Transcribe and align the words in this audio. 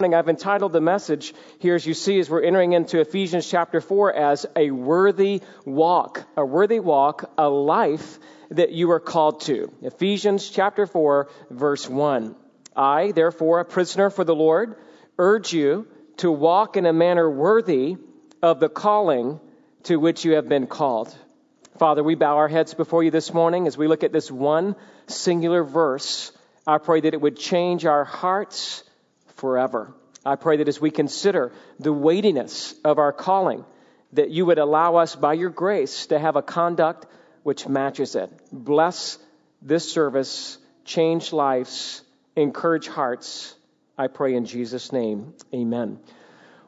I've 0.00 0.30
entitled 0.30 0.72
the 0.72 0.80
message 0.80 1.34
here, 1.58 1.74
as 1.74 1.84
you 1.84 1.92
see, 1.92 2.18
as 2.20 2.30
we're 2.30 2.42
entering 2.42 2.72
into 2.72 3.00
Ephesians 3.00 3.46
chapter 3.46 3.82
4, 3.82 4.14
as 4.14 4.46
a 4.56 4.70
worthy 4.70 5.42
walk. 5.66 6.24
A 6.38 6.44
worthy 6.44 6.80
walk, 6.80 7.30
a 7.36 7.50
life 7.50 8.18
that 8.50 8.72
you 8.72 8.90
are 8.92 9.00
called 9.00 9.42
to. 9.42 9.70
Ephesians 9.82 10.48
chapter 10.48 10.86
4, 10.86 11.28
verse 11.50 11.86
1. 11.86 12.34
I, 12.74 13.12
therefore, 13.12 13.60
a 13.60 13.66
prisoner 13.66 14.08
for 14.08 14.24
the 14.24 14.34
Lord, 14.34 14.76
urge 15.18 15.52
you 15.52 15.86
to 16.16 16.32
walk 16.32 16.78
in 16.78 16.86
a 16.86 16.94
manner 16.94 17.30
worthy 17.30 17.98
of 18.40 18.58
the 18.58 18.70
calling 18.70 19.38
to 19.82 19.96
which 19.96 20.24
you 20.24 20.36
have 20.36 20.48
been 20.48 20.66
called. 20.66 21.14
Father, 21.78 22.02
we 22.02 22.14
bow 22.14 22.38
our 22.38 22.48
heads 22.48 22.72
before 22.72 23.04
you 23.04 23.10
this 23.10 23.34
morning 23.34 23.66
as 23.66 23.76
we 23.76 23.86
look 23.86 24.02
at 24.02 24.12
this 24.12 24.30
one 24.30 24.76
singular 25.08 25.62
verse. 25.62 26.32
I 26.66 26.78
pray 26.78 27.02
that 27.02 27.12
it 27.12 27.20
would 27.20 27.36
change 27.36 27.84
our 27.84 28.04
hearts 28.04 28.82
forever. 29.40 29.94
I 30.24 30.36
pray 30.36 30.58
that 30.58 30.68
as 30.68 30.80
we 30.80 30.90
consider 30.90 31.52
the 31.78 31.92
weightiness 31.92 32.74
of 32.84 32.98
our 32.98 33.12
calling, 33.12 33.64
that 34.12 34.30
you 34.30 34.46
would 34.46 34.58
allow 34.58 34.96
us 34.96 35.16
by 35.16 35.32
your 35.32 35.50
grace 35.50 36.06
to 36.06 36.18
have 36.18 36.36
a 36.36 36.42
conduct 36.42 37.06
which 37.42 37.66
matches 37.66 38.16
it. 38.16 38.30
Bless 38.52 39.18
this 39.62 39.90
service, 39.90 40.58
change 40.84 41.32
lives, 41.32 42.02
encourage 42.36 42.88
hearts. 42.88 43.54
I 43.96 44.08
pray 44.08 44.34
in 44.34 44.44
Jesus' 44.44 44.92
name. 44.92 45.34
Amen. 45.54 45.98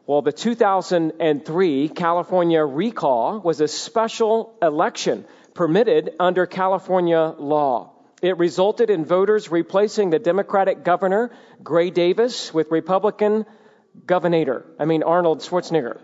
Well, 0.06 0.22
the 0.22 0.32
2003 0.32 1.88
California 1.90 2.64
recall 2.64 3.40
was 3.40 3.60
a 3.60 3.68
special 3.68 4.54
election 4.62 5.24
permitted 5.54 6.14
under 6.18 6.46
California 6.46 7.34
law. 7.38 7.92
It 8.22 8.38
resulted 8.38 8.88
in 8.88 9.04
voters 9.04 9.50
replacing 9.50 10.10
the 10.10 10.20
Democratic 10.20 10.84
governor, 10.84 11.32
Gray 11.62 11.90
Davis, 11.90 12.54
with 12.54 12.70
Republican 12.70 13.44
governor, 14.06 14.64
I 14.78 14.84
mean 14.84 15.02
Arnold 15.02 15.40
Schwarzenegger. 15.40 16.00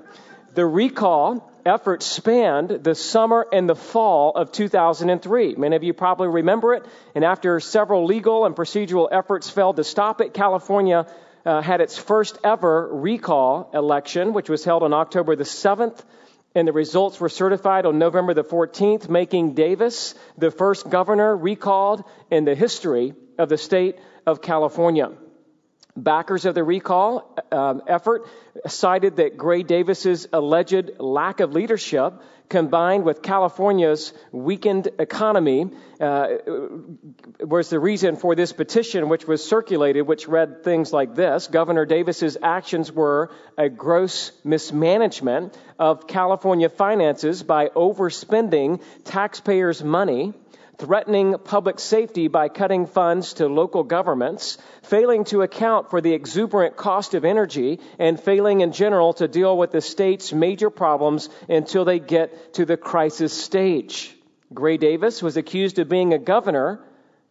The 0.55 0.67
recall 0.67 1.49
effort 1.65 2.03
spanned 2.03 2.71
the 2.71 2.97
summer 2.97 3.47
and 3.53 3.69
the 3.69 3.77
fall 3.77 4.33
of 4.33 4.51
2003. 4.51 5.55
Many 5.55 5.77
of 5.77 5.85
you 5.85 5.93
probably 5.93 6.27
remember 6.27 6.75
it. 6.75 6.85
And 7.15 7.25
after 7.25 7.61
several 7.61 8.05
legal 8.05 8.45
and 8.47 8.57
procedural 8.57 9.09
efforts 9.13 9.49
failed 9.49 9.77
to 9.77 9.85
stop 9.85 10.21
it, 10.21 10.35
California 10.35 11.07
uh, 11.47 11.63
had 11.63 11.81
its 11.81 11.97
first 11.97 12.39
ever 12.43 12.89
recall 12.93 13.71
election, 13.73 14.33
which 14.33 14.49
was 14.49 14.65
held 14.65 14.83
on 14.83 14.93
October 14.93 15.37
the 15.37 15.45
7th 15.45 16.03
and 16.59 16.67
the 16.67 16.73
results 16.73 17.21
were 17.21 17.29
certified 17.29 17.87
on 17.87 18.01
November 18.01 18.35
the 18.35 18.43
14th, 18.43 19.09
making 19.09 19.55
Davis 19.55 20.15
the 20.37 20.51
first 20.51 20.91
governor 20.91 21.37
recalled 21.37 22.03
in 22.33 22.45
the 22.45 22.57
history 22.57 23.15
of 23.39 23.49
the 23.49 23.57
state 23.57 23.97
of 24.27 24.43
California. 24.43 25.13
Backers 26.03 26.45
of 26.45 26.55
the 26.55 26.65
recall 26.65 27.37
um, 27.51 27.83
effort 27.87 28.27
cited 28.67 29.17
that 29.17 29.37
Gray 29.37 29.63
Davis's 29.63 30.29
alleged 30.33 30.93
lack 30.99 31.41
of 31.41 31.53
leadership 31.53 32.15
combined 32.49 33.05
with 33.05 33.21
California's 33.21 34.13
weakened 34.33 34.89
economy 34.99 35.71
uh, 36.01 36.29
was 37.41 37.69
the 37.69 37.79
reason 37.79 38.17
for 38.17 38.35
this 38.35 38.53
petition, 38.53 39.09
which 39.09 39.27
was 39.27 39.45
circulated, 39.45 40.07
which 40.07 40.27
read 40.27 40.65
things 40.65 40.93
like 40.93 41.15
this. 41.15 41.47
Governor 41.49 41.85
Davis's 41.85 42.39
actions 42.43 42.91
were 42.91 43.31
a 43.57 43.69
gross 43.69 44.33
mismanagement 44.45 45.59
of 45.79 46.07
California 46.07 46.69
finances 46.69 47.43
by 47.43 47.69
overspending 47.69 48.83
taxpayers' 49.05 49.83
money 49.85 50.33
threatening 50.79 51.37
public 51.39 51.81
safety 51.81 52.29
by 52.29 52.49
cutting 52.49 52.87
funds 52.87 53.35
to 53.35 53.49
local 53.49 53.83
governments, 53.83 54.59
failing 54.83 55.25
to 55.25 55.43
account 55.43 55.91
for 55.91 56.01
the 56.01 56.13
exuberant 56.13 56.77
cost 56.77 57.15
of 57.15 57.25
energy, 57.25 57.81
and 57.99 58.21
failing 58.21 58.61
in 58.61 58.73
general 58.73 59.13
to 59.13 59.27
deal 59.27 59.59
with 59.59 59.73
the 59.73 59.81
state's 59.81 60.33
major 60.33 60.71
problems 60.71 61.29
until 61.49 61.85
they 61.85 61.99
get 61.99 62.55
to 62.55 62.65
the 62.65 62.77
crisis 62.77 63.33
stage. 63.33 64.15
Gray 64.55 64.77
Davis 64.77 65.21
was 65.21 65.37
accused 65.37 65.79
of 65.79 65.89
being 65.89 66.15
a 66.15 66.19
governor 66.19 66.81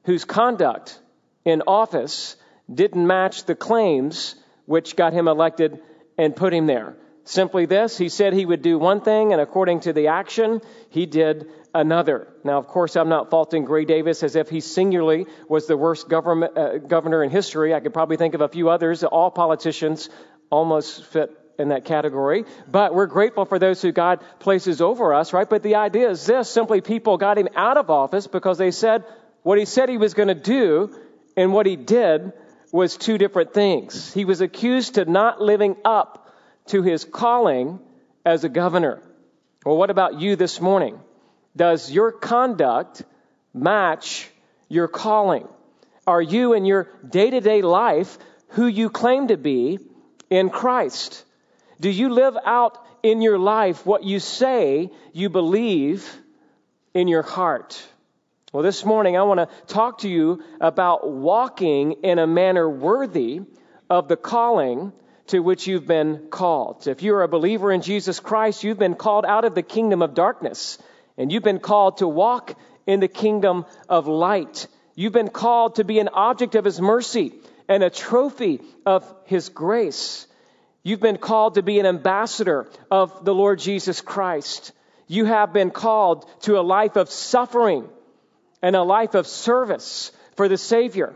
whose 0.04 0.26
conduct 0.26 1.00
in 1.46 1.64
office 1.66 2.36
didn't 2.72 3.08
match 3.08 3.46
the 3.46 3.56
claims 3.56 4.36
which 4.66 4.98
got 4.98 5.14
him 5.14 5.28
elected 5.30 5.80
and 6.18 6.36
put 6.36 6.54
him 6.54 6.68
there. 6.68 6.98
Simply 7.24 7.66
this, 7.66 7.98
he 7.98 8.10
said 8.10 8.34
he 8.34 8.46
would 8.46 8.62
do 8.62 8.78
one 8.78 9.02
thing, 9.02 9.34
and 9.34 9.42
according 9.42 9.82
to 9.82 9.94
the 9.94 10.08
action, 10.08 10.62
he 10.90 11.06
did 11.06 11.50
another. 11.78 12.28
Now, 12.44 12.58
of 12.58 12.68
course, 12.68 12.96
I'm 12.96 13.10
not 13.10 13.30
faulting 13.30 13.66
Gray 13.66 13.86
Davis 13.86 14.24
as 14.24 14.36
if 14.36 14.50
he 14.50 14.60
singularly 14.60 15.28
was 15.48 15.68
the 15.68 15.78
worst 15.78 16.10
government, 16.10 16.58
uh, 16.58 16.78
governor 16.80 17.24
in 17.24 17.30
history. 17.30 17.74
I 17.74 17.80
could 17.80 17.94
probably 17.94 18.18
think 18.18 18.34
of 18.34 18.42
a 18.42 18.48
few 18.48 18.70
others. 18.70 19.04
All 19.04 19.32
politicians 19.32 20.10
almost 20.50 21.06
fit 21.06 21.32
in 21.60 21.70
that 21.70 21.86
category. 21.86 22.46
But 22.70 22.94
we're 22.94 23.08
grateful 23.08 23.46
for 23.46 23.60
those 23.60 23.82
who 23.82 23.92
God 23.92 24.24
places 24.40 24.82
over 24.82 25.14
us, 25.14 25.34
right? 25.34 25.50
But 25.50 25.64
the 25.64 25.76
idea 25.76 26.10
is 26.10 26.26
this 26.26 26.50
simply 26.50 26.82
people 26.82 27.18
got 27.18 27.38
him 27.38 27.50
out 27.56 27.78
of 27.78 27.90
office 27.90 28.28
because 28.28 28.58
they 28.58 28.72
said 28.72 29.04
what 29.44 29.58
he 29.58 29.66
said 29.66 29.90
he 29.90 29.98
was 29.98 30.14
going 30.14 30.28
to 30.28 30.36
do 30.36 30.96
and 31.36 31.54
what 31.54 31.66
he 31.66 31.76
did 31.76 32.34
was 32.72 32.98
two 32.98 33.18
different 33.18 33.54
things. 33.54 34.14
He 34.14 34.26
was 34.26 34.42
accused 34.42 34.96
to 34.96 35.06
not 35.06 35.42
living 35.42 35.78
up 35.86 36.36
to 36.68 36.84
his 36.84 37.06
calling 37.06 37.80
as 38.26 38.44
a 38.44 38.50
governor. 38.50 39.02
Well, 39.66 39.78
what 39.78 39.90
about 39.90 40.20
you 40.20 40.36
this 40.36 40.60
morning? 40.60 41.00
Does 41.58 41.92
your 41.92 42.12
conduct 42.12 43.04
match 43.54 44.30
your 44.70 44.88
calling? 44.88 45.48
Are 46.06 46.22
you 46.22 46.54
in 46.54 46.66
your 46.66 46.88
day 47.08 47.32
to 47.32 47.42
day 47.42 47.62
life 47.62 48.18
who 48.50 48.68
you 48.68 48.90
claim 48.90 49.28
to 49.30 49.38
be 49.38 49.80
in 50.30 50.50
Christ? 50.50 51.26
Do 51.82 51.90
you 51.90 52.10
live 52.10 52.38
out 52.46 52.78
in 53.02 53.22
your 53.22 53.40
life 53.40 53.86
what 53.86 54.04
you 54.04 54.20
say 54.20 54.92
you 55.14 55.30
believe 55.30 56.08
in 56.94 57.08
your 57.08 57.24
heart? 57.24 57.84
Well, 58.54 58.64
this 58.64 58.86
morning 58.86 59.18
I 59.18 59.24
want 59.24 59.40
to 59.40 59.50
talk 59.66 60.00
to 60.00 60.10
you 60.10 60.44
about 60.62 61.10
walking 61.10 62.04
in 62.04 62.20
a 62.20 62.28
manner 62.28 62.70
worthy 62.70 63.42
of 63.90 64.08
the 64.08 64.16
calling 64.16 64.94
to 65.28 65.40
which 65.40 65.68
you've 65.68 65.88
been 65.88 66.28
called. 66.30 66.88
If 66.88 67.02
you're 67.02 67.24
a 67.24 67.28
believer 67.28 67.72
in 67.72 67.82
Jesus 67.82 68.20
Christ, 68.20 68.64
you've 68.64 68.80
been 68.80 68.96
called 68.96 69.26
out 69.26 69.44
of 69.44 69.56
the 69.56 69.64
kingdom 69.64 70.02
of 70.02 70.14
darkness 70.14 70.78
and 71.18 71.32
you've 71.32 71.44
been 71.44 71.60
called 71.60 71.98
to 71.98 72.08
walk 72.08 72.58
in 72.86 73.00
the 73.00 73.08
kingdom 73.08 73.66
of 73.90 74.08
light. 74.08 74.68
You've 74.96 75.14
been 75.14 75.30
called 75.30 75.76
to 75.76 75.84
be 75.84 76.00
an 76.00 76.10
object 76.10 76.56
of 76.56 76.66
His 76.66 76.80
mercy 76.80 77.34
and 77.68 77.84
a 77.84 77.90
trophy 77.90 78.62
of 78.86 79.04
His 79.26 79.50
grace. 79.50 80.28
You've 80.84 81.02
been 81.02 81.18
called 81.18 81.56
to 81.56 81.64
be 81.64 81.80
an 81.80 81.86
ambassador 81.86 82.70
of 82.90 83.26
the 83.26 83.36
Lord 83.36 83.60
Jesus 83.60 84.02
Christ. 84.02 84.72
You 85.08 85.26
have 85.26 85.54
been 85.54 85.72
called 85.72 86.26
to 86.42 86.60
a 86.60 86.62
life 86.62 86.96
of 86.96 87.10
suffering 87.10 87.88
and 88.62 88.76
a 88.76 88.84
life 88.84 89.14
of 89.14 89.28
service 89.28 90.12
for 90.36 90.48
the 90.48 90.58
Savior. 90.58 91.14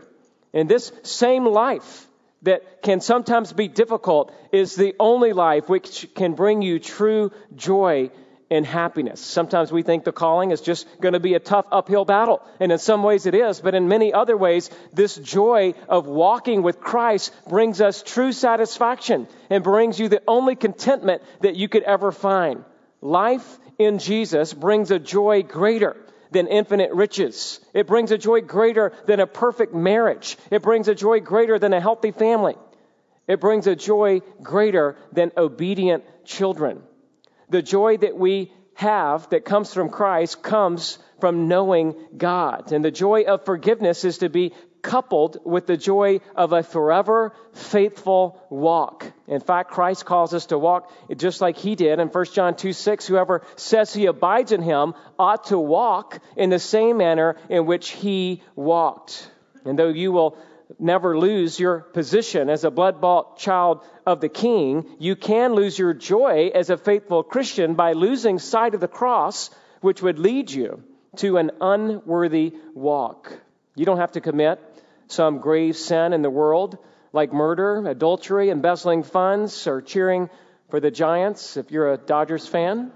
And 0.52 0.68
this 0.68 0.92
same 1.02 1.46
life 1.46 2.06
that 2.42 2.82
can 2.82 3.00
sometimes 3.00 3.52
be 3.52 3.68
difficult 3.68 4.32
is 4.52 4.74
the 4.74 4.94
only 4.98 5.32
life 5.32 5.68
which 5.68 6.08
can 6.14 6.34
bring 6.34 6.60
you 6.60 6.78
true 6.78 7.30
joy 7.54 8.10
and 8.52 8.66
happiness. 8.66 9.18
Sometimes 9.18 9.72
we 9.72 9.82
think 9.82 10.04
the 10.04 10.12
calling 10.12 10.50
is 10.50 10.60
just 10.60 10.86
going 11.00 11.14
to 11.14 11.20
be 11.20 11.32
a 11.32 11.40
tough 11.40 11.64
uphill 11.72 12.04
battle, 12.04 12.42
and 12.60 12.70
in 12.70 12.78
some 12.78 13.02
ways 13.02 13.24
it 13.24 13.34
is, 13.34 13.60
but 13.60 13.74
in 13.74 13.88
many 13.88 14.12
other 14.12 14.36
ways, 14.36 14.68
this 14.92 15.16
joy 15.16 15.72
of 15.88 16.06
walking 16.06 16.62
with 16.62 16.78
Christ 16.78 17.32
brings 17.48 17.80
us 17.80 18.02
true 18.02 18.30
satisfaction 18.30 19.26
and 19.48 19.64
brings 19.64 19.98
you 19.98 20.08
the 20.08 20.22
only 20.28 20.54
contentment 20.54 21.22
that 21.40 21.56
you 21.56 21.66
could 21.66 21.82
ever 21.84 22.12
find. 22.12 22.62
Life 23.00 23.58
in 23.78 23.98
Jesus 23.98 24.52
brings 24.52 24.90
a 24.90 24.98
joy 24.98 25.42
greater 25.42 25.96
than 26.30 26.46
infinite 26.46 26.92
riches. 26.92 27.58
It 27.72 27.86
brings 27.86 28.10
a 28.10 28.18
joy 28.18 28.42
greater 28.42 28.92
than 29.06 29.20
a 29.20 29.26
perfect 29.26 29.74
marriage. 29.74 30.36
It 30.50 30.60
brings 30.62 30.88
a 30.88 30.94
joy 30.94 31.20
greater 31.20 31.58
than 31.58 31.72
a 31.72 31.80
healthy 31.80 32.10
family. 32.10 32.56
It 33.26 33.40
brings 33.40 33.66
a 33.66 33.74
joy 33.74 34.20
greater 34.42 34.96
than 35.10 35.32
obedient 35.38 36.04
children 36.26 36.82
the 37.52 37.62
joy 37.62 37.98
that 37.98 38.16
we 38.16 38.50
have 38.74 39.28
that 39.30 39.44
comes 39.44 39.72
from 39.72 39.90
Christ 39.90 40.42
comes 40.42 40.98
from 41.20 41.46
knowing 41.46 41.94
God. 42.16 42.72
And 42.72 42.84
the 42.84 42.90
joy 42.90 43.22
of 43.22 43.44
forgiveness 43.44 44.04
is 44.04 44.18
to 44.18 44.28
be 44.28 44.52
coupled 44.80 45.38
with 45.44 45.66
the 45.66 45.76
joy 45.76 46.20
of 46.34 46.52
a 46.52 46.62
forever 46.62 47.32
faithful 47.52 48.44
walk. 48.50 49.06
In 49.28 49.40
fact, 49.40 49.70
Christ 49.70 50.04
calls 50.04 50.34
us 50.34 50.46
to 50.46 50.58
walk 50.58 50.90
just 51.16 51.40
like 51.40 51.56
he 51.56 51.76
did 51.76 52.00
in 52.00 52.08
1 52.08 52.24
John 52.32 52.56
2 52.56 52.72
6. 52.72 53.06
Whoever 53.06 53.42
says 53.54 53.94
he 53.94 54.06
abides 54.06 54.50
in 54.50 54.62
him 54.62 54.94
ought 55.18 55.44
to 55.44 55.58
walk 55.58 56.18
in 56.36 56.50
the 56.50 56.58
same 56.58 56.96
manner 56.96 57.36
in 57.48 57.66
which 57.66 57.90
he 57.90 58.42
walked. 58.56 59.30
And 59.64 59.78
though 59.78 59.90
you 59.90 60.10
will 60.10 60.36
never 60.78 61.18
lose 61.18 61.58
your 61.58 61.80
position 61.80 62.50
as 62.50 62.64
a 62.64 62.70
blood 62.70 63.00
bought 63.00 63.38
child 63.38 63.84
of 64.06 64.20
the 64.20 64.28
king, 64.28 64.86
you 64.98 65.16
can 65.16 65.54
lose 65.54 65.78
your 65.78 65.94
joy 65.94 66.50
as 66.54 66.70
a 66.70 66.76
faithful 66.76 67.22
Christian 67.22 67.74
by 67.74 67.92
losing 67.92 68.38
sight 68.38 68.74
of 68.74 68.80
the 68.80 68.88
cross, 68.88 69.50
which 69.80 70.02
would 70.02 70.18
lead 70.18 70.50
you 70.50 70.82
to 71.16 71.36
an 71.36 71.50
unworthy 71.60 72.54
walk. 72.74 73.32
You 73.74 73.84
don't 73.84 73.98
have 73.98 74.12
to 74.12 74.20
commit 74.20 74.60
some 75.08 75.38
grave 75.38 75.76
sin 75.76 76.12
in 76.12 76.22
the 76.22 76.30
world 76.30 76.78
like 77.12 77.32
murder, 77.32 77.86
adultery, 77.86 78.50
embezzling 78.50 79.02
funds, 79.02 79.66
or 79.66 79.82
cheering 79.82 80.30
for 80.70 80.80
the 80.80 80.90
Giants 80.90 81.56
if 81.56 81.70
you're 81.70 81.92
a 81.92 81.98
Dodgers 81.98 82.46
fan. 82.46 82.92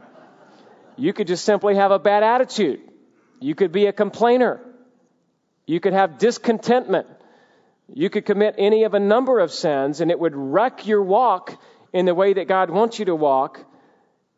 You 0.96 1.12
could 1.12 1.26
just 1.26 1.44
simply 1.44 1.74
have 1.74 1.90
a 1.90 1.98
bad 1.98 2.22
attitude. 2.22 2.80
You 3.40 3.54
could 3.54 3.72
be 3.72 3.86
a 3.86 3.92
complainer. 3.92 4.60
You 5.66 5.80
could 5.80 5.92
have 5.92 6.16
discontentment. 6.16 7.06
You 7.92 8.10
could 8.10 8.26
commit 8.26 8.56
any 8.58 8.84
of 8.84 8.94
a 8.94 9.00
number 9.00 9.38
of 9.38 9.52
sins, 9.52 10.00
and 10.00 10.10
it 10.10 10.18
would 10.18 10.34
wreck 10.34 10.86
your 10.86 11.02
walk 11.02 11.60
in 11.92 12.04
the 12.04 12.14
way 12.14 12.32
that 12.32 12.48
God 12.48 12.70
wants 12.70 12.98
you 12.98 13.04
to 13.06 13.14
walk 13.14 13.64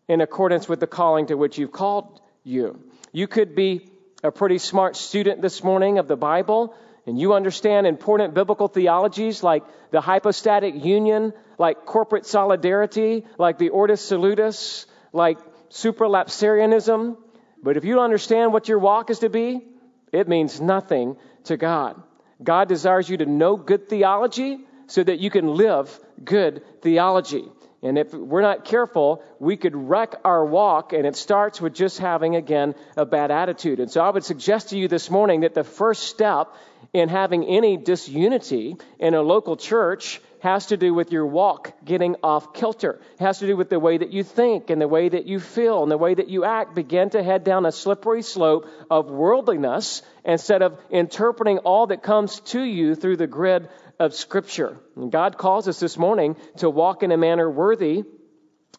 in 0.06 0.20
accordance 0.20 0.68
with 0.68 0.80
the 0.80 0.86
calling 0.86 1.26
to 1.26 1.36
which 1.36 1.58
you've 1.58 1.72
called 1.72 2.20
you. 2.44 2.82
You 3.12 3.26
could 3.26 3.54
be 3.54 3.90
a 4.22 4.30
pretty 4.30 4.58
smart 4.58 4.96
student 4.96 5.40
this 5.40 5.62
morning 5.62 5.98
of 5.98 6.08
the 6.08 6.16
Bible, 6.16 6.74
and 7.06 7.18
you 7.18 7.32
understand 7.32 7.86
important 7.86 8.34
biblical 8.34 8.68
theologies 8.68 9.42
like 9.42 9.64
the 9.90 10.00
hypostatic 10.00 10.84
union, 10.84 11.32
like 11.56 11.86
corporate 11.86 12.26
solidarity, 12.26 13.24
like 13.38 13.58
the 13.58 13.70
ordo 13.70 13.94
salutis, 13.94 14.86
like 15.12 15.38
supralapsarianism. 15.70 17.16
But 17.62 17.76
if 17.76 17.84
you 17.84 17.94
don't 17.94 18.04
understand 18.04 18.52
what 18.52 18.68
your 18.68 18.78
walk 18.78 19.10
is 19.10 19.20
to 19.20 19.30
be, 19.30 19.66
it 20.12 20.28
means 20.28 20.60
nothing 20.60 21.16
to 21.44 21.56
God. 21.56 22.02
God 22.42 22.68
desires 22.68 23.08
you 23.08 23.16
to 23.18 23.26
know 23.26 23.56
good 23.56 23.88
theology 23.88 24.60
so 24.86 25.02
that 25.02 25.18
you 25.18 25.30
can 25.30 25.54
live 25.54 25.98
good 26.24 26.62
theology. 26.82 27.44
And 27.82 27.96
if 27.96 28.12
we're 28.12 28.42
not 28.42 28.64
careful, 28.64 29.22
we 29.38 29.56
could 29.56 29.76
wreck 29.76 30.16
our 30.24 30.44
walk, 30.44 30.92
and 30.92 31.06
it 31.06 31.14
starts 31.14 31.60
with 31.60 31.74
just 31.74 31.98
having, 31.98 32.34
again, 32.34 32.74
a 32.96 33.06
bad 33.06 33.30
attitude. 33.30 33.78
And 33.78 33.88
so 33.90 34.00
I 34.00 34.10
would 34.10 34.24
suggest 34.24 34.70
to 34.70 34.78
you 34.78 34.88
this 34.88 35.10
morning 35.10 35.40
that 35.40 35.54
the 35.54 35.62
first 35.62 36.04
step 36.04 36.48
in 36.92 37.08
having 37.08 37.44
any 37.44 37.76
disunity 37.76 38.76
in 38.98 39.14
a 39.14 39.22
local 39.22 39.56
church 39.56 40.20
has 40.40 40.66
to 40.66 40.76
do 40.76 40.94
with 40.94 41.12
your 41.12 41.26
walk 41.26 41.72
getting 41.84 42.16
off 42.22 42.54
kilter. 42.54 43.00
It 43.14 43.20
has 43.20 43.40
to 43.40 43.46
do 43.46 43.56
with 43.56 43.70
the 43.70 43.80
way 43.80 43.98
that 43.98 44.12
you 44.12 44.22
think 44.22 44.70
and 44.70 44.80
the 44.80 44.88
way 44.88 45.08
that 45.08 45.26
you 45.26 45.40
feel 45.40 45.82
and 45.82 45.90
the 45.90 45.98
way 45.98 46.14
that 46.14 46.28
you 46.28 46.44
act. 46.44 46.74
Begin 46.74 47.10
to 47.10 47.22
head 47.22 47.44
down 47.44 47.66
a 47.66 47.72
slippery 47.72 48.22
slope 48.22 48.66
of 48.90 49.10
worldliness 49.10 50.02
instead 50.24 50.62
of 50.62 50.78
interpreting 50.90 51.58
all 51.58 51.88
that 51.88 52.02
comes 52.02 52.40
to 52.40 52.62
you 52.62 52.94
through 52.94 53.16
the 53.16 53.26
grid 53.26 53.68
of 53.98 54.14
Scripture. 54.14 54.78
And 54.96 55.10
God 55.10 55.38
calls 55.38 55.66
us 55.68 55.80
this 55.80 55.98
morning 55.98 56.36
to 56.58 56.70
walk 56.70 57.02
in 57.02 57.12
a 57.12 57.16
manner 57.16 57.50
worthy 57.50 58.04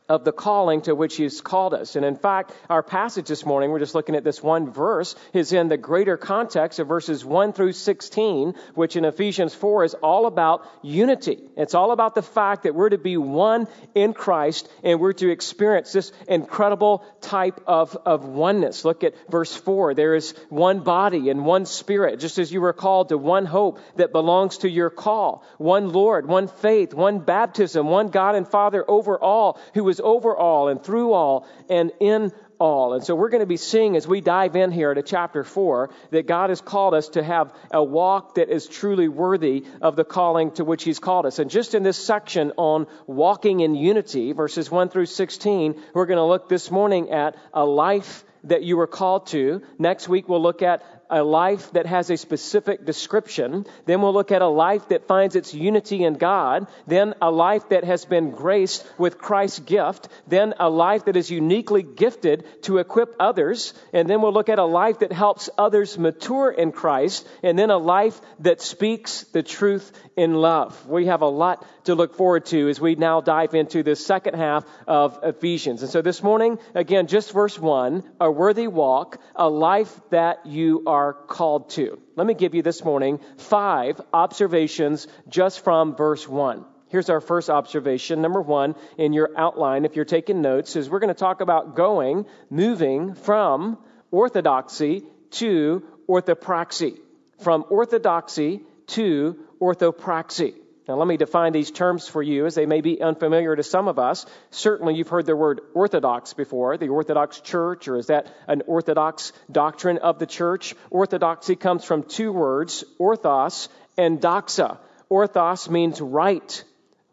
of 0.10 0.24
the 0.24 0.32
calling 0.32 0.82
to 0.82 0.96
which 0.96 1.16
he's 1.16 1.40
called 1.40 1.76
us. 1.76 1.96
And 1.96 2.04
in 2.04 2.16
fact, 2.16 2.52
our 2.68 2.82
passage 2.82 3.28
this 3.28 3.46
morning, 3.46 3.70
we're 3.70 3.80
just 3.80 3.94
looking 3.94 4.16
at 4.16 4.24
this 4.24 4.42
one 4.42 4.72
verse, 4.72 5.16
is 5.34 5.54
in 5.54 5.70
the 5.70 5.78
greater 5.78 6.18
context 6.18 6.80
of 6.80 6.88
verses 6.88 7.24
1 7.24 7.54
through 7.54 7.74
16, 7.74 8.56
which 8.74 8.96
in 8.96 9.06
Ephesians 9.06 9.54
4 9.54 9.84
is 9.84 9.94
all 9.94 10.26
about 10.26 10.66
unity. 10.82 11.38
It's 11.56 11.76
all 11.76 11.92
about 11.92 12.16
the 12.16 12.24
fact 12.24 12.64
that 12.64 12.74
we're 12.74 12.90
to 12.90 12.98
be 12.98 13.18
one 13.18 13.68
in 13.94 14.14
Christ 14.14 14.68
and 14.84 15.00
we're 15.00 15.14
to 15.14 15.30
experience 15.30 15.94
this 15.94 16.12
incredible 16.28 17.06
type 17.22 17.62
of, 17.68 17.96
of 18.04 18.26
oneness. 18.26 18.84
Look 18.84 19.04
at 19.04 19.14
verse 19.30 19.56
4. 19.56 19.94
There 19.94 20.16
is 20.16 20.34
one 20.50 20.80
body 20.80 21.30
and 21.30 21.46
one 21.46 21.68
spirit, 21.68 22.20
just 22.20 22.40
as 22.40 22.52
you 22.52 22.62
were 22.62 22.74
called 22.74 23.10
to 23.10 23.18
one 23.18 23.46
hope 23.46 23.80
that 23.98 24.12
belongs 24.12 24.60
to 24.60 24.70
your 24.70 24.90
call, 24.90 25.44
one 25.60 25.90
Lord, 25.90 26.28
one 26.28 26.48
faith, 26.48 26.96
one 26.96 27.20
baptism, 27.20 27.88
one 27.88 28.08
God 28.08 28.34
and 28.34 28.48
Father 28.48 28.84
over 28.90 29.20
all, 29.20 29.60
who 29.76 29.88
is 29.90 29.99
over 30.00 30.36
all 30.36 30.68
and 30.68 30.84
through 30.84 31.14
all 31.14 31.48
and 31.70 31.92
in 32.00 32.32
all. 32.60 32.94
And 32.94 33.04
so 33.04 33.16
we're 33.16 33.30
going 33.30 33.42
to 33.42 33.48
be 33.48 33.58
seeing 33.58 33.96
as 33.96 34.08
we 34.08 34.22
dive 34.22 34.56
in 34.56 34.72
here 34.72 34.94
to 34.94 35.02
chapter 35.02 35.44
4 35.44 35.90
that 36.12 36.28
God 36.28 36.50
has 36.50 36.62
called 36.62 36.94
us 36.94 37.10
to 37.10 37.24
have 37.24 37.54
a 37.72 37.84
walk 37.84 38.36
that 38.36 38.50
is 38.50 38.68
truly 38.68 39.08
worthy 39.08 39.66
of 39.82 39.96
the 39.96 40.04
calling 40.04 40.52
to 40.52 40.66
which 40.66 40.84
He's 40.84 41.00
called 41.00 41.26
us. 41.26 41.40
And 41.40 41.50
just 41.50 41.74
in 41.74 41.84
this 41.84 41.98
section 41.98 42.52
on 42.58 42.88
walking 43.08 43.62
in 43.62 43.76
unity, 43.76 44.34
verses 44.34 44.70
1 44.70 44.90
through 44.90 45.06
16, 45.08 45.82
we're 45.94 46.06
going 46.06 46.18
to 46.18 46.26
look 46.26 46.50
this 46.50 46.70
morning 46.70 47.12
at 47.12 47.36
a 47.54 47.66
life 47.66 48.26
that 48.46 48.64
you 48.64 48.78
were 48.78 48.88
called 48.88 49.28
to. 49.28 49.62
Next 49.78 50.08
week, 50.08 50.30
we'll 50.30 50.42
look 50.42 50.62
at 50.62 50.99
a 51.10 51.24
life 51.24 51.72
that 51.72 51.86
has 51.86 52.10
a 52.10 52.18
specific 52.18 52.86
description. 52.86 53.66
Then 53.86 54.02
we'll 54.02 54.14
look 54.14 54.32
at 54.32 54.42
a 54.42 54.48
life 54.48 54.90
that 54.90 55.08
finds 55.08 55.36
its 55.36 55.54
unity 55.54 56.04
in 56.04 56.16
God. 56.16 56.68
Then 56.88 57.16
a 57.22 57.32
life 57.32 57.70
that 57.70 57.84
has 57.84 58.06
been 58.06 58.32
graced 58.32 58.86
with 58.98 59.18
Christ's 59.18 59.60
gift. 59.60 60.08
Then 60.28 60.54
a 60.60 60.70
life 60.70 61.06
that 61.06 61.18
is 61.18 61.32
uniquely 61.32 61.84
gifted 61.84 62.46
to 62.64 62.78
equip 62.78 63.16
others. 63.20 63.74
And 63.94 64.10
then 64.10 64.22
we'll 64.22 64.34
look 64.34 64.50
at 64.50 64.60
a 64.60 64.66
life 64.66 65.00
that 65.00 65.12
helps 65.12 65.50
others 65.58 65.98
mature 65.98 66.52
in 66.52 66.72
Christ. 66.72 67.28
And 67.44 67.58
then 67.58 67.70
a 67.70 67.78
life 67.78 68.20
that 68.40 68.62
speaks 68.62 69.24
the 69.24 69.44
truth 69.44 69.92
in 70.16 70.34
love. 70.34 70.88
We 70.88 71.08
have 71.08 71.22
a 71.22 71.28
lot 71.28 71.66
to 71.86 71.96
look 71.96 72.16
forward 72.16 72.46
to 72.48 72.70
as 72.70 72.80
we 72.80 72.96
now 72.96 73.22
dive 73.22 73.54
into 73.54 73.84
the 73.84 73.96
second 73.96 74.36
half 74.36 74.66
of 74.88 75.20
Ephesians. 75.24 75.82
And 75.82 75.92
so 75.92 76.02
this 76.02 76.24
morning, 76.24 76.60
again, 76.76 77.08
just 77.08 77.32
verse 77.32 77.58
1, 77.58 78.04
a 78.20 78.32
worthy 78.32 78.68
walk, 78.68 79.22
a 79.36 79.50
life 79.50 80.00
that 80.10 80.46
you 80.46 80.84
are 80.88 81.14
called 81.14 81.70
to. 81.72 82.00
Let 82.16 82.28
me 82.28 82.34
give 82.34 82.56
you 82.56 82.62
this 82.62 82.84
morning 82.84 83.20
five 83.38 84.00
observations 84.14 85.08
just 85.28 85.64
from 85.64 85.96
verse 85.96 86.28
1. 86.28 86.66
Here's 86.90 87.10
our 87.10 87.22
first 87.22 87.52
observation. 87.52 88.22
Number 88.22 88.42
one, 88.42 88.76
in 88.98 89.14
your 89.14 89.30
outline, 89.38 89.86
if 89.86 89.96
you're 89.96 90.06
taking 90.06 90.42
notes, 90.42 90.76
is 90.76 90.90
we're 90.90 91.00
going 91.00 91.14
to 91.14 91.20
talk 91.20 91.40
about 91.40 91.76
going, 91.76 92.26
moving 92.50 93.14
from 93.14 93.78
orthodoxy 94.10 95.04
to 95.32 95.84
orthopraxy. 96.10 96.98
From 97.42 97.64
orthodoxy 97.70 98.62
to 98.88 99.38
orthopraxy. 99.62 100.56
Now, 100.90 100.96
let 100.96 101.08
me 101.08 101.18
define 101.18 101.54
these 101.54 101.70
terms 101.70 102.08
for 102.08 102.24
you 102.24 102.48
as 102.48 102.56
they 102.56 102.66
may 102.66 102.82
be 102.82 103.00
unfamiliar 103.00 103.56
to 103.56 103.62
some 103.62 103.88
of 103.88 104.00
us. 104.00 104.26
Certainly, 104.50 104.96
you've 104.96 105.08
heard 105.08 105.28
the 105.28 105.36
word 105.36 105.62
orthodox 105.76 106.34
before, 106.34 106.78
the 106.78 106.88
Orthodox 106.88 107.40
Church, 107.42 107.88
or 107.88 107.98
is 107.98 108.08
that 108.08 108.26
an 108.48 108.64
orthodox 108.66 109.32
doctrine 109.52 110.00
of 110.00 110.18
the 110.18 110.26
church? 110.26 110.74
Orthodoxy 110.90 111.56
comes 111.56 111.86
from 111.86 112.02
two 112.02 112.32
words, 112.32 112.84
orthos 113.00 113.70
and 113.98 114.20
doxa. 114.20 114.80
Orthos 115.12 115.70
means 115.70 116.02
right 116.02 116.64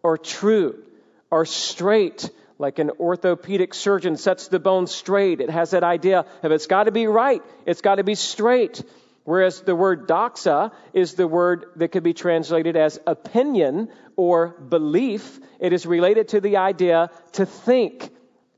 or 0.02 0.16
true 0.16 0.82
or 1.30 1.44
straight, 1.44 2.30
like 2.58 2.78
an 2.78 2.92
orthopedic 2.98 3.74
surgeon 3.74 4.16
sets 4.16 4.48
the 4.48 4.58
bone 4.58 4.86
straight. 4.86 5.42
It 5.42 5.50
has 5.50 5.72
that 5.72 5.84
idea 5.84 6.24
of 6.42 6.50
it's 6.50 6.66
got 6.66 6.84
to 6.84 6.92
be 6.92 7.08
right, 7.08 7.42
it's 7.66 7.82
got 7.82 7.96
to 7.96 8.04
be 8.04 8.14
straight. 8.14 8.82
Whereas 9.26 9.60
the 9.60 9.74
word 9.74 10.06
doxa 10.06 10.70
is 10.92 11.14
the 11.14 11.26
word 11.26 11.66
that 11.76 11.88
could 11.88 12.04
be 12.04 12.14
translated 12.14 12.76
as 12.76 13.00
opinion 13.08 13.88
or 14.14 14.50
belief. 14.50 15.40
It 15.58 15.72
is 15.72 15.84
related 15.84 16.28
to 16.28 16.40
the 16.40 16.58
idea 16.58 17.10
to 17.32 17.44
think. 17.44 18.08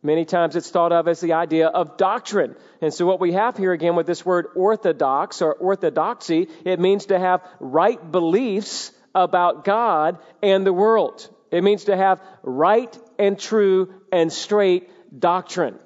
Many 0.03 0.27
times 0.27 0.57
it's 0.57 0.69
thought 0.69 0.93
of 0.93 1.09
as 1.09 1.21
the 1.21 1.33
idea 1.33 1.69
of 1.69 1.97
doctrine. 1.97 2.55
And 2.83 2.93
so 2.93 3.07
what 3.07 3.19
we 3.19 3.33
have 3.33 3.57
here 3.57 3.73
again 3.73 3.97
with 3.97 4.07
this 4.07 4.27
word 4.27 4.49
orthodox 4.55 5.41
or 5.41 5.55
orthodoxy, 5.55 6.49
it 6.67 6.79
means 6.79 7.07
to 7.07 7.19
have 7.19 7.43
right 7.61 8.13
beliefs 8.13 8.93
about 9.15 9.65
God 9.65 10.19
and 10.43 10.67
the 10.67 10.73
world. 10.75 11.31
It 11.51 11.65
means 11.65 11.85
to 11.85 11.97
have 11.97 12.21
right 12.43 12.95
and 13.19 13.39
true 13.39 13.95
and 14.13 14.31
straight 14.31 14.91
doctrine. 15.19 15.79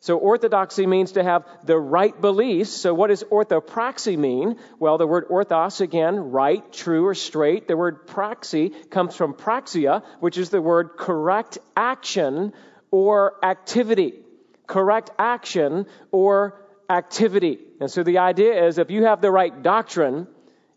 So 0.00 0.16
orthodoxy 0.16 0.86
means 0.86 1.12
to 1.12 1.24
have 1.24 1.44
the 1.64 1.76
right 1.76 2.18
beliefs. 2.20 2.70
So 2.70 2.94
what 2.94 3.08
does 3.08 3.24
orthopraxy 3.24 4.16
mean? 4.16 4.56
Well, 4.78 4.96
the 4.96 5.06
word 5.06 5.28
orthos 5.28 5.80
again, 5.80 6.30
right, 6.30 6.72
true, 6.72 7.06
or 7.06 7.14
straight. 7.14 7.66
The 7.66 7.76
word 7.76 8.06
praxy 8.06 8.68
comes 8.90 9.16
from 9.16 9.34
praxia, 9.34 10.04
which 10.20 10.38
is 10.38 10.50
the 10.50 10.62
word 10.62 10.90
correct 10.96 11.58
action 11.76 12.52
or 12.92 13.44
activity. 13.44 14.14
Correct 14.68 15.10
action 15.18 15.86
or 16.12 16.60
activity. 16.88 17.58
And 17.80 17.90
so 17.90 18.04
the 18.04 18.18
idea 18.18 18.66
is 18.66 18.78
if 18.78 18.90
you 18.90 19.04
have 19.04 19.20
the 19.20 19.32
right 19.32 19.62
doctrine, 19.62 20.28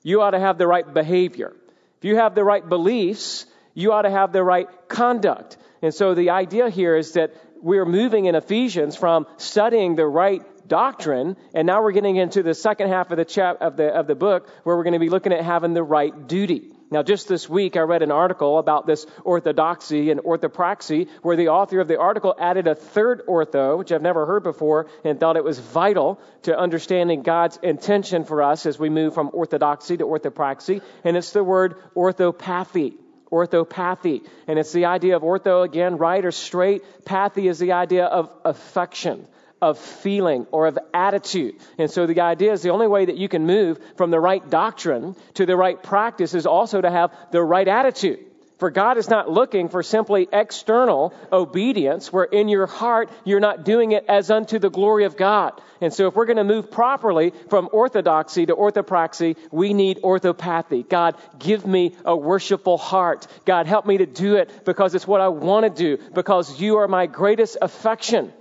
you 0.01 0.21
ought 0.21 0.31
to 0.31 0.39
have 0.39 0.57
the 0.57 0.67
right 0.67 0.91
behavior. 0.91 1.53
If 1.99 2.05
you 2.05 2.15
have 2.15 2.33
the 2.33 2.43
right 2.43 2.67
beliefs, 2.67 3.45
you 3.75 3.93
ought 3.93 4.01
to 4.01 4.09
have 4.09 4.33
the 4.33 4.43
right 4.43 4.67
conduct. 4.87 5.57
And 5.83 5.93
so 5.93 6.15
the 6.15 6.31
idea 6.31 6.69
here 6.69 6.95
is 6.95 7.13
that 7.13 7.33
we're 7.61 7.85
moving 7.85 8.25
in 8.25 8.35
Ephesians 8.35 8.95
from 8.95 9.27
studying 9.37 9.95
the 9.95 10.05
right 10.05 10.43
doctrine, 10.67 11.37
and 11.53 11.67
now 11.67 11.81
we're 11.81 11.91
getting 11.91 12.15
into 12.15 12.43
the 12.43 12.53
second 12.53 12.89
half 12.89 13.11
of 13.11 13.17
the 13.17 13.25
chap 13.25 13.57
of 13.61 13.77
the 13.77 13.87
of 13.87 14.07
the 14.07 14.15
book 14.15 14.49
where 14.63 14.75
we're 14.75 14.83
going 14.83 14.93
to 14.93 14.99
be 14.99 15.09
looking 15.09 15.33
at 15.33 15.43
having 15.43 15.73
the 15.73 15.83
right 15.83 16.27
duty. 16.27 16.71
Now, 16.91 17.03
just 17.03 17.29
this 17.29 17.47
week, 17.47 17.77
I 17.77 17.81
read 17.81 18.01
an 18.01 18.11
article 18.11 18.57
about 18.57 18.85
this 18.85 19.05
orthodoxy 19.23 20.11
and 20.11 20.19
orthopraxy, 20.19 21.07
where 21.21 21.37
the 21.37 21.47
author 21.47 21.79
of 21.79 21.87
the 21.87 21.97
article 21.97 22.35
added 22.37 22.67
a 22.67 22.75
third 22.75 23.21
ortho, 23.27 23.77
which 23.77 23.93
I've 23.93 24.01
never 24.01 24.25
heard 24.25 24.43
before, 24.43 24.87
and 25.05 25.17
thought 25.17 25.37
it 25.37 25.43
was 25.43 25.57
vital 25.57 26.19
to 26.43 26.57
understanding 26.57 27.21
God's 27.21 27.57
intention 27.63 28.25
for 28.25 28.43
us 28.43 28.65
as 28.65 28.77
we 28.77 28.89
move 28.89 29.13
from 29.13 29.29
orthodoxy 29.31 29.95
to 29.97 30.05
orthopraxy, 30.05 30.81
and 31.05 31.15
it's 31.15 31.31
the 31.31 31.45
word 31.45 31.75
orthopathy 31.95 32.97
orthopathy. 33.31 34.23
And 34.47 34.59
it's 34.59 34.73
the 34.73 34.85
idea 34.85 35.15
of 35.15 35.21
ortho 35.21 35.63
again, 35.63 35.97
right 35.97 36.23
or 36.23 36.31
straight. 36.31 36.83
Pathy 37.05 37.49
is 37.49 37.59
the 37.59 37.73
idea 37.73 38.05
of 38.05 38.31
affection, 38.43 39.27
of 39.61 39.77
feeling 39.77 40.47
or 40.51 40.67
of 40.67 40.77
attitude. 40.93 41.55
And 41.77 41.89
so 41.89 42.07
the 42.07 42.21
idea 42.21 42.51
is 42.51 42.61
the 42.61 42.71
only 42.71 42.87
way 42.87 43.05
that 43.05 43.17
you 43.17 43.29
can 43.29 43.45
move 43.45 43.79
from 43.95 44.11
the 44.11 44.19
right 44.19 44.47
doctrine 44.49 45.15
to 45.35 45.45
the 45.45 45.55
right 45.55 45.81
practice 45.81 46.33
is 46.33 46.45
also 46.45 46.81
to 46.81 46.89
have 46.89 47.15
the 47.31 47.41
right 47.41 47.67
attitude. 47.67 48.19
For 48.61 48.69
God 48.69 48.99
is 48.99 49.09
not 49.09 49.27
looking 49.27 49.69
for 49.69 49.81
simply 49.81 50.29
external 50.31 51.15
obedience 51.31 52.13
where 52.13 52.25
in 52.25 52.47
your 52.47 52.67
heart 52.67 53.09
you're 53.23 53.39
not 53.39 53.65
doing 53.65 53.93
it 53.93 54.05
as 54.07 54.29
unto 54.29 54.59
the 54.59 54.69
glory 54.69 55.05
of 55.05 55.17
God. 55.17 55.59
And 55.81 55.91
so 55.91 56.05
if 56.05 56.13
we're 56.13 56.27
going 56.27 56.37
to 56.37 56.43
move 56.43 56.69
properly 56.69 57.33
from 57.49 57.69
orthodoxy 57.73 58.45
to 58.45 58.53
orthopraxy, 58.53 59.35
we 59.49 59.73
need 59.73 60.01
orthopathy. 60.03 60.83
God, 60.83 61.15
give 61.39 61.65
me 61.65 61.95
a 62.05 62.15
worshipful 62.15 62.77
heart. 62.77 63.25
God, 63.45 63.65
help 63.65 63.87
me 63.87 63.97
to 63.97 64.05
do 64.05 64.35
it 64.35 64.63
because 64.63 64.93
it's 64.93 65.07
what 65.07 65.21
I 65.21 65.29
want 65.29 65.63
to 65.63 65.71
do, 65.71 66.03
because 66.13 66.61
you 66.61 66.77
are 66.77 66.87
my 66.87 67.07
greatest 67.07 67.57
affection. 67.63 68.31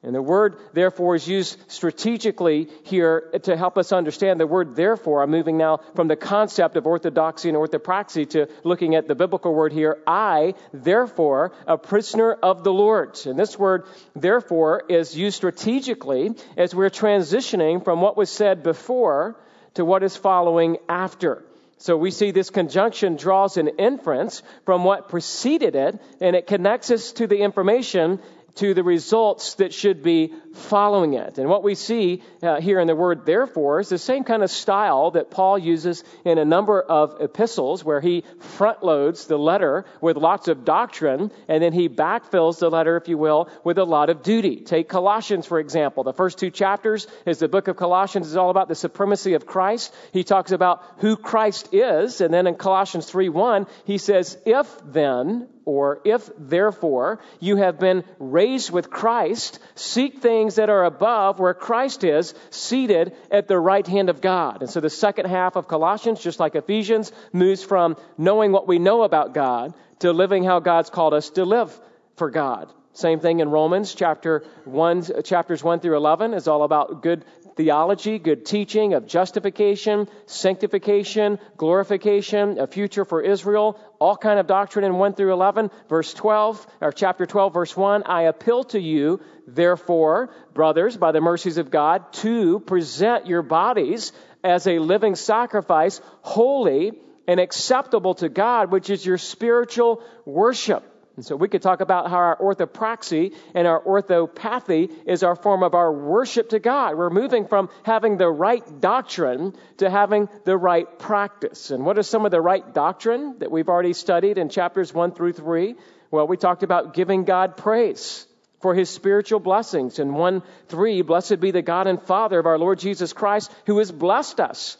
And 0.00 0.14
the 0.14 0.22
word, 0.22 0.58
therefore, 0.74 1.16
is 1.16 1.26
used 1.26 1.58
strategically 1.66 2.68
here 2.84 3.32
to 3.42 3.56
help 3.56 3.76
us 3.76 3.90
understand 3.90 4.38
the 4.38 4.46
word, 4.46 4.76
therefore. 4.76 5.24
I'm 5.24 5.30
moving 5.30 5.58
now 5.58 5.80
from 5.96 6.06
the 6.06 6.14
concept 6.14 6.76
of 6.76 6.86
orthodoxy 6.86 7.48
and 7.48 7.58
orthopraxy 7.58 8.30
to 8.30 8.46
looking 8.62 8.94
at 8.94 9.08
the 9.08 9.16
biblical 9.16 9.52
word 9.52 9.72
here. 9.72 9.98
I, 10.06 10.54
therefore, 10.72 11.52
a 11.66 11.76
prisoner 11.76 12.32
of 12.32 12.62
the 12.62 12.72
Lord. 12.72 13.18
And 13.26 13.36
this 13.36 13.58
word, 13.58 13.86
therefore, 14.14 14.84
is 14.88 15.16
used 15.16 15.36
strategically 15.36 16.30
as 16.56 16.76
we're 16.76 16.90
transitioning 16.90 17.82
from 17.82 18.00
what 18.00 18.16
was 18.16 18.30
said 18.30 18.62
before 18.62 19.34
to 19.74 19.84
what 19.84 20.04
is 20.04 20.16
following 20.16 20.76
after. 20.88 21.42
So 21.80 21.96
we 21.96 22.10
see 22.10 22.32
this 22.32 22.50
conjunction 22.50 23.14
draws 23.14 23.56
an 23.56 23.68
inference 23.78 24.42
from 24.64 24.82
what 24.82 25.08
preceded 25.08 25.76
it, 25.76 26.00
and 26.20 26.34
it 26.34 26.48
connects 26.48 26.90
us 26.90 27.12
to 27.12 27.28
the 27.28 27.38
information 27.38 28.20
to 28.56 28.74
the 28.74 28.82
results 28.82 29.54
that 29.54 29.72
should 29.72 30.02
be 30.02 30.32
following 30.52 31.14
it. 31.14 31.38
And 31.38 31.48
what 31.48 31.62
we 31.62 31.74
see 31.74 32.22
uh, 32.42 32.60
here 32.60 32.80
in 32.80 32.86
the 32.86 32.96
word 32.96 33.24
therefore 33.24 33.80
is 33.80 33.88
the 33.88 33.98
same 33.98 34.24
kind 34.24 34.42
of 34.42 34.50
style 34.50 35.12
that 35.12 35.30
Paul 35.30 35.58
uses 35.58 36.02
in 36.24 36.38
a 36.38 36.44
number 36.44 36.80
of 36.80 37.20
epistles 37.20 37.84
where 37.84 38.00
he 38.00 38.24
front 38.40 38.82
loads 38.82 39.26
the 39.26 39.38
letter 39.38 39.84
with 40.00 40.16
lots 40.16 40.48
of 40.48 40.64
doctrine 40.64 41.30
and 41.46 41.62
then 41.62 41.72
he 41.72 41.88
backfills 41.88 42.58
the 42.58 42.70
letter, 42.70 42.96
if 42.96 43.08
you 43.08 43.16
will, 43.16 43.48
with 43.64 43.78
a 43.78 43.84
lot 43.84 44.10
of 44.10 44.22
duty. 44.22 44.56
Take 44.56 44.88
Colossians, 44.88 45.46
for 45.46 45.60
example. 45.60 46.02
The 46.02 46.12
first 46.12 46.38
two 46.38 46.50
chapters 46.50 47.06
is 47.26 47.38
the 47.38 47.48
book 47.48 47.68
of 47.68 47.76
Colossians 47.76 48.26
is 48.26 48.36
all 48.36 48.50
about 48.50 48.68
the 48.68 48.74
supremacy 48.74 49.34
of 49.34 49.46
Christ. 49.46 49.94
He 50.12 50.24
talks 50.24 50.52
about 50.52 50.82
who 50.98 51.16
Christ 51.16 51.68
is. 51.72 52.20
And 52.20 52.34
then 52.34 52.46
in 52.46 52.56
Colossians 52.56 53.06
3 53.06 53.28
1, 53.28 53.66
he 53.84 53.98
says, 53.98 54.36
if 54.44 54.68
then, 54.84 55.48
or 55.68 56.00
if 56.02 56.30
therefore 56.38 57.20
you 57.40 57.56
have 57.56 57.78
been 57.78 58.02
raised 58.18 58.70
with 58.70 58.88
Christ, 58.88 59.58
seek 59.74 60.22
things 60.22 60.54
that 60.54 60.70
are 60.70 60.86
above 60.86 61.38
where 61.38 61.52
Christ 61.52 62.04
is, 62.04 62.32
seated 62.48 63.14
at 63.30 63.48
the 63.48 63.58
right 63.58 63.86
hand 63.86 64.08
of 64.08 64.22
God. 64.22 64.62
And 64.62 64.70
so 64.70 64.80
the 64.80 64.88
second 64.88 65.26
half 65.26 65.56
of 65.56 65.68
Colossians, 65.68 66.22
just 66.22 66.40
like 66.40 66.54
Ephesians, 66.54 67.12
moves 67.34 67.62
from 67.62 67.98
knowing 68.16 68.50
what 68.50 68.66
we 68.66 68.78
know 68.78 69.02
about 69.02 69.34
God 69.34 69.74
to 69.98 70.14
living 70.14 70.42
how 70.42 70.60
God's 70.60 70.88
called 70.88 71.12
us 71.12 71.28
to 71.30 71.44
live 71.44 71.78
for 72.16 72.30
God. 72.30 72.72
Same 72.94 73.20
thing 73.20 73.40
in 73.40 73.50
Romans 73.50 73.94
chapter 73.94 74.44
1 74.64 75.22
chapters 75.22 75.62
1 75.62 75.80
through 75.80 75.98
11 75.98 76.32
is 76.32 76.48
all 76.48 76.62
about 76.62 77.02
good 77.02 77.26
theology, 77.58 78.20
good 78.20 78.46
teaching 78.46 78.94
of 78.94 79.04
justification, 79.04 80.08
sanctification, 80.26 81.40
glorification, 81.56 82.60
a 82.60 82.68
future 82.68 83.04
for 83.04 83.20
Israel, 83.20 83.78
all 83.98 84.16
kind 84.16 84.38
of 84.38 84.46
doctrine 84.46 84.84
in 84.84 84.94
1 84.94 85.14
through 85.14 85.32
11. 85.32 85.68
Verse 85.88 86.14
12, 86.14 86.64
or 86.80 86.92
chapter 86.92 87.26
12, 87.26 87.52
verse 87.52 87.76
1, 87.76 88.04
I 88.04 88.22
appeal 88.22 88.62
to 88.64 88.80
you, 88.80 89.20
therefore, 89.48 90.30
brothers, 90.54 90.96
by 90.96 91.10
the 91.10 91.20
mercies 91.20 91.58
of 91.58 91.68
God, 91.68 92.12
to 92.24 92.60
present 92.60 93.26
your 93.26 93.42
bodies 93.42 94.12
as 94.44 94.68
a 94.68 94.78
living 94.78 95.16
sacrifice, 95.16 96.00
holy 96.22 96.92
and 97.26 97.40
acceptable 97.40 98.14
to 98.14 98.28
God, 98.28 98.70
which 98.70 98.88
is 98.88 99.04
your 99.04 99.18
spiritual 99.18 100.00
worship. 100.24 100.84
And 101.18 101.26
so 101.26 101.34
we 101.34 101.48
could 101.48 101.62
talk 101.62 101.80
about 101.80 102.08
how 102.10 102.18
our 102.18 102.36
orthopraxy 102.36 103.34
and 103.52 103.66
our 103.66 103.82
orthopathy 103.84 104.88
is 105.04 105.24
our 105.24 105.34
form 105.34 105.64
of 105.64 105.74
our 105.74 105.92
worship 105.92 106.50
to 106.50 106.60
God. 106.60 106.96
We're 106.96 107.10
moving 107.10 107.48
from 107.48 107.70
having 107.82 108.18
the 108.18 108.28
right 108.28 108.62
doctrine 108.80 109.56
to 109.78 109.90
having 109.90 110.28
the 110.44 110.56
right 110.56 110.86
practice. 111.00 111.72
And 111.72 111.84
what 111.84 111.98
is 111.98 112.06
some 112.06 112.24
of 112.24 112.30
the 112.30 112.40
right 112.40 112.72
doctrine 112.72 113.40
that 113.40 113.50
we've 113.50 113.68
already 113.68 113.94
studied 113.94 114.38
in 114.38 114.48
chapters 114.48 114.94
1 114.94 115.10
through 115.10 115.32
3? 115.32 115.74
Well, 116.12 116.28
we 116.28 116.36
talked 116.36 116.62
about 116.62 116.94
giving 116.94 117.24
God 117.24 117.56
praise 117.56 118.24
for 118.60 118.76
his 118.76 118.88
spiritual 118.88 119.40
blessings. 119.40 119.98
In 119.98 120.14
1 120.14 120.44
3, 120.68 121.02
blessed 121.02 121.40
be 121.40 121.50
the 121.50 121.62
God 121.62 121.88
and 121.88 122.00
Father 122.00 122.38
of 122.38 122.46
our 122.46 122.60
Lord 122.60 122.78
Jesus 122.78 123.12
Christ, 123.12 123.52
who 123.66 123.78
has 123.78 123.90
blessed 123.90 124.38
us 124.38 124.76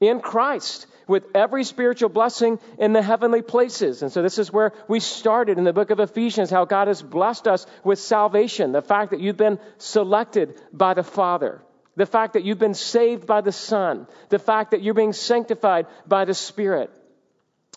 in 0.00 0.20
Christ 0.20 0.86
with 1.08 1.24
every 1.34 1.64
spiritual 1.64 2.10
blessing 2.10 2.60
in 2.78 2.92
the 2.92 3.02
heavenly 3.02 3.42
places. 3.42 4.02
And 4.02 4.12
so 4.12 4.22
this 4.22 4.38
is 4.38 4.52
where 4.52 4.72
we 4.86 5.00
started 5.00 5.58
in 5.58 5.64
the 5.64 5.72
book 5.72 5.90
of 5.90 5.98
Ephesians, 5.98 6.50
how 6.50 6.66
God 6.66 6.86
has 6.86 7.02
blessed 7.02 7.48
us 7.48 7.66
with 7.82 7.98
salvation. 7.98 8.70
The 8.70 8.82
fact 8.82 9.10
that 9.10 9.20
you've 9.20 9.36
been 9.36 9.58
selected 9.78 10.60
by 10.72 10.94
the 10.94 11.02
Father. 11.02 11.62
The 11.96 12.06
fact 12.06 12.34
that 12.34 12.44
you've 12.44 12.58
been 12.58 12.74
saved 12.74 13.26
by 13.26 13.40
the 13.40 13.50
Son. 13.50 14.06
The 14.28 14.38
fact 14.38 14.70
that 14.70 14.82
you're 14.82 14.94
being 14.94 15.14
sanctified 15.14 15.86
by 16.06 16.26
the 16.26 16.34
Spirit. 16.34 16.90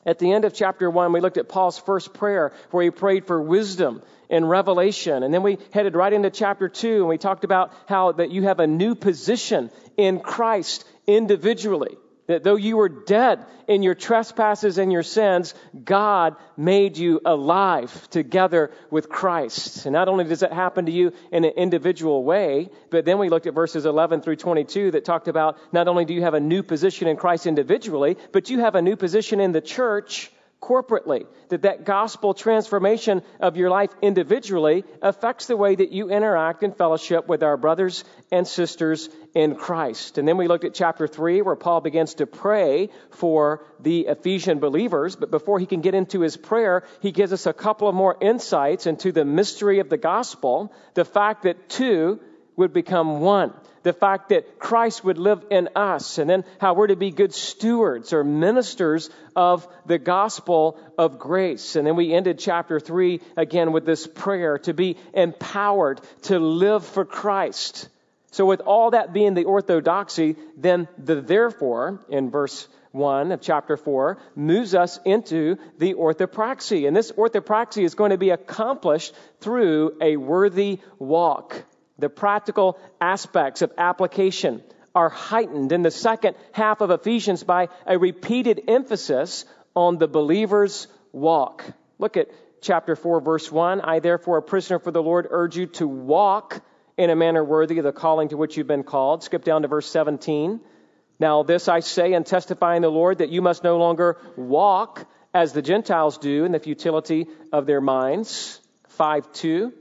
At 0.05 0.19
the 0.19 0.31
end 0.31 0.45
of 0.45 0.53
chapter 0.53 0.89
1, 0.89 1.13
we 1.13 1.21
looked 1.21 1.37
at 1.37 1.47
Paul's 1.47 1.77
first 1.77 2.13
prayer 2.13 2.53
where 2.71 2.83
he 2.83 2.89
prayed 2.89 3.27
for 3.27 3.41
wisdom 3.41 4.01
and 4.29 4.49
revelation. 4.49 5.23
And 5.23 5.33
then 5.33 5.43
we 5.43 5.59
headed 5.71 5.95
right 5.95 6.11
into 6.11 6.31
chapter 6.31 6.69
2 6.69 6.97
and 6.97 7.07
we 7.07 7.17
talked 7.17 7.43
about 7.43 7.71
how 7.85 8.13
that 8.13 8.31
you 8.31 8.43
have 8.43 8.59
a 8.59 8.67
new 8.67 8.95
position 8.95 9.69
in 9.97 10.19
Christ 10.19 10.85
individually. 11.05 11.97
That 12.31 12.45
though 12.45 12.55
you 12.55 12.77
were 12.77 12.87
dead 12.87 13.45
in 13.67 13.83
your 13.83 13.93
trespasses 13.93 14.77
and 14.77 14.89
your 14.89 15.03
sins, 15.03 15.53
God 15.83 16.37
made 16.55 16.95
you 16.95 17.19
alive 17.25 18.09
together 18.09 18.71
with 18.89 19.09
Christ. 19.09 19.85
And 19.85 19.91
not 19.91 20.07
only 20.07 20.23
does 20.23 20.41
it 20.41 20.53
happen 20.53 20.85
to 20.85 20.93
you 20.93 21.11
in 21.33 21.43
an 21.43 21.51
individual 21.57 22.23
way, 22.23 22.69
but 22.89 23.03
then 23.03 23.19
we 23.19 23.27
looked 23.27 23.47
at 23.47 23.53
verses 23.53 23.85
11 23.85 24.21
through 24.21 24.37
22 24.37 24.91
that 24.91 25.03
talked 25.03 25.27
about 25.27 25.57
not 25.73 25.89
only 25.89 26.05
do 26.05 26.13
you 26.13 26.21
have 26.21 26.33
a 26.33 26.39
new 26.39 26.63
position 26.63 27.09
in 27.09 27.17
Christ 27.17 27.47
individually, 27.47 28.15
but 28.31 28.49
you 28.49 28.59
have 28.59 28.75
a 28.75 28.81
new 28.81 28.95
position 28.95 29.41
in 29.41 29.51
the 29.51 29.59
church 29.59 30.31
corporately. 30.61 31.25
That 31.49 31.63
that 31.63 31.85
gospel 31.85 32.33
transformation 32.33 33.23
of 33.39 33.57
your 33.57 33.69
life 33.69 33.89
individually 34.01 34.85
affects 35.01 35.47
the 35.47 35.57
way 35.57 35.75
that 35.75 35.91
you 35.91 36.09
interact 36.09 36.63
in 36.63 36.71
fellowship 36.71 37.27
with 37.27 37.43
our 37.43 37.57
brothers 37.57 38.03
and 38.31 38.47
sisters 38.47 39.09
in 39.33 39.55
Christ. 39.55 40.17
And 40.17 40.27
then 40.27 40.37
we 40.37 40.47
looked 40.47 40.63
at 40.63 40.73
chapter 40.73 41.07
3 41.07 41.41
where 41.41 41.55
Paul 41.55 41.81
begins 41.81 42.15
to 42.15 42.27
pray 42.27 42.89
for 43.09 43.65
the 43.79 44.01
Ephesian 44.07 44.59
believers. 44.59 45.15
But 45.15 45.31
before 45.31 45.59
he 45.59 45.65
can 45.65 45.81
get 45.81 45.95
into 45.95 46.21
his 46.21 46.37
prayer, 46.37 46.83
he 47.01 47.11
gives 47.11 47.33
us 47.33 47.45
a 47.45 47.53
couple 47.53 47.87
of 47.87 47.95
more 47.95 48.15
insights 48.21 48.85
into 48.85 49.11
the 49.11 49.25
mystery 49.25 49.79
of 49.79 49.89
the 49.89 49.97
gospel. 49.97 50.73
The 50.93 51.05
fact 51.05 51.43
that 51.43 51.69
two 51.69 52.19
would 52.61 52.73
become 52.73 53.19
one 53.19 53.53
the 53.83 53.93
fact 53.93 54.29
that 54.29 54.59
Christ 54.59 55.03
would 55.03 55.17
live 55.17 55.43
in 55.49 55.69
us, 55.75 56.17
and 56.17 56.29
then 56.29 56.43
how 56.59 56.73
we're 56.73 56.87
to 56.87 56.95
be 56.95 57.11
good 57.11 57.33
stewards 57.33 58.13
or 58.13 58.23
ministers 58.23 59.09
of 59.35 59.67
the 59.85 59.97
gospel 59.97 60.79
of 60.97 61.17
grace. 61.17 61.75
And 61.75 61.87
then 61.87 61.95
we 61.95 62.13
ended 62.13 62.39
chapter 62.39 62.79
3 62.79 63.21
again 63.35 63.71
with 63.71 63.85
this 63.85 64.05
prayer 64.05 64.59
to 64.59 64.73
be 64.73 64.97
empowered 65.13 66.01
to 66.23 66.39
live 66.39 66.85
for 66.85 67.05
Christ. 67.05 67.89
So, 68.31 68.45
with 68.45 68.61
all 68.61 68.91
that 68.91 69.13
being 69.13 69.33
the 69.33 69.45
orthodoxy, 69.45 70.35
then 70.55 70.87
the 70.97 71.19
therefore 71.19 72.05
in 72.07 72.29
verse 72.29 72.67
1 72.91 73.31
of 73.31 73.41
chapter 73.41 73.77
4 73.77 74.17
moves 74.35 74.75
us 74.75 74.99
into 75.05 75.57
the 75.79 75.95
orthopraxy. 75.95 76.87
And 76.87 76.95
this 76.95 77.11
orthopraxy 77.11 77.83
is 77.83 77.95
going 77.95 78.11
to 78.11 78.17
be 78.17 78.29
accomplished 78.29 79.13
through 79.39 79.97
a 80.01 80.17
worthy 80.17 80.79
walk. 80.99 81.65
The 82.01 82.09
practical 82.09 82.79
aspects 82.99 83.61
of 83.61 83.71
application 83.77 84.63
are 84.95 85.09
heightened 85.09 85.71
in 85.71 85.83
the 85.83 85.91
second 85.91 86.35
half 86.51 86.81
of 86.81 86.89
Ephesians 86.89 87.43
by 87.43 87.69
a 87.85 87.97
repeated 87.97 88.63
emphasis 88.67 89.45
on 89.75 89.99
the 89.99 90.07
believer's 90.07 90.87
walk. 91.11 91.63
Look 91.99 92.17
at 92.17 92.29
chapter 92.61 92.95
4, 92.95 93.21
verse 93.21 93.51
1. 93.51 93.81
I, 93.81 93.99
therefore, 93.99 94.37
a 94.37 94.41
prisoner 94.41 94.79
for 94.79 94.89
the 94.89 95.01
Lord, 95.03 95.27
urge 95.29 95.55
you 95.55 95.67
to 95.67 95.87
walk 95.87 96.61
in 96.97 97.11
a 97.11 97.15
manner 97.15 97.43
worthy 97.43 97.77
of 97.77 97.83
the 97.83 97.91
calling 97.91 98.29
to 98.29 98.37
which 98.37 98.57
you've 98.57 98.67
been 98.67 98.83
called. 98.83 99.23
Skip 99.23 99.43
down 99.43 99.61
to 99.61 99.67
verse 99.67 99.89
17. 99.89 100.59
Now, 101.19 101.43
this 101.43 101.67
I 101.67 101.81
say 101.81 102.13
and 102.13 102.25
testify 102.25 102.75
in 102.75 102.81
the 102.81 102.89
Lord 102.89 103.19
that 103.19 103.29
you 103.29 103.43
must 103.43 103.63
no 103.63 103.77
longer 103.77 104.17
walk 104.35 105.07
as 105.35 105.53
the 105.53 105.61
Gentiles 105.61 106.17
do 106.17 106.45
in 106.45 106.51
the 106.51 106.59
futility 106.59 107.27
of 107.53 107.67
their 107.67 107.79
minds. 107.79 108.59
5 108.89 109.31
2. 109.31 109.73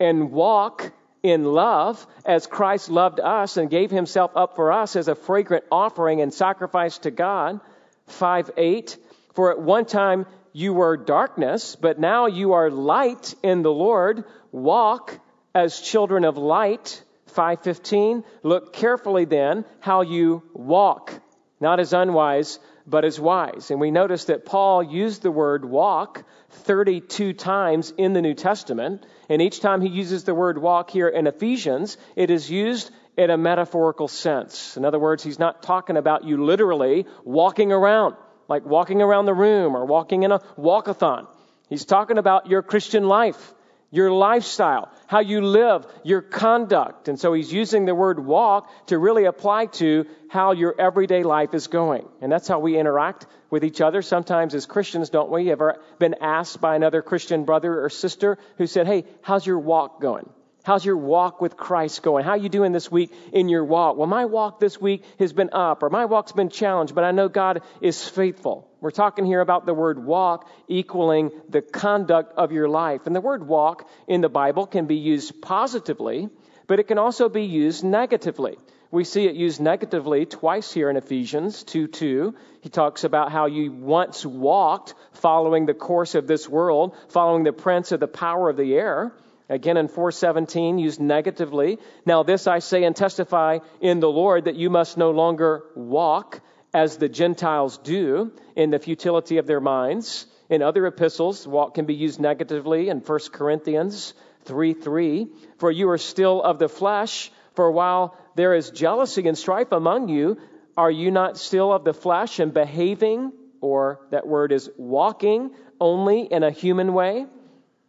And 0.00 0.32
walk 0.32 0.92
in 1.22 1.44
love 1.44 2.06
as 2.24 2.46
Christ 2.46 2.90
loved 2.90 3.20
us 3.20 3.56
and 3.56 3.70
gave 3.70 3.90
himself 3.90 4.32
up 4.36 4.56
for 4.56 4.72
us 4.72 4.96
as 4.96 5.08
a 5.08 5.14
fragrant 5.14 5.64
offering 5.70 6.20
and 6.20 6.32
sacrifice 6.32 6.98
to 6.98 7.10
God. 7.10 7.60
5 8.06 8.50
8. 8.56 8.96
For 9.34 9.50
at 9.50 9.60
one 9.60 9.84
time 9.84 10.26
you 10.52 10.72
were 10.72 10.96
darkness, 10.96 11.76
but 11.76 11.98
now 11.98 12.26
you 12.26 12.52
are 12.52 12.70
light 12.70 13.34
in 13.42 13.62
the 13.62 13.72
Lord. 13.72 14.24
Walk 14.52 15.18
as 15.54 15.80
children 15.80 16.24
of 16.24 16.36
light. 16.36 17.02
5:15, 17.34 18.24
look 18.42 18.72
carefully 18.72 19.24
then 19.24 19.64
how 19.80 20.00
you 20.00 20.42
walk, 20.54 21.12
not 21.60 21.80
as 21.80 21.92
unwise, 21.92 22.58
but 22.86 23.04
as 23.04 23.20
wise. 23.20 23.70
And 23.70 23.80
we 23.80 23.90
notice 23.90 24.26
that 24.26 24.46
Paul 24.46 24.82
used 24.82 25.22
the 25.22 25.30
word 25.30 25.64
walk 25.64 26.24
32 26.50 27.32
times 27.34 27.92
in 27.96 28.12
the 28.12 28.22
New 28.22 28.34
Testament, 28.34 29.04
and 29.28 29.42
each 29.42 29.60
time 29.60 29.80
he 29.80 29.88
uses 29.88 30.24
the 30.24 30.34
word 30.34 30.58
walk 30.58 30.90
here 30.90 31.08
in 31.08 31.26
Ephesians, 31.26 31.96
it 32.16 32.30
is 32.30 32.50
used 32.50 32.90
in 33.16 33.30
a 33.30 33.36
metaphorical 33.36 34.08
sense. 34.08 34.76
In 34.76 34.84
other 34.84 34.98
words, 34.98 35.22
he's 35.22 35.38
not 35.38 35.62
talking 35.62 35.96
about 35.96 36.24
you 36.24 36.44
literally 36.44 37.06
walking 37.24 37.72
around, 37.72 38.14
like 38.48 38.64
walking 38.64 39.02
around 39.02 39.26
the 39.26 39.34
room 39.34 39.76
or 39.76 39.84
walking 39.84 40.22
in 40.22 40.32
a 40.32 40.38
walkathon. 40.56 41.26
He's 41.68 41.84
talking 41.84 42.16
about 42.16 42.46
your 42.46 42.62
Christian 42.62 43.08
life 43.08 43.54
your 43.90 44.12
lifestyle, 44.12 44.90
how 45.06 45.20
you 45.20 45.40
live, 45.40 45.86
your 46.04 46.20
conduct. 46.20 47.08
And 47.08 47.18
so 47.18 47.32
he's 47.32 47.52
using 47.52 47.86
the 47.86 47.94
word 47.94 48.24
walk 48.24 48.70
to 48.88 48.98
really 48.98 49.24
apply 49.24 49.66
to 49.66 50.06
how 50.28 50.52
your 50.52 50.74
everyday 50.78 51.22
life 51.22 51.54
is 51.54 51.68
going. 51.68 52.06
And 52.20 52.30
that's 52.30 52.48
how 52.48 52.58
we 52.58 52.78
interact 52.78 53.26
with 53.50 53.64
each 53.64 53.80
other. 53.80 54.02
Sometimes 54.02 54.54
as 54.54 54.66
Christians, 54.66 55.08
don't 55.08 55.30
we? 55.30 55.50
Ever 55.50 55.80
been 55.98 56.16
asked 56.20 56.60
by 56.60 56.76
another 56.76 57.00
Christian 57.00 57.44
brother 57.44 57.82
or 57.84 57.88
sister 57.88 58.38
who 58.58 58.66
said, 58.66 58.86
Hey, 58.86 59.04
how's 59.22 59.46
your 59.46 59.58
walk 59.58 60.00
going? 60.02 60.28
How's 60.68 60.84
your 60.84 60.98
walk 60.98 61.40
with 61.40 61.56
Christ 61.56 62.02
going? 62.02 62.26
How 62.26 62.32
are 62.32 62.36
you 62.36 62.50
doing 62.50 62.72
this 62.72 62.92
week 62.92 63.10
in 63.32 63.48
your 63.48 63.64
walk? 63.64 63.96
Well, 63.96 64.06
my 64.06 64.26
walk 64.26 64.60
this 64.60 64.78
week 64.78 65.02
has 65.18 65.32
been 65.32 65.48
up, 65.54 65.82
or 65.82 65.88
my 65.88 66.04
walk's 66.04 66.32
been 66.32 66.50
challenged, 66.50 66.94
but 66.94 67.04
I 67.04 67.10
know 67.10 67.30
God 67.30 67.62
is 67.80 68.06
faithful. 68.06 68.70
We're 68.82 68.90
talking 68.90 69.24
here 69.24 69.40
about 69.40 69.64
the 69.64 69.72
word 69.72 69.98
walk 69.98 70.46
equaling 70.68 71.30
the 71.48 71.62
conduct 71.62 72.34
of 72.36 72.52
your 72.52 72.68
life. 72.68 73.06
And 73.06 73.16
the 73.16 73.22
word 73.22 73.48
walk 73.48 73.88
in 74.06 74.20
the 74.20 74.28
Bible 74.28 74.66
can 74.66 74.84
be 74.84 74.96
used 74.96 75.40
positively, 75.40 76.28
but 76.66 76.78
it 76.78 76.86
can 76.86 76.98
also 76.98 77.30
be 77.30 77.44
used 77.44 77.82
negatively. 77.82 78.58
We 78.90 79.04
see 79.04 79.24
it 79.24 79.36
used 79.36 79.62
negatively 79.62 80.26
twice 80.26 80.70
here 80.70 80.90
in 80.90 80.98
Ephesians 80.98 81.62
2 81.62 81.86
2. 81.86 82.34
He 82.60 82.68
talks 82.68 83.04
about 83.04 83.32
how 83.32 83.46
you 83.46 83.72
once 83.72 84.26
walked 84.26 84.92
following 85.12 85.64
the 85.64 85.72
course 85.72 86.14
of 86.14 86.26
this 86.26 86.46
world, 86.46 86.94
following 87.08 87.44
the 87.44 87.54
prince 87.54 87.90
of 87.90 88.00
the 88.00 88.06
power 88.06 88.50
of 88.50 88.58
the 88.58 88.74
air. 88.74 89.14
Again 89.48 89.78
in 89.78 89.88
417, 89.88 90.78
used 90.78 91.00
negatively. 91.00 91.78
Now 92.04 92.22
this 92.22 92.46
I 92.46 92.58
say 92.58 92.84
and 92.84 92.94
testify 92.94 93.60
in 93.80 94.00
the 94.00 94.10
Lord 94.10 94.44
that 94.44 94.56
you 94.56 94.68
must 94.68 94.98
no 94.98 95.10
longer 95.10 95.64
walk 95.74 96.40
as 96.74 96.98
the 96.98 97.08
Gentiles 97.08 97.78
do 97.78 98.32
in 98.56 98.70
the 98.70 98.78
futility 98.78 99.38
of 99.38 99.46
their 99.46 99.60
minds. 99.60 100.26
In 100.50 100.62
other 100.62 100.86
epistles, 100.86 101.46
walk 101.46 101.74
can 101.74 101.86
be 101.86 101.94
used 101.94 102.20
negatively 102.20 102.90
in 102.90 103.00
1 103.00 103.18
Corinthians 103.32 104.12
3 104.44 104.74
3. 104.74 105.28
For 105.58 105.70
you 105.70 105.88
are 105.90 105.98
still 105.98 106.42
of 106.42 106.58
the 106.58 106.68
flesh, 106.68 107.30
for 107.54 107.70
while 107.70 108.16
there 108.34 108.54
is 108.54 108.70
jealousy 108.70 109.26
and 109.28 109.36
strife 109.36 109.72
among 109.72 110.08
you, 110.08 110.38
are 110.76 110.90
you 110.90 111.10
not 111.10 111.38
still 111.38 111.72
of 111.72 111.84
the 111.84 111.94
flesh 111.94 112.38
and 112.38 112.54
behaving, 112.54 113.32
or 113.60 114.00
that 114.10 114.26
word 114.26 114.52
is 114.52 114.70
walking, 114.76 115.50
only 115.80 116.22
in 116.22 116.42
a 116.42 116.50
human 116.50 116.92
way? 116.92 117.26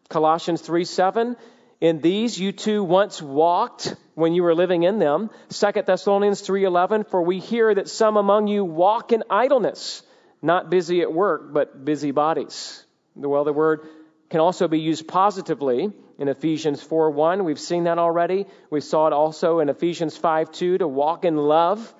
Colossians 0.09 0.61
3 0.61 0.85
7. 0.85 1.37
In 1.81 2.01
these 2.01 2.37
you 2.37 2.51
too 2.51 2.83
once 2.83 3.21
walked 3.21 3.95
when 4.15 4.33
you 4.33 4.43
were 4.43 4.55
living 4.55 4.83
in 4.83 4.99
them. 4.99 5.29
2 5.49 5.83
Thessalonians 5.85 6.41
3:11 6.41 7.07
for 7.07 7.21
we 7.21 7.39
hear 7.39 7.73
that 7.73 7.87
some 7.87 8.17
among 8.17 8.47
you 8.47 8.65
walk 8.65 9.13
in 9.13 9.23
idleness, 9.29 10.03
not 10.41 10.69
busy 10.69 11.01
at 11.01 11.13
work, 11.13 11.53
but 11.53 11.85
busy 11.85 12.11
bodies. 12.11 12.85
Well, 13.15 13.45
the 13.45 13.53
word 13.53 13.87
can 14.29 14.41
also 14.41 14.67
be 14.67 14.79
used 14.79 15.07
positively 15.07 15.93
in 16.17 16.27
Ephesians 16.27 16.83
4:1. 16.83 17.45
We've 17.45 17.59
seen 17.59 17.85
that 17.85 17.97
already. 17.97 18.45
We 18.69 18.81
saw 18.81 19.07
it 19.07 19.13
also 19.13 19.59
in 19.59 19.69
Ephesians 19.69 20.17
5:2 20.17 20.79
to 20.79 20.87
walk 20.87 21.23
in 21.23 21.37
love. 21.37 21.95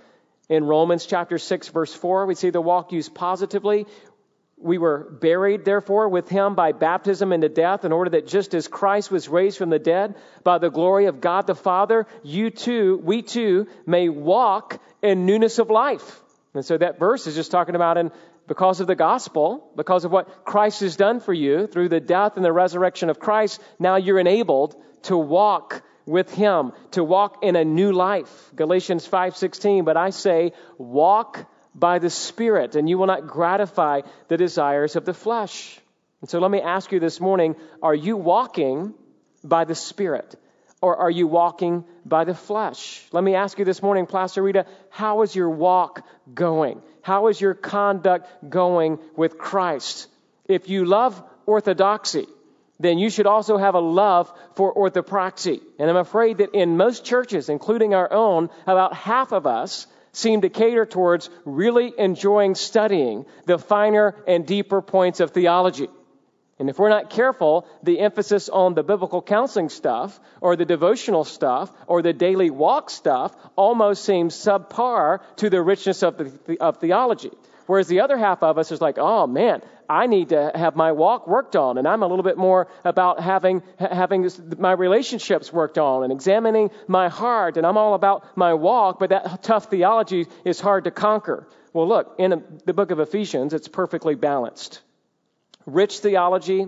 In 0.49 0.65
Romans 0.65 1.05
chapter 1.05 1.37
6 1.37 1.69
verse 1.69 1.93
4, 1.93 2.25
we 2.25 2.33
see 2.33 2.49
the 2.49 2.59
walk 2.59 2.91
used 2.91 3.13
positively. 3.13 3.85
We 4.61 4.77
were 4.77 5.09
buried, 5.09 5.63
therefore, 5.63 6.09
with 6.09 6.27
him 6.27 6.53
by 6.53 6.73
baptism 6.73 7.31
into 7.31 7.47
death, 7.47 7.85
in 7.85 7.93
order 7.93 8.09
that 8.11 8.27
just 8.27 8.53
as 8.53 8.67
Christ 8.67 9.09
was 9.09 9.29
raised 9.29 9.57
from 9.57 9.69
the 9.69 9.79
dead 9.79 10.15
by 10.43 10.57
the 10.57 10.69
glory 10.69 11.05
of 11.05 11.21
God 11.21 11.47
the 11.47 11.55
Father, 11.55 12.07
you 12.23 12.49
too, 12.49 12.99
we 13.03 13.21
too, 13.21 13.67
may 13.85 14.09
walk 14.09 14.81
in 15.01 15.25
newness 15.25 15.59
of 15.59 15.69
life. 15.69 16.21
And 16.53 16.65
so 16.65 16.77
that 16.77 16.99
verse 16.99 17.25
is 17.25 17.35
just 17.35 17.51
talking 17.51 17.75
about, 17.75 17.97
and 17.97 18.11
because 18.47 18.81
of 18.81 18.87
the 18.87 18.95
gospel, 18.95 19.71
because 19.77 20.03
of 20.03 20.11
what 20.11 20.43
Christ 20.43 20.81
has 20.81 20.97
done 20.97 21.21
for 21.21 21.33
you 21.33 21.67
through 21.67 21.89
the 21.89 21.99
death 22.01 22.35
and 22.35 22.43
the 22.43 22.51
resurrection 22.51 23.09
of 23.09 23.19
Christ, 23.19 23.61
now 23.77 23.95
you're 23.95 24.19
enabled 24.19 24.75
to 25.03 25.15
walk 25.17 25.83
with 26.05 26.33
him, 26.33 26.73
to 26.91 27.03
walk 27.03 27.43
in 27.43 27.55
a 27.55 27.63
new 27.63 27.91
life. 27.93 28.51
Galatians 28.55 29.07
5:16, 29.07 29.85
but 29.85 29.95
I 29.95 30.09
say, 30.09 30.53
walk 30.77 31.45
by 31.79 31.99
the 31.99 32.09
Spirit, 32.09 32.75
and 32.75 32.89
you 32.89 32.97
will 32.97 33.07
not 33.07 33.27
gratify 33.27 34.01
the 34.27 34.37
desires 34.37 34.95
of 34.95 35.05
the 35.05 35.13
flesh. 35.13 35.79
And 36.21 36.29
so 36.29 36.39
let 36.39 36.51
me 36.51 36.61
ask 36.61 36.91
you 36.91 36.99
this 36.99 37.19
morning 37.19 37.55
are 37.81 37.95
you 37.95 38.17
walking 38.17 38.93
by 39.43 39.65
the 39.65 39.75
Spirit? 39.75 40.35
Or 40.81 40.95
are 40.95 41.11
you 41.11 41.27
walking 41.27 41.83
by 42.05 42.23
the 42.23 42.33
flesh? 42.33 43.05
Let 43.11 43.23
me 43.23 43.35
ask 43.35 43.59
you 43.59 43.65
this 43.65 43.81
morning, 43.81 44.05
Placerita, 44.05 44.65
how 44.89 45.23
is 45.23 45.35
your 45.35 45.49
walk 45.49 46.07
going? 46.33 46.81
How 47.01 47.27
is 47.27 47.39
your 47.41 47.53
conduct 47.53 48.49
going 48.49 48.99
with 49.17 49.37
Christ? 49.37 50.07
If 50.47 50.69
you 50.69 50.85
love 50.85 51.21
orthodoxy, 51.45 52.27
then 52.79 52.97
you 52.97 53.09
should 53.09 53.27
also 53.27 53.57
have 53.57 53.75
a 53.75 53.79
love 53.79 54.31
for 54.55 54.73
orthopraxy. 54.73 55.61
And 55.77 55.89
I'm 55.89 55.97
afraid 55.97 56.37
that 56.37 56.55
in 56.55 56.77
most 56.77 57.03
churches, 57.03 57.49
including 57.49 57.93
our 57.93 58.11
own, 58.11 58.49
about 58.65 58.93
half 58.93 59.33
of 59.33 59.45
us 59.45 59.85
seem 60.11 60.41
to 60.41 60.49
cater 60.49 60.85
towards 60.85 61.29
really 61.45 61.93
enjoying 61.97 62.55
studying 62.55 63.25
the 63.45 63.57
finer 63.57 64.15
and 64.27 64.45
deeper 64.45 64.81
points 64.81 65.19
of 65.19 65.31
theology. 65.31 65.87
And 66.59 66.69
if 66.69 66.77
we're 66.77 66.89
not 66.89 67.09
careful, 67.09 67.65
the 67.83 67.99
emphasis 67.99 68.49
on 68.49 68.73
the 68.73 68.83
biblical 68.83 69.21
counseling 69.21 69.69
stuff 69.69 70.19
or 70.41 70.57
the 70.57 70.65
devotional 70.65 71.23
stuff 71.23 71.71
or 71.87 72.01
the 72.01 72.11
daily 72.11 72.49
walk 72.49 72.89
stuff 72.89 73.33
almost 73.55 74.03
seems 74.03 74.35
subpar 74.35 75.21
to 75.37 75.49
the 75.49 75.61
richness 75.61 76.03
of, 76.03 76.17
the, 76.17 76.57
of 76.59 76.77
theology. 76.77 77.31
Whereas 77.65 77.87
the 77.87 78.01
other 78.01 78.17
half 78.17 78.43
of 78.43 78.57
us 78.57 78.73
is 78.73 78.81
like, 78.81 78.97
oh 78.97 79.25
man, 79.25 79.61
I 79.89 80.05
need 80.05 80.29
to 80.29 80.51
have 80.53 80.75
my 80.75 80.91
walk 80.91 81.27
worked 81.27 81.55
on, 81.55 81.79
and 81.79 81.87
I'm 81.87 82.03
a 82.03 82.07
little 82.07 82.23
bit 82.23 82.37
more 82.37 82.67
about 82.85 83.19
having 83.19 83.63
having 83.79 84.29
my 84.57 84.73
relationships 84.73 85.51
worked 85.51 85.79
on 85.79 86.03
and 86.03 86.13
examining 86.13 86.69
my 86.87 87.09
heart, 87.09 87.57
and 87.57 87.65
I'm 87.65 87.77
all 87.77 87.95
about 87.95 88.37
my 88.37 88.53
walk. 88.53 88.99
But 88.99 89.09
that 89.09 89.41
tough 89.41 89.65
theology 89.71 90.27
is 90.45 90.59
hard 90.59 90.83
to 90.83 90.91
conquer. 90.91 91.47
Well, 91.73 91.87
look 91.87 92.15
in 92.19 92.43
the 92.65 92.73
book 92.73 92.91
of 92.91 92.99
Ephesians, 92.99 93.53
it's 93.53 93.67
perfectly 93.67 94.13
balanced. 94.15 94.81
Rich 95.65 95.99
theology, 95.99 96.67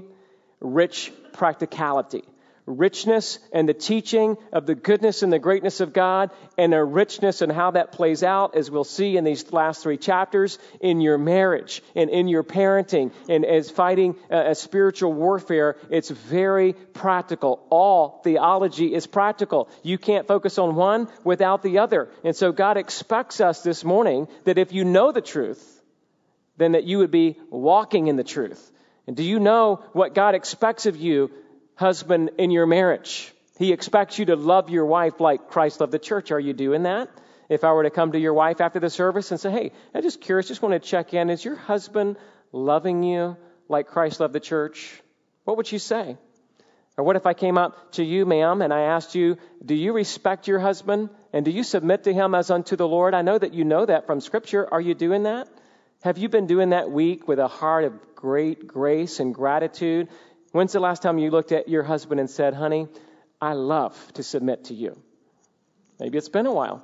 rich 0.59 1.11
practicality 1.33 2.23
richness 2.65 3.39
and 3.51 3.67
the 3.67 3.73
teaching 3.73 4.37
of 4.51 4.65
the 4.65 4.75
goodness 4.75 5.23
and 5.23 5.31
the 5.31 5.39
greatness 5.39 5.81
of 5.81 5.93
God, 5.93 6.31
and 6.57 6.73
a 6.73 6.83
richness 6.83 7.41
and 7.41 7.51
how 7.51 7.71
that 7.71 7.91
plays 7.91 8.23
out, 8.23 8.55
as 8.55 8.69
we'll 8.69 8.83
see 8.83 9.17
in 9.17 9.23
these 9.23 9.51
last 9.51 9.83
three 9.83 9.97
chapters, 9.97 10.59
in 10.79 11.01
your 11.01 11.17
marriage 11.17 11.81
and 11.95 12.09
in 12.09 12.27
your 12.27 12.43
parenting 12.43 13.11
and 13.29 13.45
as 13.45 13.69
fighting 13.69 14.15
a, 14.29 14.55
spiritual 14.55 15.13
warfare. 15.13 15.77
It's 15.89 16.09
very 16.09 16.73
practical. 16.73 17.65
All 17.69 18.21
theology 18.23 18.93
is 18.93 19.07
practical. 19.07 19.69
You 19.83 19.97
can't 19.97 20.27
focus 20.27 20.57
on 20.57 20.75
one 20.75 21.07
without 21.23 21.63
the 21.63 21.79
other. 21.79 22.09
And 22.23 22.35
so 22.35 22.51
God 22.51 22.77
expects 22.77 23.41
us 23.41 23.63
this 23.63 23.83
morning 23.83 24.27
that 24.45 24.57
if 24.57 24.71
you 24.71 24.83
know 24.83 25.11
the 25.11 25.21
truth, 25.21 25.81
then 26.57 26.73
that 26.73 26.83
you 26.83 26.99
would 26.99 27.11
be 27.11 27.37
walking 27.49 28.07
in 28.07 28.17
the 28.17 28.23
truth. 28.23 28.71
And 29.07 29.17
do 29.17 29.23
you 29.23 29.39
know 29.39 29.83
what 29.93 30.13
God 30.13 30.35
expects 30.35 30.85
of 30.85 30.95
you 30.95 31.31
husband 31.81 32.29
in 32.37 32.51
your 32.51 32.67
marriage. 32.67 33.33
He 33.57 33.73
expects 33.73 34.19
you 34.19 34.25
to 34.25 34.35
love 34.35 34.69
your 34.69 34.85
wife 34.85 35.19
like 35.19 35.49
Christ 35.49 35.79
loved 35.79 35.91
the 35.91 35.99
church. 35.99 36.31
Are 36.31 36.39
you 36.39 36.53
doing 36.53 36.83
that? 36.83 37.09
If 37.49 37.63
I 37.63 37.73
were 37.73 37.83
to 37.83 37.89
come 37.89 38.11
to 38.11 38.19
your 38.19 38.35
wife 38.35 38.61
after 38.61 38.79
the 38.79 38.89
service 38.89 39.31
and 39.31 39.39
say, 39.39 39.51
hey, 39.51 39.71
I'm 39.93 40.03
just 40.03 40.21
curious, 40.21 40.47
just 40.47 40.61
want 40.61 40.73
to 40.73 40.79
check 40.79 41.13
in. 41.13 41.31
Is 41.31 41.43
your 41.43 41.55
husband 41.55 42.17
loving 42.51 43.03
you 43.03 43.35
like 43.67 43.87
Christ 43.87 44.19
loved 44.19 44.33
the 44.33 44.39
church? 44.39 45.01
What 45.43 45.57
would 45.57 45.71
you 45.71 45.79
say? 45.79 46.17
Or 46.97 47.03
what 47.03 47.15
if 47.15 47.25
I 47.25 47.33
came 47.33 47.57
up 47.57 47.93
to 47.93 48.03
you, 48.03 48.25
ma'am, 48.25 48.61
and 48.61 48.71
I 48.71 48.81
asked 48.81 49.15
you, 49.15 49.37
do 49.65 49.73
you 49.73 49.91
respect 49.91 50.47
your 50.47 50.59
husband? 50.59 51.09
And 51.33 51.43
do 51.43 51.51
you 51.51 51.63
submit 51.63 52.03
to 52.03 52.13
him 52.13 52.35
as 52.35 52.51
unto 52.51 52.75
the 52.75 52.87
Lord? 52.87 53.15
I 53.15 53.23
know 53.23 53.37
that 53.37 53.53
you 53.53 53.63
know 53.63 53.85
that 53.85 54.05
from 54.05 54.21
Scripture. 54.21 54.71
Are 54.71 54.81
you 54.81 54.93
doing 54.93 55.23
that? 55.23 55.47
Have 56.03 56.17
you 56.17 56.29
been 56.29 56.47
doing 56.47 56.69
that 56.69 56.91
week 56.91 57.27
with 57.27 57.39
a 57.39 57.47
heart 57.47 57.85
of 57.85 58.15
great 58.15 58.67
grace 58.67 59.19
and 59.19 59.33
gratitude? 59.33 60.09
When's 60.51 60.73
the 60.73 60.79
last 60.79 61.01
time 61.01 61.17
you 61.17 61.31
looked 61.31 61.51
at 61.51 61.69
your 61.69 61.83
husband 61.83 62.19
and 62.19 62.29
said, 62.29 62.53
honey, 62.53 62.87
I 63.41 63.53
love 63.53 63.95
to 64.13 64.23
submit 64.23 64.65
to 64.65 64.73
you? 64.73 65.01
Maybe 65.99 66.17
it's 66.17 66.29
been 66.29 66.45
a 66.45 66.53
while. 66.53 66.83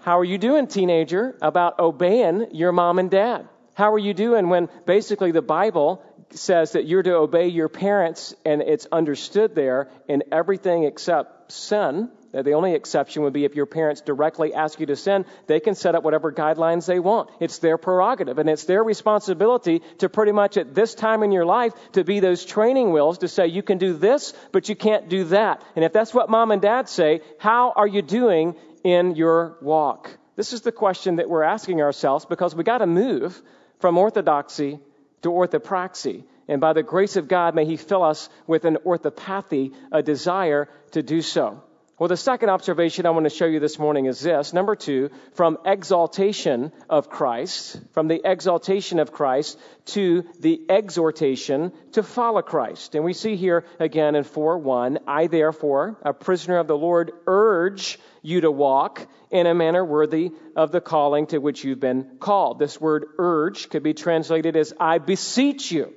How 0.00 0.18
are 0.18 0.24
you 0.24 0.38
doing, 0.38 0.66
teenager, 0.66 1.36
about 1.40 1.78
obeying 1.78 2.48
your 2.52 2.72
mom 2.72 2.98
and 2.98 3.10
dad? 3.10 3.48
How 3.74 3.92
are 3.92 3.98
you 3.98 4.14
doing 4.14 4.48
when 4.48 4.68
basically 4.86 5.32
the 5.32 5.42
Bible 5.42 6.02
says 6.30 6.72
that 6.72 6.84
you're 6.86 7.02
to 7.02 7.14
obey 7.14 7.48
your 7.48 7.68
parents 7.68 8.34
and 8.44 8.60
it's 8.60 8.86
understood 8.90 9.54
there 9.54 9.90
in 10.08 10.24
everything 10.32 10.84
except 10.84 11.52
sin 11.52 12.10
The 12.42 12.52
only 12.52 12.74
exception 12.74 13.22
would 13.22 13.32
be 13.32 13.44
if 13.44 13.54
your 13.54 13.66
parents 13.66 14.00
directly 14.00 14.54
ask 14.54 14.80
you 14.80 14.86
to 14.86 14.96
sin, 14.96 15.24
they 15.46 15.60
can 15.60 15.76
set 15.76 15.94
up 15.94 16.02
whatever 16.02 16.32
guidelines 16.32 16.86
they 16.86 16.98
want. 16.98 17.30
It's 17.38 17.58
their 17.58 17.78
prerogative, 17.78 18.38
and 18.38 18.50
it's 18.50 18.64
their 18.64 18.82
responsibility 18.82 19.82
to 19.98 20.08
pretty 20.08 20.32
much 20.32 20.56
at 20.56 20.74
this 20.74 20.94
time 20.94 21.22
in 21.22 21.30
your 21.30 21.44
life 21.44 21.72
to 21.92 22.02
be 22.02 22.18
those 22.18 22.44
training 22.44 22.92
wheels 22.92 23.18
to 23.18 23.28
say 23.28 23.46
you 23.46 23.62
can 23.62 23.78
do 23.78 23.92
this, 23.92 24.34
but 24.50 24.68
you 24.68 24.74
can't 24.74 25.08
do 25.08 25.24
that. 25.24 25.62
And 25.76 25.84
if 25.84 25.92
that's 25.92 26.12
what 26.12 26.28
mom 26.28 26.50
and 26.50 26.60
dad 26.60 26.88
say, 26.88 27.20
how 27.38 27.72
are 27.76 27.86
you 27.86 28.02
doing 28.02 28.56
in 28.82 29.14
your 29.14 29.56
walk? 29.60 30.10
This 30.36 30.52
is 30.52 30.62
the 30.62 30.72
question 30.72 31.16
that 31.16 31.28
we're 31.28 31.44
asking 31.44 31.80
ourselves 31.80 32.24
because 32.24 32.54
we 32.54 32.64
got 32.64 32.78
to 32.78 32.86
move 32.86 33.40
from 33.78 33.96
orthodoxy 33.96 34.80
to 35.22 35.28
orthopraxy. 35.28 36.24
And 36.48 36.60
by 36.60 36.72
the 36.72 36.82
grace 36.82 37.16
of 37.16 37.28
God, 37.28 37.54
may 37.54 37.64
He 37.64 37.76
fill 37.76 38.02
us 38.02 38.28
with 38.46 38.64
an 38.64 38.78
orthopathy, 38.84 39.72
a 39.92 40.02
desire 40.02 40.68
to 40.90 41.02
do 41.02 41.22
so. 41.22 41.62
Well, 41.96 42.08
the 42.08 42.16
second 42.16 42.48
observation 42.48 43.06
I 43.06 43.10
want 43.10 43.22
to 43.22 43.30
show 43.30 43.46
you 43.46 43.60
this 43.60 43.78
morning 43.78 44.06
is 44.06 44.18
this. 44.18 44.52
Number 44.52 44.74
two, 44.74 45.10
from 45.34 45.58
exaltation 45.64 46.72
of 46.90 47.08
Christ, 47.08 47.80
from 47.92 48.08
the 48.08 48.20
exaltation 48.24 48.98
of 48.98 49.12
Christ 49.12 49.56
to 49.86 50.24
the 50.40 50.60
exhortation 50.68 51.72
to 51.92 52.02
follow 52.02 52.42
Christ. 52.42 52.96
And 52.96 53.04
we 53.04 53.12
see 53.12 53.36
here 53.36 53.64
again 53.78 54.16
in 54.16 54.24
4 54.24 54.58
1, 54.58 54.98
I 55.06 55.28
therefore, 55.28 55.96
a 56.02 56.12
prisoner 56.12 56.56
of 56.56 56.66
the 56.66 56.76
Lord, 56.76 57.12
urge 57.28 58.00
you 58.22 58.40
to 58.40 58.50
walk 58.50 59.06
in 59.30 59.46
a 59.46 59.54
manner 59.54 59.84
worthy 59.84 60.32
of 60.56 60.72
the 60.72 60.80
calling 60.80 61.28
to 61.28 61.38
which 61.38 61.62
you've 61.62 61.78
been 61.78 62.16
called. 62.18 62.58
This 62.58 62.80
word 62.80 63.06
urge 63.18 63.68
could 63.68 63.84
be 63.84 63.94
translated 63.94 64.56
as 64.56 64.74
I 64.80 64.98
beseech 64.98 65.70
you 65.70 65.94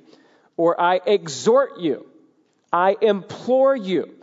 or 0.56 0.80
I 0.80 1.00
exhort 1.04 1.80
you. 1.80 2.06
I 2.72 2.96
implore 3.00 3.74
you. 3.74 4.17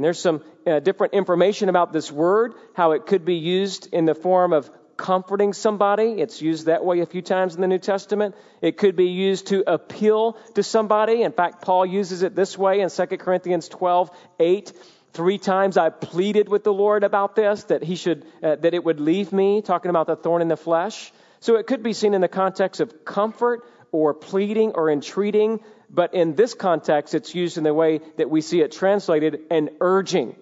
And 0.00 0.04
there's 0.06 0.18
some 0.18 0.42
uh, 0.66 0.80
different 0.80 1.12
information 1.12 1.68
about 1.68 1.92
this 1.92 2.10
word, 2.10 2.54
how 2.72 2.92
it 2.92 3.04
could 3.04 3.26
be 3.26 3.34
used 3.34 3.92
in 3.92 4.06
the 4.06 4.14
form 4.14 4.54
of 4.54 4.70
comforting 4.96 5.52
somebody. 5.52 6.22
It's 6.22 6.40
used 6.40 6.64
that 6.64 6.86
way 6.86 7.00
a 7.00 7.06
few 7.06 7.20
times 7.20 7.54
in 7.54 7.60
the 7.60 7.66
New 7.66 7.78
Testament. 7.78 8.34
It 8.62 8.78
could 8.78 8.96
be 8.96 9.08
used 9.08 9.48
to 9.48 9.62
appeal 9.70 10.38
to 10.54 10.62
somebody. 10.62 11.20
In 11.22 11.32
fact, 11.32 11.60
Paul 11.60 11.84
uses 11.84 12.22
it 12.22 12.34
this 12.34 12.56
way 12.56 12.80
in 12.80 12.88
2 12.88 13.06
Corinthians 13.18 13.68
12, 13.68 14.10
8. 14.38 14.72
Three 15.12 15.36
times 15.36 15.76
I 15.76 15.90
pleaded 15.90 16.48
with 16.48 16.64
the 16.64 16.72
Lord 16.72 17.04
about 17.04 17.36
this, 17.36 17.64
that 17.64 17.82
he 17.82 17.94
should, 17.94 18.24
uh, 18.42 18.56
that 18.56 18.72
it 18.72 18.82
would 18.82 19.00
leave 19.00 19.34
me, 19.34 19.60
talking 19.60 19.90
about 19.90 20.06
the 20.06 20.16
thorn 20.16 20.40
in 20.40 20.48
the 20.48 20.56
flesh. 20.56 21.12
So 21.40 21.56
it 21.56 21.66
could 21.66 21.82
be 21.82 21.92
seen 21.92 22.14
in 22.14 22.22
the 22.22 22.28
context 22.28 22.80
of 22.80 23.04
comfort 23.04 23.68
or 23.92 24.14
pleading 24.14 24.72
or 24.76 24.90
entreating 24.90 25.60
but 25.92 26.14
in 26.14 26.34
this 26.34 26.54
context, 26.54 27.14
it's 27.14 27.34
used 27.34 27.58
in 27.58 27.64
the 27.64 27.74
way 27.74 28.00
that 28.16 28.30
we 28.30 28.40
see 28.40 28.60
it 28.60 28.72
translated 28.72 29.40
and 29.50 29.70
urging. 29.80 30.36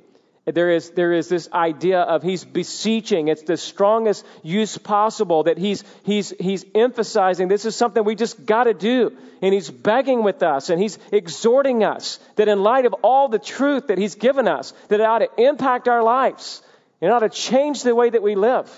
There 0.54 0.70
is, 0.70 0.90
there 0.90 1.12
is 1.12 1.28
this 1.28 1.48
idea 1.52 2.00
of 2.00 2.22
he's 2.22 2.44
beseeching. 2.44 3.28
It's 3.28 3.42
the 3.42 3.56
strongest 3.56 4.24
use 4.42 4.78
possible 4.78 5.42
that 5.42 5.58
he's, 5.58 5.84
he's, 6.04 6.32
he's 6.40 6.64
emphasizing 6.74 7.48
this 7.48 7.66
is 7.66 7.76
something 7.76 8.02
we 8.02 8.14
just 8.14 8.46
got 8.46 8.64
to 8.64 8.74
do. 8.74 9.16
And 9.42 9.52
he's 9.52 9.70
begging 9.70 10.22
with 10.22 10.42
us 10.42 10.70
and 10.70 10.80
he's 10.80 10.98
exhorting 11.12 11.84
us 11.84 12.18
that 12.36 12.48
in 12.48 12.62
light 12.62 12.86
of 12.86 12.94
all 13.02 13.28
the 13.28 13.38
truth 13.38 13.88
that 13.88 13.98
he's 13.98 14.14
given 14.14 14.48
us, 14.48 14.72
that 14.88 15.00
it 15.00 15.06
ought 15.06 15.18
to 15.18 15.28
impact 15.36 15.86
our 15.86 16.02
lives. 16.02 16.62
It 17.00 17.08
ought 17.08 17.20
to 17.20 17.28
change 17.28 17.82
the 17.82 17.94
way 17.94 18.08
that 18.08 18.22
we 18.22 18.34
live. 18.34 18.70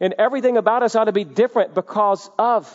And 0.00 0.14
everything 0.18 0.56
about 0.56 0.82
us 0.82 0.96
ought 0.96 1.04
to 1.04 1.12
be 1.12 1.24
different 1.24 1.74
because 1.74 2.30
of 2.38 2.66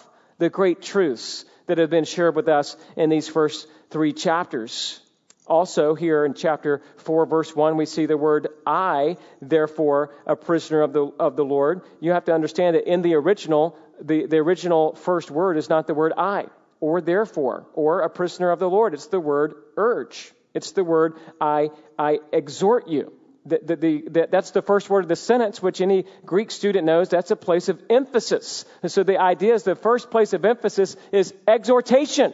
the 0.44 0.50
great 0.50 0.82
truths 0.82 1.46
that 1.68 1.78
have 1.78 1.90
been 1.90 2.04
shared 2.04 2.36
with 2.36 2.50
us 2.50 2.76
in 2.98 3.10
these 3.10 3.30
first 3.30 3.66
three 3.90 4.12
chapters. 4.12 5.00
Also, 5.48 5.96
here 5.96 6.26
in 6.26 6.34
chapter 6.34 6.82
4, 6.98 7.26
verse 7.26 7.56
1, 7.56 7.78
we 7.78 7.86
see 7.86 8.06
the 8.06 8.18
word 8.18 8.50
I, 8.66 9.18
therefore, 9.42 10.14
a 10.26 10.36
prisoner 10.36 10.82
of 10.82 10.92
the, 10.92 11.06
of 11.20 11.38
the 11.38 11.46
Lord. 11.46 11.82
You 12.02 12.12
have 12.12 12.26
to 12.26 12.34
understand 12.34 12.76
that 12.76 12.92
in 12.92 13.02
the 13.02 13.16
original, 13.16 13.78
the, 14.02 14.26
the 14.26 14.38
original 14.38 14.96
first 14.96 15.32
word 15.32 15.58
is 15.58 15.70
not 15.70 15.88
the 15.88 15.94
word 15.94 16.12
I, 16.18 16.48
or 16.82 17.00
therefore, 17.00 17.66
or 17.74 18.02
a 18.02 18.10
prisoner 18.10 18.52
of 18.52 18.60
the 18.60 18.70
Lord. 18.70 18.94
It's 18.94 19.08
the 19.08 19.22
word 19.22 19.54
urge. 19.78 20.34
It's 20.54 20.72
the 20.72 20.84
word 20.84 21.16
I, 21.40 21.70
I 21.98 22.20
exhort 22.34 22.90
you 22.90 23.14
the, 23.46 23.60
the, 23.64 23.76
the, 23.76 24.28
that's 24.32 24.52
the 24.52 24.62
first 24.62 24.90
word 24.90 25.04
of 25.04 25.10
the 25.10 25.16
sentence, 25.16 25.62
which 25.62 25.82
any 25.82 26.06
Greek 26.26 26.52
student 26.52 26.86
knows 26.86 27.10
that's 27.10 27.32
a 27.32 27.36
place 27.36 27.70
of 27.70 27.82
emphasis. 27.90 28.66
And 28.82 28.92
so 28.92 29.04
the 29.04 29.20
idea 29.20 29.54
is 29.54 29.64
the 29.64 29.76
first 29.76 30.12
place 30.12 30.34
of 30.34 30.46
emphasis 30.46 30.96
is 31.12 31.34
exhortation 31.48 32.34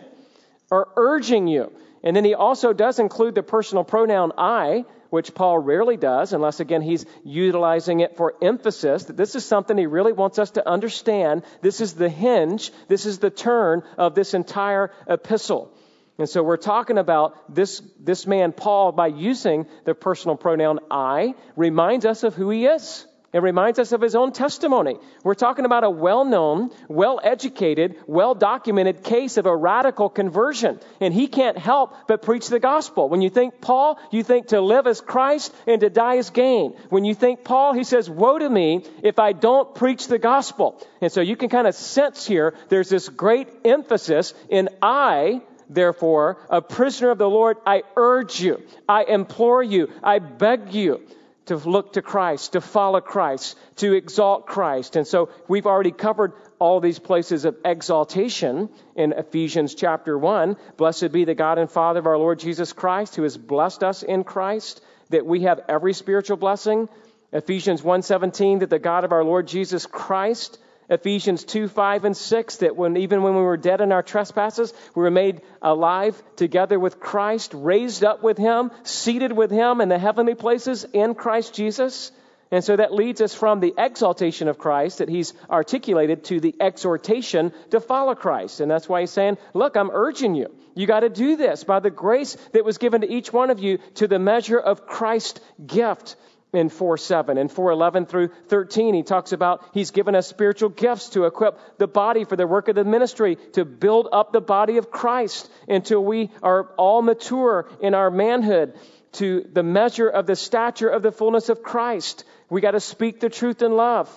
or 0.69 0.87
urging 0.95 1.47
you. 1.47 1.71
And 2.03 2.15
then 2.15 2.23
he 2.23 2.35
also 2.35 2.73
does 2.73 2.99
include 2.99 3.35
the 3.35 3.43
personal 3.43 3.83
pronoun 3.83 4.31
I, 4.37 4.85
which 5.09 5.33
Paul 5.33 5.57
rarely 5.57 5.97
does, 5.97 6.33
unless 6.33 6.59
again 6.59 6.81
he's 6.81 7.05
utilizing 7.23 7.99
it 8.01 8.15
for 8.15 8.35
emphasis, 8.41 9.05
that 9.05 9.17
this 9.17 9.35
is 9.35 9.43
something 9.43 9.77
he 9.77 9.87
really 9.87 10.13
wants 10.13 10.37
us 10.37 10.51
to 10.51 10.69
understand. 10.69 11.43
This 11.61 11.81
is 11.81 11.93
the 11.93 12.09
hinge, 12.09 12.71
this 12.87 13.05
is 13.05 13.17
the 13.17 13.31
turn 13.31 13.83
of 13.97 14.13
this 14.13 14.33
entire 14.33 14.91
epistle. 15.07 15.73
And 16.19 16.27
so 16.27 16.43
we're 16.43 16.57
talking 16.57 16.97
about 16.97 17.55
this, 17.55 17.81
this 17.97 18.27
man, 18.27 18.51
Paul, 18.51 18.91
by 18.91 19.07
using 19.07 19.65
the 19.85 19.95
personal 19.95 20.35
pronoun 20.35 20.79
I, 20.91 21.33
reminds 21.55 22.05
us 22.05 22.23
of 22.23 22.35
who 22.35 22.49
he 22.49 22.65
is. 22.65 23.07
It 23.31 23.41
reminds 23.41 23.77
us 23.77 23.91
of 23.91 24.01
his 24.01 24.15
own 24.15 24.31
testimony. 24.31 24.97
We're 25.23 25.35
talking 25.35 25.63
about 25.63 25.83
a 25.83 25.89
well 25.89 26.25
known, 26.25 26.71
well 26.87 27.21
educated, 27.23 27.95
well 28.07 28.33
documented 28.33 29.03
case 29.03 29.37
of 29.37 29.45
a 29.45 29.55
radical 29.55 30.09
conversion. 30.09 30.79
And 30.99 31.13
he 31.13 31.27
can't 31.27 31.57
help 31.57 31.95
but 32.07 32.23
preach 32.23 32.47
the 32.47 32.59
gospel. 32.59 33.07
When 33.07 33.21
you 33.21 33.29
think 33.29 33.61
Paul, 33.61 33.99
you 34.11 34.23
think 34.23 34.47
to 34.47 34.59
live 34.61 34.87
as 34.87 34.99
Christ 34.99 35.53
and 35.67 35.79
to 35.81 35.91
die 35.91 36.17
as 36.17 36.31
gain. 36.31 36.71
When 36.89 37.05
you 37.05 37.13
think 37.13 37.43
Paul, 37.43 37.73
he 37.73 37.83
says, 37.83 38.09
Woe 38.09 38.39
to 38.39 38.49
me 38.49 38.83
if 39.03 39.19
I 39.19 39.31
don't 39.31 39.75
preach 39.75 40.07
the 40.07 40.19
gospel. 40.19 40.85
And 40.99 41.11
so 41.11 41.21
you 41.21 41.37
can 41.37 41.49
kind 41.49 41.67
of 41.67 41.75
sense 41.75 42.25
here 42.25 42.55
there's 42.69 42.89
this 42.89 43.07
great 43.07 43.47
emphasis 43.63 44.33
in 44.49 44.69
I 44.81 45.43
Therefore, 45.69 46.37
a 46.49 46.61
prisoner 46.61 47.11
of 47.11 47.19
the 47.19 47.29
Lord, 47.29 47.57
I 47.65 47.83
urge 47.95 48.41
you, 48.41 48.63
I 48.87 49.03
implore 49.03 49.61
you, 49.61 49.89
I 50.03 50.19
beg 50.19 50.73
you 50.73 51.01
to 51.45 51.57
look 51.57 51.93
to 51.93 52.01
Christ, 52.01 52.53
to 52.53 52.61
follow 52.61 53.01
Christ, 53.01 53.57
to 53.77 53.93
exalt 53.93 54.45
Christ. 54.45 54.95
And 54.95 55.07
so 55.07 55.29
we've 55.47 55.65
already 55.65 55.91
covered 55.91 56.33
all 56.59 56.79
these 56.79 56.99
places 56.99 57.45
of 57.45 57.55
exaltation 57.65 58.69
in 58.95 59.13
Ephesians 59.13 59.73
chapter 59.75 60.17
1. 60.17 60.57
Blessed 60.77 61.11
be 61.11 61.25
the 61.25 61.35
God 61.35 61.57
and 61.57 61.69
Father 61.69 61.99
of 61.99 62.07
our 62.07 62.17
Lord 62.17 62.39
Jesus 62.39 62.73
Christ, 62.73 63.15
who 63.15 63.23
has 63.23 63.37
blessed 63.37 63.83
us 63.83 64.03
in 64.03 64.23
Christ, 64.23 64.81
that 65.09 65.25
we 65.25 65.43
have 65.43 65.61
every 65.67 65.93
spiritual 65.93 66.37
blessing. 66.37 66.89
Ephesians 67.31 67.81
1:17 67.83 68.59
that 68.59 68.69
the 68.69 68.79
God 68.79 69.03
of 69.03 69.11
our 69.11 69.23
Lord 69.23 69.47
Jesus 69.47 69.85
Christ 69.85 70.59
Ephesians 70.89 71.43
2, 71.43 71.67
5, 71.67 72.05
and 72.05 72.17
6, 72.17 72.57
that 72.57 72.75
when, 72.75 72.97
even 72.97 73.21
when 73.21 73.35
we 73.35 73.41
were 73.41 73.57
dead 73.57 73.81
in 73.81 73.91
our 73.91 74.03
trespasses, 74.03 74.73
we 74.95 75.03
were 75.03 75.11
made 75.11 75.41
alive 75.61 76.21
together 76.35 76.79
with 76.79 76.99
Christ, 76.99 77.51
raised 77.53 78.03
up 78.03 78.23
with 78.23 78.37
Him, 78.37 78.71
seated 78.83 79.31
with 79.31 79.51
Him 79.51 79.81
in 79.81 79.89
the 79.89 79.99
heavenly 79.99 80.35
places 80.35 80.85
in 80.91 81.13
Christ 81.13 81.53
Jesus. 81.53 82.11
And 82.51 82.63
so 82.63 82.75
that 82.75 82.93
leads 82.93 83.21
us 83.21 83.35
from 83.35 83.59
the 83.59 83.75
exaltation 83.77 84.47
of 84.47 84.57
Christ 84.57 84.97
that 84.97 85.09
he's 85.09 85.35
articulated 85.49 86.23
to 86.25 86.39
the 86.39 86.55
exhortation 86.59 87.53
to 87.69 87.79
follow 87.79 88.15
Christ. 88.15 88.59
And 88.59 88.71
that's 88.71 88.89
why 88.89 89.01
he's 89.01 89.11
saying, 89.11 89.37
look, 89.53 89.77
I'm 89.77 89.91
urging 89.91 90.33
you. 90.33 90.47
You 90.73 90.87
got 90.87 91.01
to 91.01 91.09
do 91.09 91.35
this 91.35 91.63
by 91.63 91.79
the 91.79 91.91
grace 91.91 92.35
that 92.53 92.65
was 92.65 92.79
given 92.79 93.01
to 93.01 93.11
each 93.11 93.31
one 93.31 93.51
of 93.51 93.59
you 93.59 93.77
to 93.95 94.07
the 94.07 94.17
measure 94.17 94.57
of 94.57 94.87
Christ's 94.87 95.41
gift 95.63 96.15
in 96.53 96.69
4 96.69 96.97
7. 96.97 97.37
In 97.37 97.47
4 97.47 97.71
11 97.71 98.05
through 98.05 98.29
13, 98.47 98.93
he 98.93 99.03
talks 99.03 99.31
about 99.31 99.63
he's 99.73 99.91
given 99.91 100.15
us 100.15 100.27
spiritual 100.27 100.69
gifts 100.69 101.09
to 101.09 101.25
equip 101.25 101.59
the 101.77 101.87
body 101.87 102.23
for 102.23 102.35
the 102.35 102.47
work 102.47 102.67
of 102.67 102.75
the 102.75 102.83
ministry, 102.83 103.37
to 103.53 103.65
build 103.65 104.07
up 104.11 104.31
the 104.31 104.41
body 104.41 104.77
of 104.77 104.91
Christ 104.91 105.49
until 105.67 106.03
we 106.03 106.31
are 106.41 106.63
all 106.77 107.01
mature 107.01 107.69
in 107.81 107.93
our 107.93 108.09
manhood 108.09 108.73
to 109.13 109.47
the 109.51 109.63
measure 109.63 110.07
of 110.07 110.27
the 110.27 110.35
stature 110.35 110.89
of 110.89 111.01
the 111.01 111.11
fullness 111.11 111.49
of 111.49 111.63
Christ. 111.63 112.23
We 112.49 112.61
got 112.61 112.71
to 112.71 112.79
speak 112.79 113.19
the 113.19 113.29
truth 113.29 113.61
in 113.61 113.75
love. 113.75 114.09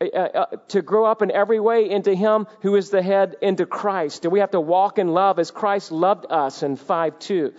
Uh, 0.00 0.16
uh, 0.16 0.46
to 0.68 0.80
grow 0.80 1.06
up 1.06 1.22
in 1.22 1.32
every 1.32 1.58
way 1.58 1.90
into 1.90 2.14
Him 2.14 2.46
who 2.60 2.76
is 2.76 2.90
the 2.90 3.02
head, 3.02 3.34
into 3.42 3.66
Christ. 3.66 4.24
And 4.24 4.30
we 4.30 4.38
have 4.38 4.52
to 4.52 4.60
walk 4.60 4.96
in 4.98 5.08
love 5.08 5.40
as 5.40 5.50
Christ 5.50 5.90
loved 5.90 6.24
us 6.30 6.62
in 6.62 6.76
5 6.76 7.18
2. 7.18 7.52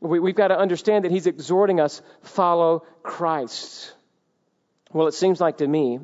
We, 0.00 0.28
have 0.28 0.36
got 0.36 0.48
to 0.48 0.58
understand 0.58 1.04
that 1.04 1.12
he's 1.12 1.26
exhorting 1.26 1.80
us, 1.80 2.02
follow 2.22 2.84
Christ. 3.02 3.92
Well, 4.92 5.06
it 5.06 5.14
seems 5.14 5.40
like 5.40 5.58
to 5.58 5.66
me 5.66 6.00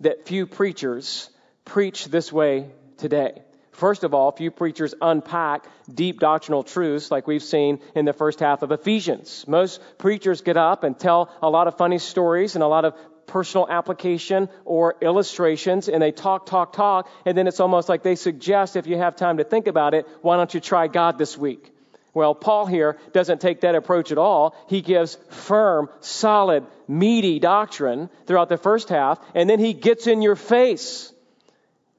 that 0.00 0.26
few 0.26 0.46
preachers 0.46 1.30
preach 1.64 2.06
this 2.06 2.32
way 2.32 2.70
today. 2.98 3.42
First 3.72 4.04
of 4.04 4.14
all, 4.14 4.30
few 4.30 4.52
preachers 4.52 4.94
unpack 5.02 5.66
deep 5.92 6.20
doctrinal 6.20 6.62
truths 6.62 7.10
like 7.10 7.26
we've 7.26 7.42
seen 7.42 7.80
in 7.96 8.04
the 8.04 8.12
first 8.12 8.38
half 8.38 8.62
of 8.62 8.70
Ephesians. 8.70 9.44
Most 9.48 9.80
preachers 9.98 10.42
get 10.42 10.56
up 10.56 10.84
and 10.84 10.96
tell 10.96 11.30
a 11.42 11.50
lot 11.50 11.66
of 11.66 11.76
funny 11.76 11.98
stories 11.98 12.54
and 12.54 12.62
a 12.62 12.68
lot 12.68 12.84
of 12.84 12.94
personal 13.26 13.66
application 13.68 14.48
or 14.64 14.94
illustrations 15.00 15.88
and 15.88 16.00
they 16.00 16.12
talk, 16.12 16.46
talk, 16.46 16.72
talk, 16.72 17.08
and 17.26 17.36
then 17.36 17.48
it's 17.48 17.58
almost 17.58 17.88
like 17.88 18.04
they 18.04 18.14
suggest 18.14 18.76
if 18.76 18.86
you 18.86 18.96
have 18.96 19.16
time 19.16 19.38
to 19.38 19.44
think 19.44 19.66
about 19.66 19.92
it, 19.92 20.06
why 20.22 20.36
don't 20.36 20.54
you 20.54 20.60
try 20.60 20.86
God 20.86 21.18
this 21.18 21.36
week? 21.36 21.73
Well, 22.14 22.36
Paul 22.36 22.66
here 22.66 22.96
doesn't 23.12 23.40
take 23.40 23.62
that 23.62 23.74
approach 23.74 24.12
at 24.12 24.18
all. 24.18 24.54
He 24.68 24.80
gives 24.82 25.18
firm, 25.30 25.90
solid, 26.00 26.64
meaty 26.86 27.40
doctrine 27.40 28.08
throughout 28.26 28.48
the 28.48 28.56
first 28.56 28.88
half, 28.88 29.18
and 29.34 29.50
then 29.50 29.58
he 29.58 29.72
gets 29.74 30.06
in 30.06 30.22
your 30.22 30.36
face. 30.36 31.12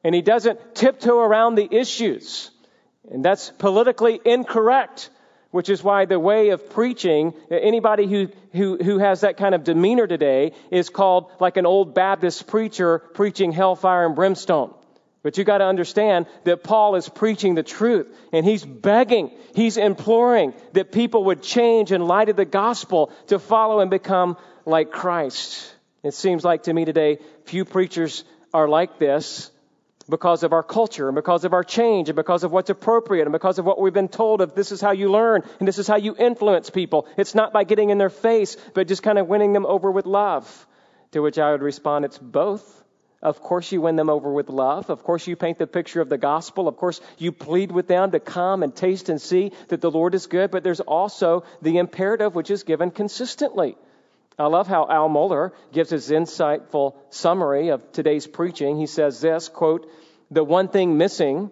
And 0.05 0.15
he 0.15 0.21
doesn't 0.21 0.73
tiptoe 0.73 1.19
around 1.19 1.55
the 1.55 1.67
issues. 1.69 2.49
And 3.11 3.25
that's 3.25 3.49
politically 3.49 4.21
incorrect, 4.23 5.09
which 5.51 5.67
is 5.67 5.83
why 5.83 6.05
the 6.05 6.19
way 6.19 6.49
of 6.49 6.69
preaching, 6.69 7.33
anybody 7.51 8.07
who, 8.07 8.29
who, 8.53 8.77
who 8.77 8.99
has 8.99 9.21
that 9.21 9.35
kind 9.35 9.53
of 9.53 9.65
demeanor 9.65 10.07
today 10.07 10.53
is 10.71 10.89
called 10.89 11.29
like 11.41 11.57
an 11.57 11.65
old 11.65 11.93
Baptist 11.93 12.47
preacher 12.47 12.99
preaching 12.99 13.51
hellfire 13.51 14.05
and 14.05 14.15
brimstone. 14.15 14.73
But 15.25 15.39
you 15.39 15.43
got 15.43 15.57
to 15.57 15.65
understand 15.65 16.27
that 16.43 16.63
Paul 16.63 16.93
is 16.93 17.09
preaching 17.09 17.55
the 17.55 17.63
truth 17.63 18.15
and 18.31 18.45
he's 18.45 18.63
begging, 18.63 19.31
he's 19.55 19.75
imploring 19.75 20.53
that 20.73 20.91
people 20.91 21.23
would 21.23 21.41
change 21.41 21.91
in 21.91 22.05
light 22.05 22.29
of 22.29 22.35
the 22.35 22.45
gospel 22.45 23.11
to 23.29 23.39
follow 23.39 23.79
and 23.79 23.89
become 23.89 24.37
like 24.67 24.91
Christ. 24.91 25.73
It 26.03 26.13
seems 26.13 26.43
like 26.43 26.63
to 26.63 26.73
me 26.75 26.85
today, 26.85 27.17
few 27.45 27.65
preachers 27.65 28.23
are 28.53 28.67
like 28.67 28.99
this 28.99 29.49
because 30.07 30.43
of 30.43 30.53
our 30.53 30.61
culture 30.61 31.07
and 31.07 31.15
because 31.15 31.43
of 31.43 31.53
our 31.53 31.63
change 31.63 32.07
and 32.07 32.15
because 32.15 32.43
of 32.43 32.51
what's 32.51 32.69
appropriate 32.69 33.23
and 33.23 33.31
because 33.31 33.57
of 33.57 33.65
what 33.65 33.81
we've 33.81 33.95
been 33.95 34.09
told 34.09 34.41
of 34.41 34.53
this 34.53 34.71
is 34.71 34.79
how 34.79 34.91
you 34.91 35.09
learn 35.09 35.41
and 35.57 35.67
this 35.67 35.79
is 35.79 35.87
how 35.87 35.97
you 35.97 36.15
influence 36.15 36.69
people. 36.69 37.07
It's 37.17 37.33
not 37.33 37.51
by 37.51 37.63
getting 37.63 37.89
in 37.89 37.97
their 37.97 38.11
face, 38.11 38.57
but 38.75 38.87
just 38.87 39.01
kind 39.01 39.17
of 39.17 39.25
winning 39.25 39.53
them 39.53 39.65
over 39.65 39.89
with 39.89 40.05
love. 40.05 40.67
To 41.13 41.21
which 41.21 41.39
I 41.39 41.49
would 41.49 41.63
respond, 41.63 42.05
it's 42.05 42.19
both. 42.19 42.84
Of 43.25 43.41
course, 43.41 43.71
you 43.71 43.81
win 43.81 43.95
them 43.95 44.11
over 44.11 44.31
with 44.31 44.49
love. 44.49 44.91
Of 44.91 45.03
course, 45.03 45.25
you 45.25 45.35
paint 45.35 45.57
the 45.57 45.65
picture 45.65 45.99
of 45.99 46.09
the 46.09 46.17
gospel. 46.19 46.67
Of 46.67 46.77
course, 46.77 47.01
you 47.17 47.31
plead 47.31 47.71
with 47.71 47.87
them 47.87 48.11
to 48.11 48.19
come 48.19 48.61
and 48.61 48.75
taste 48.75 49.09
and 49.09 49.19
see 49.19 49.51
that 49.69 49.81
the 49.81 49.89
Lord 49.89 50.13
is 50.13 50.27
good. 50.27 50.51
But 50.51 50.63
there's 50.63 50.79
also 50.79 51.43
the 51.59 51.79
imperative 51.79 52.35
which 52.35 52.51
is 52.51 52.61
given 52.61 52.91
consistently. 52.91 53.77
I 54.37 54.45
love 54.45 54.67
how 54.67 54.87
Al 54.87 55.09
Mohler 55.09 55.53
gives 55.73 55.89
his 55.89 56.11
insightful 56.11 56.93
summary 57.09 57.69
of 57.69 57.91
today's 57.93 58.27
preaching. 58.27 58.77
He 58.77 58.85
says 58.85 59.21
this, 59.21 59.49
quote, 59.49 59.89
the 60.29 60.43
one 60.43 60.67
thing 60.67 60.99
missing 60.99 61.49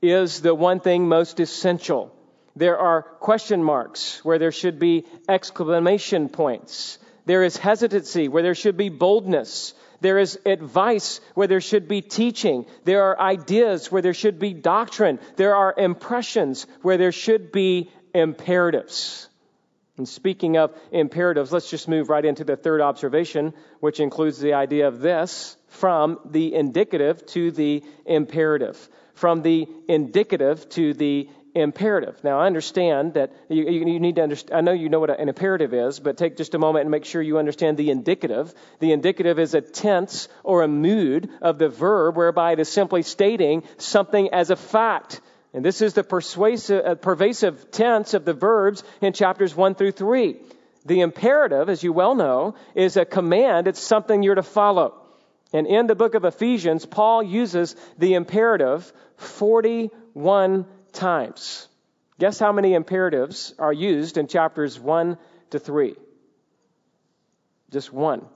is 0.00 0.42
the 0.42 0.54
one 0.54 0.78
thing 0.78 1.08
most 1.08 1.40
essential. 1.40 2.14
There 2.54 2.78
are 2.78 3.02
question 3.02 3.64
marks 3.64 4.24
where 4.24 4.38
there 4.38 4.52
should 4.52 4.78
be 4.78 5.06
exclamation 5.28 6.28
points. 6.28 6.98
There 7.24 7.42
is 7.42 7.56
hesitancy 7.56 8.28
where 8.28 8.44
there 8.44 8.54
should 8.54 8.76
be 8.76 8.90
boldness. 8.90 9.74
There 10.00 10.18
is 10.18 10.38
advice 10.44 11.20
where 11.34 11.46
there 11.46 11.60
should 11.60 11.88
be 11.88 12.02
teaching. 12.02 12.66
There 12.84 13.04
are 13.04 13.20
ideas 13.20 13.90
where 13.90 14.02
there 14.02 14.14
should 14.14 14.38
be 14.38 14.52
doctrine. 14.52 15.18
There 15.36 15.54
are 15.54 15.74
impressions 15.76 16.66
where 16.82 16.96
there 16.96 17.12
should 17.12 17.52
be 17.52 17.90
imperatives. 18.14 19.28
And 19.96 20.08
speaking 20.08 20.58
of 20.58 20.76
imperatives, 20.92 21.52
let's 21.52 21.70
just 21.70 21.88
move 21.88 22.10
right 22.10 22.24
into 22.24 22.44
the 22.44 22.56
third 22.56 22.80
observation, 22.82 23.54
which 23.80 23.98
includes 24.00 24.38
the 24.38 24.52
idea 24.52 24.88
of 24.88 25.00
this 25.00 25.56
from 25.68 26.18
the 26.26 26.54
indicative 26.54 27.24
to 27.28 27.50
the 27.50 27.82
imperative. 28.04 28.88
From 29.14 29.40
the 29.40 29.66
indicative 29.88 30.68
to 30.70 30.92
the 30.92 31.30
imperative. 31.62 32.22
Now, 32.22 32.40
I 32.40 32.46
understand 32.46 33.14
that 33.14 33.32
you, 33.48 33.68
you, 33.68 34.00
need 34.00 34.16
to 34.16 34.22
understand, 34.22 34.56
I 34.56 34.60
know 34.60 34.72
you 34.72 34.88
know 34.88 35.00
what 35.00 35.18
an 35.18 35.28
imperative 35.28 35.72
is, 35.72 35.98
but 35.98 36.16
take 36.16 36.36
just 36.36 36.54
a 36.54 36.58
moment 36.58 36.82
and 36.82 36.90
make 36.90 37.04
sure 37.04 37.22
you 37.22 37.38
understand 37.38 37.76
the 37.76 37.90
indicative. 37.90 38.54
The 38.78 38.92
indicative 38.92 39.38
is 39.38 39.54
a 39.54 39.60
tense 39.60 40.28
or 40.44 40.62
a 40.62 40.68
mood 40.68 41.30
of 41.40 41.58
the 41.58 41.68
verb 41.68 42.16
whereby 42.16 42.52
it 42.52 42.60
is 42.60 42.68
simply 42.68 43.02
stating 43.02 43.62
something 43.78 44.32
as 44.32 44.50
a 44.50 44.56
fact. 44.56 45.20
And 45.54 45.64
this 45.64 45.80
is 45.80 45.94
the 45.94 46.04
persuasive, 46.04 46.84
uh, 46.84 46.94
pervasive 46.96 47.70
tense 47.70 48.14
of 48.14 48.24
the 48.24 48.34
verbs 48.34 48.84
in 49.00 49.12
chapters 49.12 49.54
1 49.54 49.74
through 49.74 49.92
3. 49.92 50.36
The 50.84 51.00
imperative, 51.00 51.68
as 51.68 51.82
you 51.82 51.92
well 51.92 52.14
know, 52.14 52.54
is 52.74 52.96
a 52.96 53.04
command. 53.04 53.66
It's 53.66 53.80
something 53.80 54.22
you're 54.22 54.34
to 54.34 54.42
follow. 54.42 54.94
And 55.52 55.66
in 55.66 55.86
the 55.86 55.94
book 55.94 56.14
of 56.14 56.24
Ephesians, 56.24 56.84
Paul 56.84 57.22
uses 57.22 57.74
the 57.98 58.14
imperative 58.14 58.92
41 59.16 60.66
times. 60.96 61.68
Guess 62.18 62.38
how 62.38 62.52
many 62.52 62.74
imperatives 62.74 63.54
are 63.58 63.72
used 63.72 64.16
in 64.16 64.26
chapters 64.26 64.80
1 64.80 65.18
to 65.50 65.58
3? 65.58 65.94
Just 67.70 67.92
one. 67.92 68.26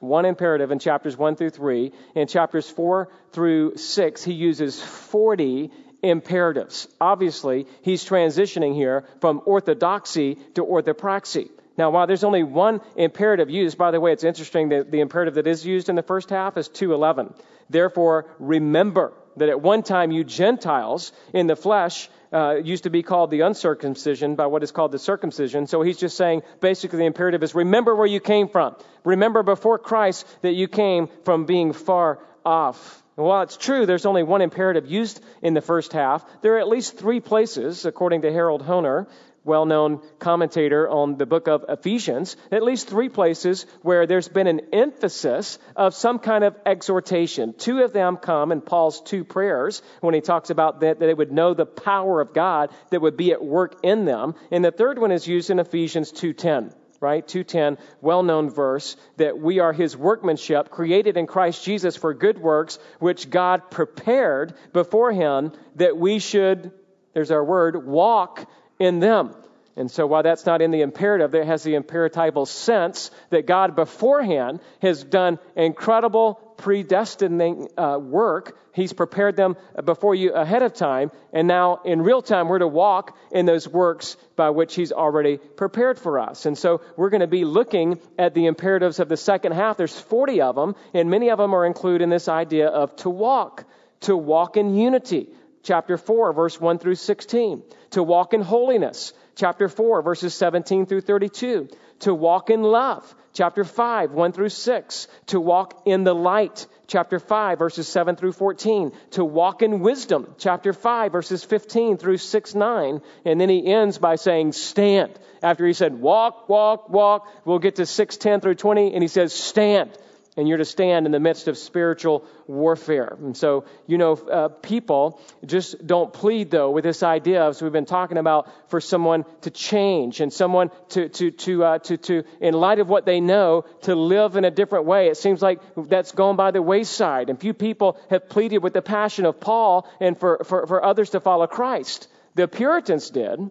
One 0.00 0.24
imperative 0.24 0.72
in 0.72 0.80
chapters 0.80 1.16
1 1.16 1.36
through 1.36 1.50
3. 1.50 1.92
In 2.16 2.26
chapters 2.26 2.68
4 2.68 3.08
through 3.30 3.76
6, 3.76 4.24
he 4.24 4.32
uses 4.32 4.82
40 4.82 5.70
imperatives. 6.02 6.88
Obviously, 7.00 7.66
he's 7.82 8.04
transitioning 8.04 8.74
here 8.74 9.04
from 9.20 9.40
orthodoxy 9.46 10.34
to 10.54 10.64
orthopraxy. 10.64 11.48
Now, 11.78 11.90
while 11.90 12.06
there's 12.06 12.24
only 12.24 12.42
one 12.42 12.80
imperative 12.96 13.48
used, 13.48 13.78
by 13.78 13.92
the 13.92 14.00
way, 14.00 14.12
it's 14.12 14.24
interesting 14.24 14.70
that 14.70 14.90
the 14.90 15.00
imperative 15.00 15.34
that 15.34 15.46
is 15.46 15.64
used 15.64 15.88
in 15.88 15.94
the 15.94 16.02
first 16.02 16.28
half 16.30 16.56
is 16.56 16.68
211. 16.68 17.32
Therefore, 17.70 18.26
remember 18.38 19.12
that 19.36 19.48
at 19.48 19.60
one 19.60 19.82
time 19.82 20.10
you 20.10 20.24
Gentiles 20.24 21.12
in 21.32 21.46
the 21.46 21.56
flesh 21.56 22.08
uh, 22.32 22.56
used 22.62 22.84
to 22.84 22.90
be 22.90 23.02
called 23.02 23.30
the 23.30 23.40
uncircumcision 23.40 24.36
by 24.36 24.46
what 24.46 24.62
is 24.62 24.72
called 24.72 24.92
the 24.92 24.98
circumcision. 24.98 25.66
So 25.66 25.82
he's 25.82 25.98
just 25.98 26.16
saying 26.16 26.42
basically 26.60 26.98
the 26.98 27.04
imperative 27.04 27.42
is 27.42 27.54
remember 27.54 27.94
where 27.94 28.06
you 28.06 28.20
came 28.20 28.48
from. 28.48 28.76
Remember 29.04 29.42
before 29.42 29.78
Christ 29.78 30.26
that 30.42 30.54
you 30.54 30.68
came 30.68 31.08
from 31.24 31.44
being 31.44 31.72
far 31.72 32.18
off. 32.44 33.02
while 33.14 33.42
it's 33.42 33.56
true 33.56 33.84
there's 33.86 34.06
only 34.06 34.22
one 34.22 34.40
imperative 34.40 34.90
used 34.90 35.22
in 35.42 35.54
the 35.54 35.60
first 35.60 35.92
half, 35.92 36.24
there 36.40 36.54
are 36.54 36.60
at 36.60 36.68
least 36.68 36.96
three 36.96 37.20
places, 37.20 37.84
according 37.84 38.22
to 38.22 38.32
Harold 38.32 38.62
Hoehner, 38.62 39.06
well 39.44 39.66
known 39.66 40.00
commentator 40.18 40.88
on 40.88 41.18
the 41.18 41.26
book 41.26 41.48
of 41.48 41.64
Ephesians, 41.68 42.36
at 42.50 42.62
least 42.62 42.88
three 42.88 43.08
places 43.08 43.66
where 43.82 44.06
there's 44.06 44.28
been 44.28 44.46
an 44.46 44.60
emphasis 44.72 45.58
of 45.76 45.94
some 45.94 46.18
kind 46.18 46.44
of 46.44 46.56
exhortation. 46.64 47.54
Two 47.54 47.82
of 47.82 47.92
them 47.92 48.16
come 48.16 48.52
in 48.52 48.60
Paul's 48.60 49.00
two 49.00 49.24
prayers 49.24 49.82
when 50.00 50.14
he 50.14 50.20
talks 50.20 50.50
about 50.50 50.80
that, 50.80 51.00
that 51.00 51.06
they 51.06 51.14
would 51.14 51.32
know 51.32 51.54
the 51.54 51.66
power 51.66 52.20
of 52.20 52.34
God 52.34 52.70
that 52.90 53.00
would 53.00 53.16
be 53.16 53.32
at 53.32 53.44
work 53.44 53.80
in 53.82 54.04
them. 54.04 54.34
And 54.50 54.64
the 54.64 54.70
third 54.70 54.98
one 54.98 55.12
is 55.12 55.26
used 55.26 55.50
in 55.50 55.58
Ephesians 55.58 56.12
2.10 56.12 56.74
right? 57.02 57.26
210, 57.26 57.84
well 58.00 58.22
known 58.22 58.48
verse, 58.48 58.96
that 59.16 59.36
we 59.36 59.58
are 59.58 59.72
his 59.72 59.96
workmanship, 59.96 60.70
created 60.70 61.16
in 61.16 61.26
Christ 61.26 61.64
Jesus 61.64 61.96
for 61.96 62.14
good 62.14 62.38
works, 62.38 62.78
which 63.00 63.28
God 63.28 63.72
prepared 63.72 64.54
beforehand 64.72 65.58
that 65.74 65.96
we 65.98 66.20
should, 66.20 66.70
there's 67.12 67.32
our 67.32 67.44
word, 67.44 67.84
walk 67.84 68.48
in 68.82 69.00
them. 69.00 69.34
And 69.74 69.90
so 69.90 70.06
while 70.06 70.22
that's 70.22 70.44
not 70.44 70.60
in 70.60 70.70
the 70.70 70.82
imperative, 70.82 71.34
it 71.34 71.46
has 71.46 71.62
the 71.62 71.74
imperatival 71.74 72.46
sense 72.46 73.10
that 73.30 73.46
God 73.46 73.74
beforehand 73.74 74.60
has 74.82 75.02
done 75.02 75.38
incredible 75.56 76.38
predestining 76.58 77.70
uh, 77.78 77.98
work. 77.98 78.58
He's 78.74 78.92
prepared 78.92 79.34
them 79.34 79.56
before 79.82 80.14
you 80.14 80.34
ahead 80.34 80.62
of 80.62 80.74
time. 80.74 81.10
And 81.32 81.48
now 81.48 81.80
in 81.86 82.02
real 82.02 82.20
time, 82.20 82.48
we're 82.48 82.58
to 82.58 82.68
walk 82.68 83.16
in 83.30 83.46
those 83.46 83.66
works 83.66 84.18
by 84.36 84.50
which 84.50 84.74
He's 84.74 84.92
already 84.92 85.38
prepared 85.38 85.98
for 85.98 86.20
us. 86.20 86.44
And 86.44 86.56
so 86.56 86.82
we're 86.96 87.10
going 87.10 87.20
to 87.20 87.26
be 87.26 87.46
looking 87.46 87.98
at 88.18 88.34
the 88.34 88.46
imperatives 88.46 89.00
of 89.00 89.08
the 89.08 89.16
second 89.16 89.52
half. 89.52 89.78
There's 89.78 89.98
40 89.98 90.42
of 90.42 90.54
them, 90.54 90.76
and 90.92 91.10
many 91.10 91.30
of 91.30 91.38
them 91.38 91.54
are 91.54 91.64
included 91.64 92.02
in 92.02 92.10
this 92.10 92.28
idea 92.28 92.68
of 92.68 92.94
to 92.96 93.10
walk, 93.10 93.64
to 94.00 94.14
walk 94.16 94.58
in 94.58 94.74
unity. 94.74 95.28
Chapter 95.62 95.96
4, 95.96 96.32
verse 96.32 96.60
1 96.60 96.78
through 96.78 96.96
16 96.96 97.62
to 97.92 98.02
walk 98.02 98.34
in 98.34 98.40
holiness, 98.40 99.12
chapter 99.36 99.68
4, 99.68 100.02
verses 100.02 100.34
17 100.34 100.86
through 100.86 101.02
32, 101.02 101.68
to 102.00 102.14
walk 102.14 102.50
in 102.50 102.62
love, 102.62 103.14
chapter 103.32 103.64
5, 103.64 104.12
1 104.12 104.32
through 104.32 104.48
6, 104.48 105.08
to 105.26 105.40
walk 105.40 105.82
in 105.86 106.04
the 106.04 106.14
light, 106.14 106.66
chapter 106.86 107.18
5, 107.18 107.58
verses 107.58 107.86
7 107.86 108.16
through 108.16 108.32
14, 108.32 108.92
to 109.12 109.24
walk 109.24 109.62
in 109.62 109.80
wisdom, 109.80 110.34
chapter 110.38 110.72
5, 110.72 111.12
verses 111.12 111.44
15 111.44 111.98
through 111.98 112.18
6, 112.18 112.54
9, 112.54 113.02
and 113.24 113.40
then 113.40 113.48
he 113.48 113.66
ends 113.66 113.98
by 113.98 114.16
saying, 114.16 114.52
stand. 114.52 115.18
After 115.42 115.66
he 115.66 115.74
said, 115.74 115.94
walk, 115.94 116.48
walk, 116.48 116.88
walk, 116.88 117.28
we'll 117.44 117.58
get 117.58 117.76
to 117.76 117.86
6, 117.86 118.16
10 118.16 118.40
through 118.40 118.54
20, 118.56 118.94
and 118.94 119.02
he 119.02 119.08
says, 119.08 119.32
stand 119.32 119.96
and 120.36 120.48
you're 120.48 120.58
to 120.58 120.64
stand 120.64 121.04
in 121.04 121.12
the 121.12 121.20
midst 121.20 121.46
of 121.46 121.58
spiritual 121.58 122.24
warfare. 122.46 123.16
And 123.20 123.36
so, 123.36 123.66
you 123.86 123.98
know, 123.98 124.12
uh, 124.14 124.48
people 124.48 125.20
just 125.44 125.86
don't 125.86 126.12
plead 126.12 126.50
though 126.50 126.70
with 126.70 126.84
this 126.84 127.02
idea 127.02 127.42
of, 127.42 127.56
so 127.56 127.66
we've 127.66 127.72
been 127.72 127.84
talking 127.84 128.16
about 128.16 128.48
for 128.70 128.80
someone 128.80 129.24
to 129.42 129.50
change 129.50 130.20
and 130.20 130.32
someone 130.32 130.70
to, 130.90 131.10
to, 131.10 131.30
to, 131.32 131.64
uh, 131.64 131.78
to, 131.80 131.96
to, 131.98 132.24
in 132.40 132.54
light 132.54 132.78
of 132.78 132.88
what 132.88 133.04
they 133.04 133.20
know, 133.20 133.66
to 133.82 133.94
live 133.94 134.36
in 134.36 134.44
a 134.46 134.50
different 134.50 134.86
way. 134.86 135.08
It 135.08 135.18
seems 135.18 135.42
like 135.42 135.60
that's 135.76 136.12
gone 136.12 136.36
by 136.36 136.50
the 136.50 136.62
wayside. 136.62 137.28
And 137.28 137.38
few 137.38 137.52
people 137.52 137.98
have 138.08 138.30
pleaded 138.30 138.58
with 138.58 138.72
the 138.72 138.82
passion 138.82 139.26
of 139.26 139.38
Paul 139.38 139.86
and 140.00 140.18
for, 140.18 140.44
for, 140.44 140.66
for 140.66 140.82
others 140.82 141.10
to 141.10 141.20
follow 141.20 141.46
Christ. 141.46 142.08
The 142.34 142.48
Puritans 142.48 143.10
did, 143.10 143.50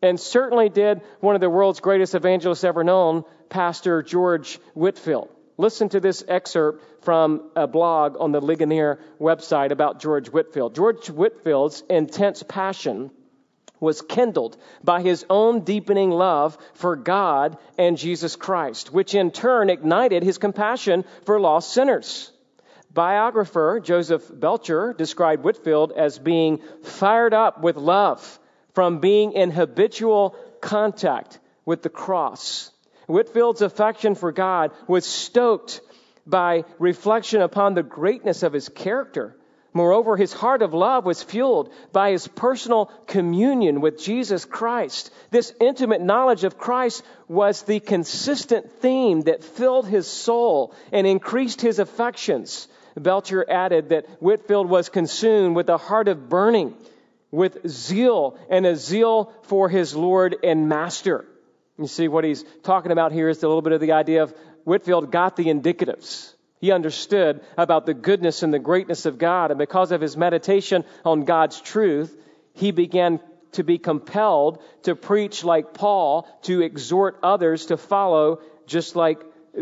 and 0.00 0.20
certainly 0.20 0.68
did 0.68 1.00
one 1.18 1.34
of 1.34 1.40
the 1.40 1.50
world's 1.50 1.80
greatest 1.80 2.14
evangelists 2.14 2.62
ever 2.62 2.84
known, 2.84 3.24
Pastor 3.48 4.04
George 4.04 4.60
Whitefield. 4.74 5.28
Listen 5.58 5.88
to 5.90 6.00
this 6.00 6.24
excerpt 6.26 7.04
from 7.04 7.50
a 7.54 7.66
blog 7.66 8.16
on 8.18 8.32
the 8.32 8.40
Ligonier 8.40 8.98
website 9.20 9.70
about 9.70 10.00
George 10.00 10.28
Whitefield. 10.28 10.74
George 10.74 11.08
Whitefield's 11.08 11.82
intense 11.88 12.42
passion 12.42 13.10
was 13.78 14.00
kindled 14.00 14.56
by 14.82 15.02
his 15.02 15.26
own 15.28 15.60
deepening 15.60 16.10
love 16.10 16.56
for 16.74 16.96
God 16.96 17.58
and 17.76 17.98
Jesus 17.98 18.36
Christ, 18.36 18.92
which 18.92 19.14
in 19.14 19.30
turn 19.30 19.70
ignited 19.70 20.22
his 20.22 20.38
compassion 20.38 21.04
for 21.26 21.40
lost 21.40 21.72
sinners. 21.72 22.30
Biographer 22.94 23.80
Joseph 23.82 24.30
Belcher 24.32 24.94
described 24.96 25.44
Whitefield 25.44 25.92
as 25.92 26.18
being 26.18 26.60
fired 26.82 27.34
up 27.34 27.62
with 27.62 27.76
love 27.76 28.38
from 28.74 29.00
being 29.00 29.32
in 29.32 29.50
habitual 29.50 30.36
contact 30.60 31.38
with 31.64 31.82
the 31.82 31.88
cross. 31.88 32.71
Whitefield's 33.12 33.62
affection 33.62 34.14
for 34.14 34.32
God 34.32 34.72
was 34.88 35.04
stoked 35.06 35.80
by 36.26 36.64
reflection 36.78 37.42
upon 37.42 37.74
the 37.74 37.82
greatness 37.82 38.42
of 38.42 38.52
his 38.52 38.68
character 38.68 39.36
Moreover, 39.74 40.16
his 40.16 40.34
heart 40.34 40.60
of 40.60 40.74
love 40.74 41.06
was 41.06 41.22
fueled 41.22 41.72
by 41.92 42.10
his 42.10 42.28
personal 42.28 42.90
communion 43.06 43.80
with 43.80 44.02
Jesus 44.02 44.44
Christ. 44.44 45.10
This 45.30 45.54
intimate 45.60 46.02
knowledge 46.02 46.44
of 46.44 46.58
Christ 46.58 47.02
was 47.26 47.62
the 47.62 47.80
consistent 47.80 48.70
theme 48.80 49.22
that 49.22 49.42
filled 49.42 49.86
his 49.86 50.06
soul 50.06 50.74
and 50.92 51.06
increased 51.06 51.62
his 51.62 51.78
affections. 51.78 52.68
Belcher 52.96 53.46
added 53.48 53.88
that 53.88 54.06
Whitefield 54.20 54.68
was 54.68 54.90
consumed 54.90 55.56
with 55.56 55.70
a 55.70 55.78
heart 55.78 56.08
of 56.08 56.28
burning, 56.28 56.74
with 57.30 57.66
zeal 57.66 58.36
and 58.50 58.66
a 58.66 58.76
zeal 58.76 59.32
for 59.44 59.70
his 59.70 59.96
Lord 59.96 60.36
and 60.44 60.68
Master. 60.68 61.24
You 61.82 61.88
see, 61.88 62.08
what 62.08 62.24
he's 62.24 62.44
talking 62.62 62.92
about 62.92 63.12
here 63.12 63.28
is 63.28 63.42
a 63.42 63.48
little 63.48 63.62
bit 63.62 63.72
of 63.72 63.80
the 63.80 63.92
idea 63.92 64.22
of 64.22 64.34
Whitefield 64.64 65.10
got 65.10 65.36
the 65.36 65.46
indicatives. 65.46 66.32
He 66.60 66.70
understood 66.70 67.40
about 67.58 67.86
the 67.86 67.94
goodness 67.94 68.44
and 68.44 68.54
the 68.54 68.60
greatness 68.60 69.04
of 69.04 69.18
God. 69.18 69.50
And 69.50 69.58
because 69.58 69.90
of 69.90 70.00
his 70.00 70.16
meditation 70.16 70.84
on 71.04 71.24
God's 71.24 71.60
truth, 71.60 72.16
he 72.54 72.70
began 72.70 73.18
to 73.52 73.64
be 73.64 73.78
compelled 73.78 74.62
to 74.84 74.94
preach 74.94 75.42
like 75.42 75.74
Paul, 75.74 76.28
to 76.42 76.62
exhort 76.62 77.18
others 77.22 77.66
to 77.66 77.76
follow 77.76 78.40
just 78.66 78.94
like 78.94 79.20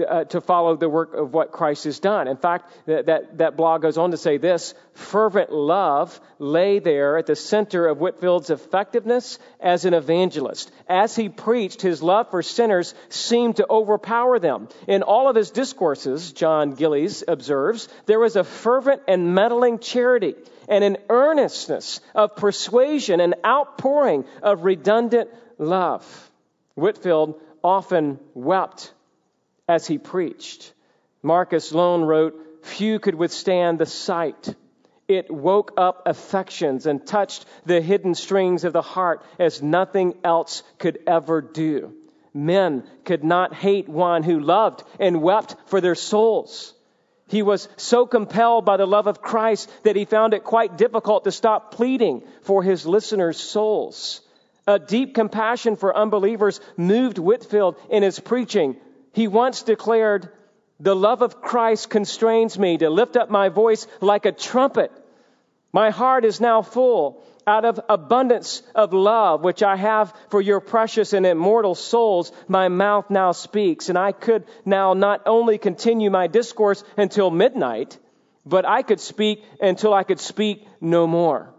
uh, 0.09 0.25
to 0.25 0.41
follow 0.41 0.77
the 0.77 0.89
work 0.89 1.15
of 1.15 1.33
what 1.33 1.51
Christ 1.51 1.85
has 1.85 1.99
done. 1.99 2.29
In 2.29 2.37
fact, 2.37 2.71
that, 2.87 3.07
that, 3.07 3.39
that 3.39 3.57
blog 3.57 3.83
goes 3.83 3.99
on 3.99 4.13
to 4.13 4.17
say 4.17 4.37
this 4.37 4.75
fervent 4.95 5.53
love 5.53 6.21
lay 6.39 6.79
there 6.79 7.19
at 7.19 7.27
the 7.27 7.35
center 7.35 7.89
of 7.89 7.99
Whitefield's 7.99 8.51
effectiveness 8.51 9.39
as 9.59 9.85
an 9.85 9.95
evangelist. 9.95 10.71
As 10.89 11.17
he 11.17 11.29
preached, 11.29 11.83
his 11.83 12.03
love 12.03 12.31
for 12.31 12.43
sinners 12.43 12.95
seemed 13.09 13.57
to 13.57 13.67
overpower 13.69 14.39
them. 14.39 14.69
In 14.87 15.03
all 15.03 15.29
of 15.29 15.35
his 15.35 15.51
discourses, 15.51 16.33
John 16.33 16.75
Gillies 16.75 17.25
observes, 17.27 17.89
there 18.07 18.21
was 18.21 18.37
a 18.37 18.45
fervent 18.45 19.03
and 19.09 19.35
meddling 19.35 19.81
charity 19.81 20.37
and 20.69 20.85
an 20.85 20.99
earnestness 21.09 22.01
of 22.15 22.37
persuasion 22.37 23.19
and 23.19 23.35
outpouring 23.45 24.25
of 24.41 24.65
redundant 24.65 25.31
love. 25.59 26.31
Whitefield 26.77 27.41
often 27.63 28.21
wept 28.35 28.93
as 29.71 29.87
he 29.87 29.99
preached. 29.99 30.75
Marcus 31.23 31.73
Loane 31.73 32.03
wrote, 32.03 32.35
Few 32.63 32.99
could 32.99 33.15
withstand 33.15 33.79
the 33.79 33.87
sight. 33.87 34.53
It 35.07 35.31
woke 35.31 35.75
up 35.77 36.03
affections 36.07 36.87
and 36.87 37.07
touched 37.07 37.47
the 37.67 37.81
hidden 37.81 38.17
strings 38.17 38.65
of 38.65 38.73
the 38.73 38.83
heart 38.83 39.25
as 39.39 39.63
nothing 39.63 40.15
else 40.25 40.65
could 40.79 40.99
ever 41.07 41.41
do. 41.41 41.95
Men 42.35 42.83
could 43.05 43.23
not 43.23 43.55
hate 43.55 43.89
one 43.89 44.25
who 44.25 44.41
loved 44.41 44.83
and 44.99 45.23
wept 45.23 45.55
for 45.67 45.81
their 45.81 45.95
souls. 45.95 46.75
He 47.29 47.43
was 47.43 47.69
so 47.77 48.07
compelled 48.07 48.65
by 48.65 48.77
the 48.77 48.87
love 48.87 49.07
of 49.07 49.23
Christ 49.23 49.71
that 49.85 49.95
he 49.95 50.05
found 50.05 50.35
it 50.35 50.43
quite 50.43 50.79
difficult 50.79 51.25
to 51.25 51.33
stop 51.33 51.75
pleading 51.75 52.25
for 52.43 52.65
his 52.65 52.87
listeners' 52.87 53.39
souls. 53.39 54.21
A 54.67 54.81
deep 54.81 55.15
compassion 55.15 55.77
for 55.77 55.97
unbelievers 55.97 56.61
moved 56.77 57.19
Whitefield 57.19 57.77
in 57.89 58.03
his 58.03 58.19
preaching 58.19 58.77
he 59.13 59.29
once 59.29 59.63
declared, 59.63 60.29
The 60.79 60.97
love 60.97 61.23
of 61.23 61.41
Christ 61.41 61.91
constrains 61.91 62.59
me 62.59 62.79
to 62.79 62.91
lift 62.91 63.17
up 63.17 63.31
my 63.31 63.49
voice 63.49 63.87
like 64.01 64.27
a 64.27 64.33
trumpet. 64.33 64.93
My 65.73 65.91
heart 65.91 66.25
is 66.25 66.41
now 66.41 66.63
full 66.63 67.23
out 67.47 67.65
of 67.65 67.81
abundance 67.89 68.63
of 68.75 68.93
love 68.93 69.43
which 69.43 69.63
I 69.63 69.77
have 69.77 70.15
for 70.29 70.41
your 70.41 70.61
precious 70.61 71.13
and 71.13 71.27
immortal 71.27 71.75
souls, 71.75 72.33
my 72.49 72.69
mouth 72.69 73.11
now 73.11 73.33
speaks, 73.33 73.89
and 73.89 73.99
I 73.99 74.13
could 74.13 74.45
now 74.65 74.95
not 74.95 75.23
only 75.27 75.59
continue 75.59 76.11
my 76.11 76.27
discourse 76.27 76.85
until 76.97 77.31
midnight, 77.31 77.99
but 78.47 78.67
I 78.67 78.83
could 78.83 79.01
speak 79.01 79.45
until 79.61 79.93
I 79.93 80.05
could 80.05 80.21
speak 80.21 80.67
no 80.81 81.07
more. 81.07 81.53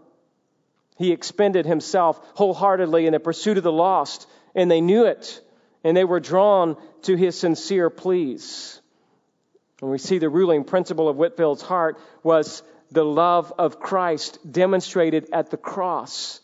He 0.96 1.12
expended 1.12 1.66
himself 1.66 2.20
wholeheartedly 2.34 3.06
in 3.06 3.12
the 3.12 3.20
pursuit 3.20 3.58
of 3.58 3.64
the 3.64 3.72
lost, 3.72 4.26
and 4.54 4.70
they 4.70 4.80
knew 4.80 5.06
it 5.06 5.40
and 5.84 5.96
they 5.96 6.04
were 6.04 6.20
drawn 6.20 6.76
to 7.02 7.16
his 7.16 7.38
sincere 7.38 7.90
pleas. 7.90 8.80
And 9.80 9.90
we 9.90 9.98
see 9.98 10.18
the 10.18 10.28
ruling 10.28 10.64
principle 10.64 11.08
of 11.08 11.16
Whitefield's 11.16 11.62
heart 11.62 11.98
was 12.22 12.62
the 12.90 13.04
love 13.04 13.52
of 13.58 13.80
Christ 13.80 14.38
demonstrated 14.50 15.28
at 15.32 15.50
the 15.50 15.56
cross. 15.56 16.40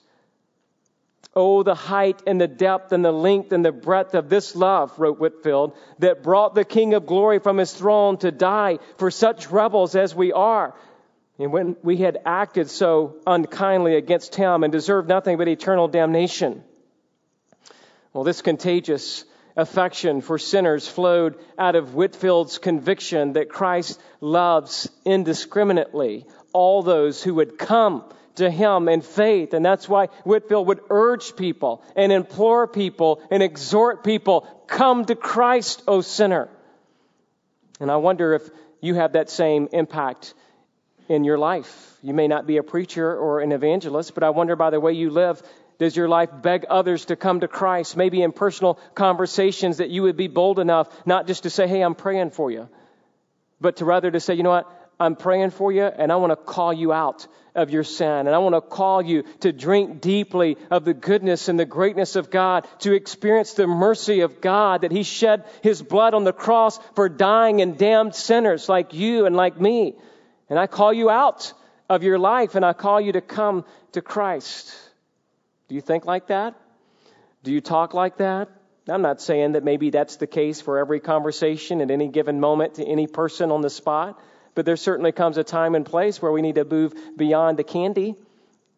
Oh, 1.37 1.63
the 1.63 1.75
height 1.75 2.21
and 2.27 2.41
the 2.41 2.49
depth 2.49 2.91
and 2.91 3.05
the 3.05 3.13
length 3.13 3.53
and 3.53 3.65
the 3.65 3.71
breadth 3.71 4.15
of 4.15 4.29
this 4.29 4.57
love, 4.57 4.99
wrote 4.99 5.21
Whitefield, 5.21 5.77
that 6.01 6.23
brought 6.25 6.55
the 6.55 6.65
King 6.65 6.95
of 6.95 7.07
glory 7.07 7.39
from 7.39 7.59
his 7.59 7.73
throne 7.73 8.17
to 8.19 8.33
die 8.33 8.79
for 8.97 9.11
such 9.11 9.51
rebels 9.51 9.95
as 9.95 10.15
we 10.15 10.33
are. 10.33 10.75
And 11.39 11.53
when 11.53 11.77
we 11.85 11.99
had 11.99 12.19
acted 12.25 12.69
so 12.69 13.17
unkindly 13.25 13.95
against 13.95 14.35
him 14.35 14.65
and 14.65 14.73
deserved 14.73 15.09
nothing 15.09 15.37
but 15.37 15.47
eternal 15.47 15.87
damnation. 15.87 16.65
Well, 18.13 18.25
this 18.25 18.43
contagious 18.43 19.25
affection 19.57 20.21
for 20.21 20.39
sinners 20.39 20.87
flowed 20.89 21.39
out 21.59 21.75
of 21.75 21.95
Whitefield's 21.95 22.59
conviction 22.59 23.35
that 23.35 23.49
Christ 23.49 24.01
loves 24.21 24.89
indiscriminately 25.05 26.27
all 26.53 26.83
those 26.83 27.23
who 27.23 27.35
would 27.35 27.59
come 27.59 28.05
to 28.37 28.51
him 28.51 28.89
in 28.89 29.03
faith. 29.03 29.53
And 29.53 29.65
that's 29.65 29.89
why 29.89 30.07
Whitefield 30.25 30.69
would 30.69 30.81
urge 30.91 31.37
people 31.37 31.83
and 31.97 32.13
implore 32.13 32.67
people 32.67 33.21
and 33.31 33.43
exhort 33.43 34.05
people, 34.05 34.47
come 34.67 35.05
to 35.05 35.15
Christ, 35.15 35.83
O 35.87 36.01
sinner. 36.01 36.49
And 37.81 37.91
I 37.91 37.97
wonder 37.97 38.35
if 38.35 38.49
you 38.81 38.95
have 38.95 39.13
that 39.13 39.29
same 39.29 39.69
impact 39.73 40.35
in 41.09 41.25
your 41.25 41.39
life. 41.39 41.97
You 42.03 42.15
may 42.15 42.29
not 42.29 42.47
be 42.47 42.59
a 42.59 42.63
preacher 42.63 43.17
or 43.17 43.41
an 43.41 43.53
evangelist, 43.53 44.15
but 44.15 44.23
I 44.23 44.31
wonder 44.31 44.57
by 44.57 44.71
the 44.71 44.81
way 44.81 44.93
you 44.93 45.11
live, 45.11 45.43
does 45.79 45.97
your 45.97 46.09
life 46.09 46.31
beg 46.43 46.67
others 46.69 47.07
to 47.07 47.17
come 47.17 47.41
to 47.41 47.49
Christ? 47.49 47.97
Maybe 47.97 48.23
in 48.23 48.33
personal 48.33 48.79
conversations 48.95 49.79
that 49.79 49.91
you 49.91 50.03
would 50.03 50.17
be 50.17 50.29
bold 50.29 50.59
enough 50.59 50.89
not 51.07 51.27
just 51.27 51.45
to 51.45 51.51
say, 51.51 51.69
hey, 51.69 51.83
I'm 51.83 51.95
praying 51.95 52.31
for 52.31 52.51
you, 52.51 52.69
but 53.61 53.77
to 53.77 53.85
rather 53.85 54.11
to 54.11 54.21
say, 54.21 54.35
you 54.35 54.43
know 54.43 54.51
what? 54.51 54.71
I'm 55.01 55.15
praying 55.15 55.51
for 55.51 55.71
you 55.71 55.85
and 55.85 56.11
I 56.11 56.17
want 56.17 56.33
to 56.33 56.37
call 56.37 56.73
you 56.73 56.93
out 56.93 57.29
of 57.55 57.71
your 57.71 57.85
sin. 57.85 58.27
And 58.27 58.31
I 58.31 58.39
want 58.39 58.57
to 58.57 58.61
call 58.61 59.01
you 59.01 59.23
to 59.41 59.53
drink 59.53 60.01
deeply 60.01 60.57
of 60.71 60.85
the 60.85 60.95
goodness 60.95 61.49
and 61.49 61.59
the 61.59 61.65
greatness 61.65 62.17
of 62.17 62.31
God, 62.31 62.67
to 62.81 62.93
experience 62.93 63.55
the 63.55 63.69
mercy 63.69 64.21
of 64.21 64.41
God 64.41 64.81
that 64.81 64.91
He 64.91 65.05
shed 65.05 65.45
His 65.63 65.81
blood 65.81 66.15
on 66.15 66.25
the 66.25 66.33
cross 66.33 66.79
for 66.97 67.09
dying 67.09 67.61
and 67.61 67.79
damned 67.79 68.17
sinners 68.17 68.69
like 68.69 68.95
you 68.95 69.27
and 69.27 69.37
like 69.37 69.61
me. 69.61 69.95
And 70.51 70.59
I 70.59 70.67
call 70.67 70.93
you 70.93 71.11
out 71.11 71.53
of 71.89 72.03
your 72.03 72.19
life 72.19 72.57
and 72.57 72.65
I 72.65 72.73
call 72.73 73.01
you 73.01 73.13
to 73.13 73.21
come 73.21 73.65
to 73.93 74.03
Christ. 74.03 74.75
Do 75.69 75.75
you 75.75 75.81
think 75.81 76.07
like 76.07 76.29
that? 76.29 76.55
Do 77.43 77.53
you 77.53 77.61
talk 77.61 77.95
like 77.95 78.19
that? 78.19 78.49
I'm 78.89 79.03
not 79.03 79.21
saying 79.21 79.53
that 79.53 79.65
maybe 79.65 79.91
that's 79.91 80.17
the 80.17 80.27
case 80.27 80.63
for 80.63 80.79
every 80.79 80.99
conversation 80.99 81.83
at 81.83 81.91
any 81.91 82.09
given 82.09 82.41
moment 82.41 82.75
to 82.75 82.85
any 82.85 83.07
person 83.07 83.51
on 83.51 83.61
the 83.61 83.69
spot, 83.69 84.19
but 84.55 84.65
there 84.65 84.77
certainly 84.77 85.13
comes 85.13 85.37
a 85.37 85.45
time 85.45 85.75
and 85.75 85.85
place 85.85 86.23
where 86.23 86.33
we 86.33 86.41
need 86.41 86.55
to 86.55 86.65
move 86.65 86.95
beyond 87.17 87.59
the 87.59 87.65
candy 87.65 88.15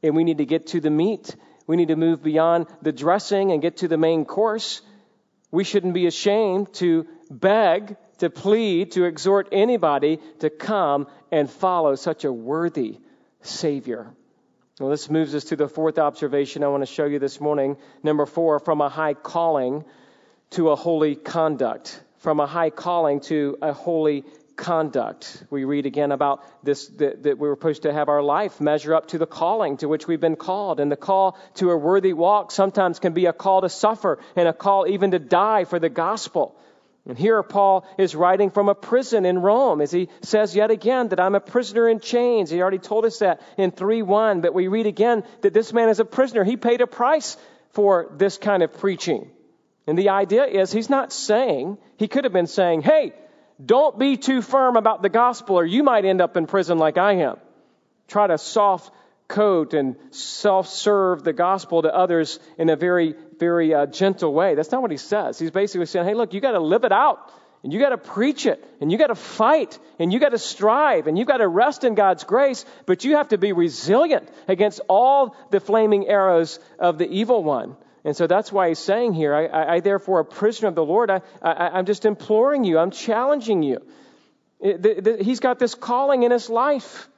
and 0.02 0.16
we 0.16 0.24
need 0.24 0.38
to 0.38 0.46
get 0.46 0.68
to 0.68 0.80
the 0.80 0.90
meat. 0.90 1.36
We 1.66 1.76
need 1.76 1.88
to 1.88 1.96
move 1.96 2.24
beyond 2.24 2.66
the 2.82 2.92
dressing 2.92 3.52
and 3.52 3.62
get 3.62 3.78
to 3.78 3.88
the 3.88 3.96
main 3.96 4.24
course. 4.24 4.82
We 5.52 5.62
shouldn't 5.62 5.94
be 5.94 6.06
ashamed 6.06 6.74
to 6.74 7.06
beg, 7.30 7.96
to 8.18 8.30
plead, 8.30 8.92
to 8.92 9.04
exhort 9.04 9.48
anybody 9.52 10.18
to 10.40 10.50
come 10.50 11.06
and 11.30 11.48
follow 11.48 11.94
such 11.94 12.24
a 12.24 12.32
worthy 12.32 12.98
Savior. 13.42 14.12
Well, 14.80 14.88
this 14.88 15.10
moves 15.10 15.34
us 15.34 15.44
to 15.44 15.56
the 15.56 15.68
fourth 15.68 15.98
observation 15.98 16.64
I 16.64 16.68
want 16.68 16.80
to 16.80 16.86
show 16.86 17.04
you 17.04 17.18
this 17.18 17.38
morning. 17.38 17.76
Number 18.02 18.24
four, 18.24 18.58
from 18.58 18.80
a 18.80 18.88
high 18.88 19.12
calling 19.12 19.84
to 20.52 20.70
a 20.70 20.76
holy 20.76 21.16
conduct. 21.16 22.02
From 22.20 22.40
a 22.40 22.46
high 22.46 22.70
calling 22.70 23.20
to 23.28 23.58
a 23.60 23.74
holy 23.74 24.24
conduct. 24.56 25.44
We 25.50 25.64
read 25.64 25.84
again 25.84 26.12
about 26.12 26.46
this 26.64 26.88
that, 26.96 27.24
that, 27.24 27.38
we 27.38 27.46
were 27.46 27.56
supposed 27.56 27.82
to 27.82 27.92
have 27.92 28.08
our 28.08 28.22
life 28.22 28.58
measure 28.58 28.94
up 28.94 29.08
to 29.08 29.18
the 29.18 29.26
calling 29.26 29.76
to 29.78 29.86
which 29.86 30.06
we've 30.06 30.18
been 30.18 30.36
called. 30.36 30.80
And 30.80 30.90
the 30.90 30.96
call 30.96 31.36
to 31.56 31.72
a 31.72 31.76
worthy 31.76 32.14
walk 32.14 32.50
sometimes 32.50 33.00
can 33.00 33.12
be 33.12 33.26
a 33.26 33.34
call 33.34 33.60
to 33.60 33.68
suffer 33.68 34.18
and 34.34 34.48
a 34.48 34.54
call 34.54 34.86
even 34.88 35.10
to 35.10 35.18
die 35.18 35.64
for 35.64 35.78
the 35.78 35.90
gospel. 35.90 36.56
And 37.10 37.18
here 37.18 37.42
Paul 37.42 37.84
is 37.98 38.14
writing 38.14 38.50
from 38.50 38.68
a 38.68 38.74
prison 38.76 39.26
in 39.26 39.40
Rome 39.40 39.80
as 39.80 39.90
he 39.90 40.08
says 40.22 40.54
yet 40.54 40.70
again 40.70 41.08
that 41.08 41.18
I'm 41.18 41.34
a 41.34 41.40
prisoner 41.40 41.88
in 41.88 41.98
chains. 41.98 42.50
He 42.50 42.62
already 42.62 42.78
told 42.78 43.04
us 43.04 43.18
that 43.18 43.40
in 43.56 43.72
3:1, 43.72 44.42
but 44.42 44.54
we 44.54 44.68
read 44.68 44.86
again 44.86 45.24
that 45.40 45.52
this 45.52 45.72
man 45.72 45.88
is 45.88 45.98
a 45.98 46.04
prisoner. 46.04 46.44
He 46.44 46.56
paid 46.56 46.80
a 46.80 46.86
price 46.86 47.36
for 47.70 48.12
this 48.16 48.38
kind 48.38 48.62
of 48.62 48.78
preaching. 48.78 49.28
And 49.88 49.98
the 49.98 50.10
idea 50.10 50.44
is 50.44 50.70
he's 50.70 50.88
not 50.88 51.12
saying, 51.12 51.78
he 51.96 52.06
could 52.06 52.22
have 52.22 52.32
been 52.32 52.46
saying, 52.46 52.82
"Hey, 52.82 53.12
don't 53.58 53.98
be 53.98 54.16
too 54.16 54.40
firm 54.40 54.76
about 54.76 55.02
the 55.02 55.08
gospel 55.08 55.56
or 55.56 55.64
you 55.64 55.82
might 55.82 56.04
end 56.04 56.20
up 56.20 56.36
in 56.36 56.46
prison 56.46 56.78
like 56.78 56.96
I 56.96 57.14
am." 57.14 57.38
Try 58.06 58.28
to 58.28 58.38
soft 58.38 58.94
coat 59.26 59.74
and 59.74 59.96
self 60.10 60.68
serve 60.68 61.24
the 61.24 61.32
gospel 61.32 61.82
to 61.82 61.92
others 61.92 62.38
in 62.56 62.70
a 62.70 62.76
very, 62.76 63.16
very 63.40 63.74
uh, 63.74 63.86
gentle 63.86 64.32
way. 64.32 64.54
That's 64.54 64.70
not 64.70 64.82
what 64.82 64.92
he 64.92 64.98
says. 64.98 65.38
He's 65.38 65.50
basically 65.50 65.86
saying, 65.86 66.06
hey, 66.06 66.14
look, 66.14 66.32
you 66.32 66.40
got 66.40 66.52
to 66.52 66.60
live 66.60 66.84
it 66.84 66.92
out. 66.92 67.32
And 67.62 67.72
you 67.72 67.78
got 67.78 67.90
to 67.90 67.98
preach 67.98 68.46
it, 68.46 68.64
and 68.80 68.90
you 68.90 68.96
got 68.96 69.08
to 69.08 69.14
fight, 69.14 69.78
and 69.98 70.10
you 70.10 70.18
got 70.18 70.30
to 70.30 70.38
strive, 70.38 71.06
and 71.06 71.18
you 71.18 71.26
got 71.26 71.38
to 71.38 71.48
rest 71.48 71.84
in 71.84 71.94
God's 71.94 72.24
grace, 72.24 72.64
but 72.86 73.04
you 73.04 73.16
have 73.16 73.28
to 73.28 73.38
be 73.38 73.52
resilient 73.52 74.26
against 74.48 74.80
all 74.88 75.36
the 75.50 75.60
flaming 75.60 76.08
arrows 76.08 76.58
of 76.78 76.96
the 76.96 77.06
evil 77.06 77.44
one. 77.44 77.76
And 78.02 78.16
so 78.16 78.26
that's 78.26 78.50
why 78.50 78.68
he's 78.68 78.78
saying 78.78 79.12
here, 79.12 79.34
I, 79.34 79.44
I, 79.44 79.74
I 79.74 79.80
therefore, 79.80 80.20
a 80.20 80.24
prisoner 80.24 80.68
of 80.68 80.74
the 80.74 80.84
Lord, 80.84 81.10
I, 81.10 81.20
I, 81.42 81.78
am 81.78 81.84
just 81.84 82.06
imploring 82.06 82.64
you, 82.64 82.78
I'm 82.78 82.92
challenging 82.92 83.62
you. 83.62 83.82
It, 84.58 84.82
the, 84.82 85.00
the, 85.00 85.22
he's 85.22 85.40
got 85.40 85.58
this 85.58 85.74
calling 85.74 86.22
in 86.22 86.30
his 86.30 86.48
life. 86.48 87.08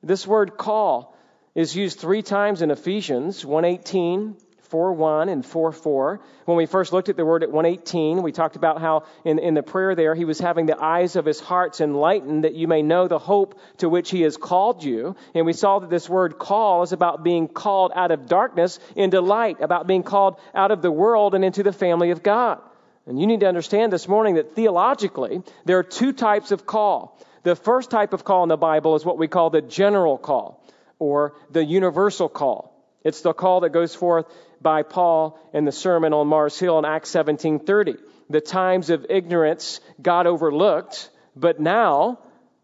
This 0.00 0.26
word 0.28 0.56
call 0.56 1.16
is 1.56 1.74
used 1.74 1.98
three 1.98 2.22
times 2.22 2.62
in 2.62 2.70
Ephesians 2.70 3.44
118, 3.44 4.36
4:1 4.70 5.28
and 5.28 5.44
4:4. 5.44 6.20
When 6.44 6.56
we 6.56 6.66
first 6.66 6.92
looked 6.92 7.08
at 7.08 7.16
the 7.16 7.24
word 7.24 7.42
at 7.42 7.50
118, 7.50 8.22
we 8.22 8.32
talked 8.32 8.56
about 8.56 8.80
how 8.80 9.04
in, 9.24 9.38
in 9.38 9.54
the 9.54 9.62
prayer 9.62 9.94
there 9.94 10.14
he 10.14 10.24
was 10.24 10.38
having 10.38 10.66
the 10.66 10.82
eyes 10.82 11.16
of 11.16 11.24
his 11.24 11.40
hearts 11.40 11.80
enlightened 11.80 12.44
that 12.44 12.54
you 12.54 12.68
may 12.68 12.82
know 12.82 13.08
the 13.08 13.18
hope 13.18 13.58
to 13.78 13.88
which 13.88 14.10
he 14.10 14.22
has 14.22 14.36
called 14.36 14.84
you. 14.84 15.16
And 15.34 15.46
we 15.46 15.52
saw 15.52 15.78
that 15.78 15.90
this 15.90 16.08
word 16.08 16.38
call 16.38 16.82
is 16.82 16.92
about 16.92 17.24
being 17.24 17.48
called 17.48 17.92
out 17.94 18.10
of 18.10 18.26
darkness 18.26 18.78
into 18.94 19.20
light, 19.20 19.60
about 19.60 19.86
being 19.86 20.02
called 20.02 20.38
out 20.54 20.70
of 20.70 20.82
the 20.82 20.92
world 20.92 21.34
and 21.34 21.44
into 21.44 21.62
the 21.62 21.72
family 21.72 22.10
of 22.10 22.22
God. 22.22 22.60
And 23.06 23.18
you 23.18 23.26
need 23.26 23.40
to 23.40 23.48
understand 23.48 23.90
this 23.90 24.06
morning 24.06 24.34
that 24.34 24.54
theologically, 24.54 25.42
there 25.64 25.78
are 25.78 25.82
two 25.82 26.12
types 26.12 26.50
of 26.50 26.66
call. 26.66 27.18
The 27.42 27.56
first 27.56 27.90
type 27.90 28.12
of 28.12 28.24
call 28.24 28.42
in 28.42 28.50
the 28.50 28.58
Bible 28.58 28.96
is 28.96 29.04
what 29.04 29.16
we 29.16 29.28
call 29.28 29.48
the 29.48 29.62
general 29.62 30.18
call 30.18 30.62
or 30.98 31.34
the 31.50 31.64
universal 31.64 32.28
call. 32.28 32.74
It's 33.04 33.22
the 33.22 33.32
call 33.32 33.60
that 33.60 33.70
goes 33.70 33.94
forth 33.94 34.26
by 34.60 34.82
Paul 34.82 35.38
in 35.52 35.64
the 35.64 35.72
sermon 35.72 36.12
on 36.12 36.26
Mars 36.26 36.58
Hill 36.58 36.78
in 36.78 36.84
Acts 36.84 37.10
17:30. 37.10 37.98
The 38.30 38.40
times 38.40 38.90
of 38.90 39.06
ignorance 39.08 39.80
God 40.00 40.26
overlooked, 40.26 41.10
but 41.34 41.60
now 41.60 42.18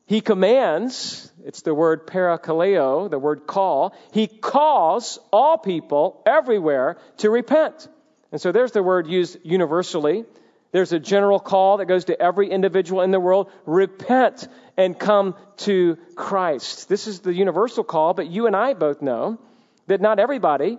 he 0.07 0.20
commands, 0.20 1.32
it's 1.45 1.62
the 1.62 1.74
word 1.74 2.07
parakaleo, 2.07 3.09
the 3.09 3.18
word 3.18 3.47
call, 3.47 3.95
he 4.12 4.26
calls 4.26 5.18
all 5.32 5.57
people 5.57 6.22
everywhere 6.26 6.99
to 7.18 7.30
repent. 7.30 7.88
And 8.30 8.40
so 8.40 8.53
there's 8.53 8.72
the 8.72 8.82
word 8.82 9.07
used 9.07 9.38
universally. 9.45 10.24
There's 10.72 10.92
a 10.92 10.99
general 10.99 11.38
call 11.38 11.78
that 11.78 11.86
goes 11.86 12.07
to 12.07 12.20
every 12.20 12.51
individual 12.51 13.01
in 13.01 13.12
the 13.12 13.20
world 13.20 13.51
repent 13.64 14.49
and 14.76 14.99
come 14.99 15.36
to 15.59 15.97
Christ. 16.16 16.88
This 16.88 17.07
is 17.07 17.20
the 17.20 17.32
universal 17.32 17.84
call, 17.84 18.12
but 18.12 18.26
you 18.26 18.47
and 18.47 18.57
I 18.57 18.74
both 18.74 19.01
know 19.01 19.38
that 19.86 20.01
not 20.01 20.18
everybody 20.18 20.78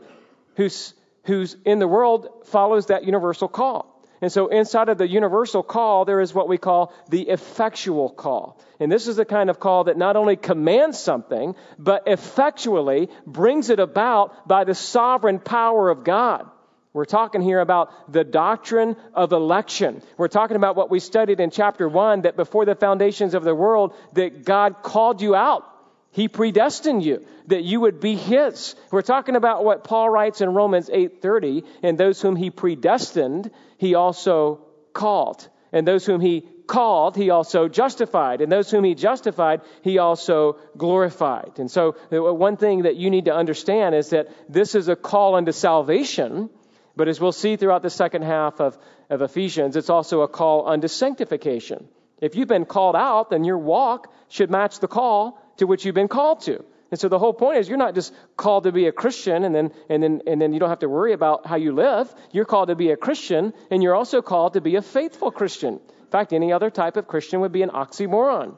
who's, 0.58 0.94
who's 1.26 1.56
in 1.66 1.80
the 1.80 1.88
world 1.88 2.28
follows 2.46 2.88
that 2.88 3.04
universal 3.04 3.48
call. 3.48 3.92
And 4.22 4.32
so 4.32 4.48
inside 4.48 4.90
of 4.90 4.98
the 4.98 5.08
universal 5.08 5.62
call, 5.62 6.06
there 6.06 6.22
is 6.22 6.34
what 6.34 6.48
we 6.48 6.58
call 6.58 6.94
the 7.10 7.30
effectual 7.30 8.10
call. 8.10 8.60
And 8.80 8.92
this 8.92 9.08
is 9.08 9.18
the 9.18 9.26
kind 9.26 9.50
of 9.50 9.60
call 9.60 9.86
that 9.86 9.98
not 9.98 10.16
only 10.16 10.36
commands 10.36 11.00
something, 11.00 11.56
but 11.78 12.04
effectually 12.08 13.10
brings 13.28 13.70
it 13.70 13.80
about 13.80 14.48
by 14.48 14.64
the 14.64 14.74
sovereign 14.74 15.40
power 15.40 15.90
of 15.90 16.04
God. 16.04 16.50
We're 16.94 17.04
talking 17.04 17.42
here 17.42 17.60
about 17.60 18.12
the 18.12 18.24
doctrine 18.24 18.96
of 19.14 19.34
election. 19.34 20.02
We're 20.18 20.30
talking 20.30 20.56
about 20.56 20.78
what 20.78 20.90
we 20.90 21.02
studied 21.02 21.42
in 21.42 21.52
chapter 21.52 21.90
1 21.90 22.22
that 22.22 22.38
before 22.38 22.64
the 22.64 22.74
foundations 22.74 23.34
of 23.34 23.44
the 23.44 23.54
world 23.54 23.94
that 24.14 24.46
God 24.46 24.82
called 24.82 25.22
you 25.22 25.36
out. 25.36 25.70
He 26.16 26.30
predestined 26.30 27.04
you 27.04 27.26
that 27.48 27.66
you 27.66 27.82
would 27.82 28.00
be 28.00 28.16
his. 28.16 28.76
We're 28.90 29.02
talking 29.02 29.36
about 29.36 29.66
what 29.66 29.84
Paul 29.84 30.10
writes 30.10 30.40
in 30.40 30.54
Romans 30.54 30.90
8:30, 30.90 31.66
and 31.84 31.98
those 31.98 32.22
whom 32.22 32.38
he 32.38 32.50
predestined, 32.52 33.52
he 33.78 33.96
also 33.96 34.62
called. 34.94 35.46
And 35.74 35.86
those 35.86 36.06
whom 36.06 36.22
he 36.22 36.48
called, 36.68 37.18
he 37.18 37.32
also 37.32 37.68
justified. 37.68 38.40
And 38.40 38.50
those 38.50 38.72
whom 38.72 38.86
he 38.86 38.96
justified, 38.96 39.60
he 39.82 39.98
also 39.98 40.56
glorified. 40.78 41.60
And 41.60 41.70
so, 41.70 41.98
uh, 42.14 42.34
one 42.34 42.56
thing 42.56 42.84
that 42.84 42.96
you 42.96 43.10
need 43.10 43.26
to 43.26 43.36
understand 43.36 43.94
is 43.94 44.12
that 44.12 44.30
this 44.48 44.74
is 44.74 44.88
a 44.88 44.96
call 44.96 45.36
unto 45.36 45.52
salvation, 45.52 46.50
but 46.96 47.10
as 47.10 47.20
we'll 47.20 47.34
see 47.34 47.58
throughout 47.58 47.84
the 47.84 47.90
second 47.90 48.22
half 48.22 48.62
of, 48.62 48.78
of 49.10 49.22
Ephesians, 49.22 49.76
it's 49.76 49.90
also 49.90 50.22
a 50.22 50.30
call 50.30 50.66
unto 50.66 50.88
sanctification. 50.88 51.90
If 52.22 52.36
you've 52.36 52.48
been 52.48 52.64
called 52.64 52.96
out, 52.96 53.32
then 53.32 53.44
your 53.44 53.58
walk 53.58 54.14
should 54.30 54.50
match 54.50 54.80
the 54.80 54.88
call 54.88 55.42
to 55.58 55.66
which 55.66 55.86
you've 55.86 55.96
been 55.96 56.08
called 56.08 56.42
to. 56.42 56.64
And 56.92 57.00
so 57.00 57.10
the 57.10 57.20
whole 57.20 57.34
point 57.34 57.58
is 57.58 57.68
you're 57.68 57.78
not 57.78 57.96
just 57.96 58.14
called 58.38 58.64
to 58.64 58.72
be 58.72 58.88
a 58.88 58.92
Christian 58.92 59.44
and 59.44 59.54
then, 59.54 59.72
and 59.90 60.02
then, 60.04 60.22
and 60.28 60.42
then 60.42 60.54
you 60.54 60.60
don't 60.60 60.70
have 60.70 60.80
to 60.80 60.90
worry 60.90 61.14
about 61.14 61.46
how 61.46 61.56
you 61.56 61.74
live. 61.74 62.14
You're 62.32 62.46
called 62.46 62.70
to 62.70 62.76
be 62.76 62.92
a 62.92 62.98
Christian 62.98 63.54
and 63.72 63.82
you're 63.82 63.96
also 63.96 64.22
called 64.22 64.54
to 64.54 64.62
be 64.62 64.76
a 64.76 64.82
faithful 64.82 65.32
Christian. 65.32 65.74
In 65.74 66.12
fact, 66.12 66.32
any 66.32 66.54
other 66.54 66.70
type 66.70 66.98
of 66.98 67.08
Christian 67.08 67.42
would 67.42 67.52
be 67.52 67.64
an 67.64 67.70
oxymoron. 67.70 68.58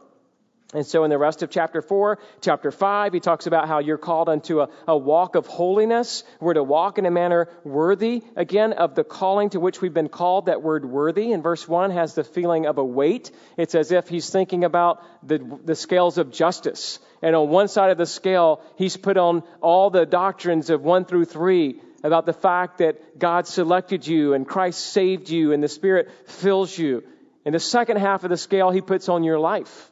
And 0.73 0.85
so 0.85 1.05
in 1.05 1.09
the 1.09 1.17
rest 1.17 1.43
of 1.43 1.49
chapter 1.49 1.81
4, 1.81 2.19
chapter 2.41 2.71
5, 2.71 3.13
he 3.13 3.21
talks 3.21 3.47
about 3.47 3.69
how 3.69 3.79
you're 3.79 3.97
called 3.97 4.27
unto 4.27 4.59
a, 4.59 4.69
a, 4.85 4.97
walk 4.97 5.35
of 5.35 5.47
holiness. 5.47 6.25
We're 6.41 6.55
to 6.55 6.63
walk 6.63 6.97
in 6.97 7.05
a 7.05 7.11
manner 7.11 7.47
worthy, 7.63 8.21
again, 8.35 8.73
of 8.73 8.93
the 8.93 9.05
calling 9.05 9.51
to 9.51 9.61
which 9.61 9.79
we've 9.79 9.93
been 9.93 10.09
called. 10.09 10.47
That 10.47 10.61
word 10.61 10.83
worthy 10.83 11.31
in 11.31 11.41
verse 11.41 11.65
1 11.65 11.91
has 11.91 12.15
the 12.15 12.25
feeling 12.25 12.65
of 12.65 12.79
a 12.79 12.83
weight. 12.83 13.31
It's 13.55 13.75
as 13.75 13.93
if 13.93 14.09
he's 14.09 14.29
thinking 14.29 14.65
about 14.65 15.01
the, 15.25 15.37
the 15.63 15.75
scales 15.75 16.17
of 16.17 16.33
justice. 16.33 16.99
And 17.21 17.33
on 17.33 17.47
one 17.47 17.69
side 17.69 17.91
of 17.91 17.97
the 17.97 18.05
scale, 18.05 18.61
he's 18.75 18.97
put 18.97 19.15
on 19.15 19.43
all 19.61 19.89
the 19.89 20.05
doctrines 20.05 20.69
of 20.69 20.81
1 20.81 21.05
through 21.05 21.25
3 21.25 21.81
about 22.03 22.25
the 22.25 22.33
fact 22.33 22.79
that 22.79 23.17
God 23.17 23.47
selected 23.47 24.05
you 24.05 24.33
and 24.33 24.45
Christ 24.45 24.81
saved 24.81 25.29
you 25.29 25.53
and 25.53 25.63
the 25.63 25.69
Spirit 25.69 26.09
fills 26.25 26.77
you. 26.77 27.05
In 27.45 27.53
the 27.53 27.59
second 27.61 27.99
half 27.99 28.25
of 28.25 28.29
the 28.31 28.37
scale, 28.37 28.69
he 28.69 28.81
puts 28.81 29.07
on 29.07 29.23
your 29.23 29.39
life 29.39 29.89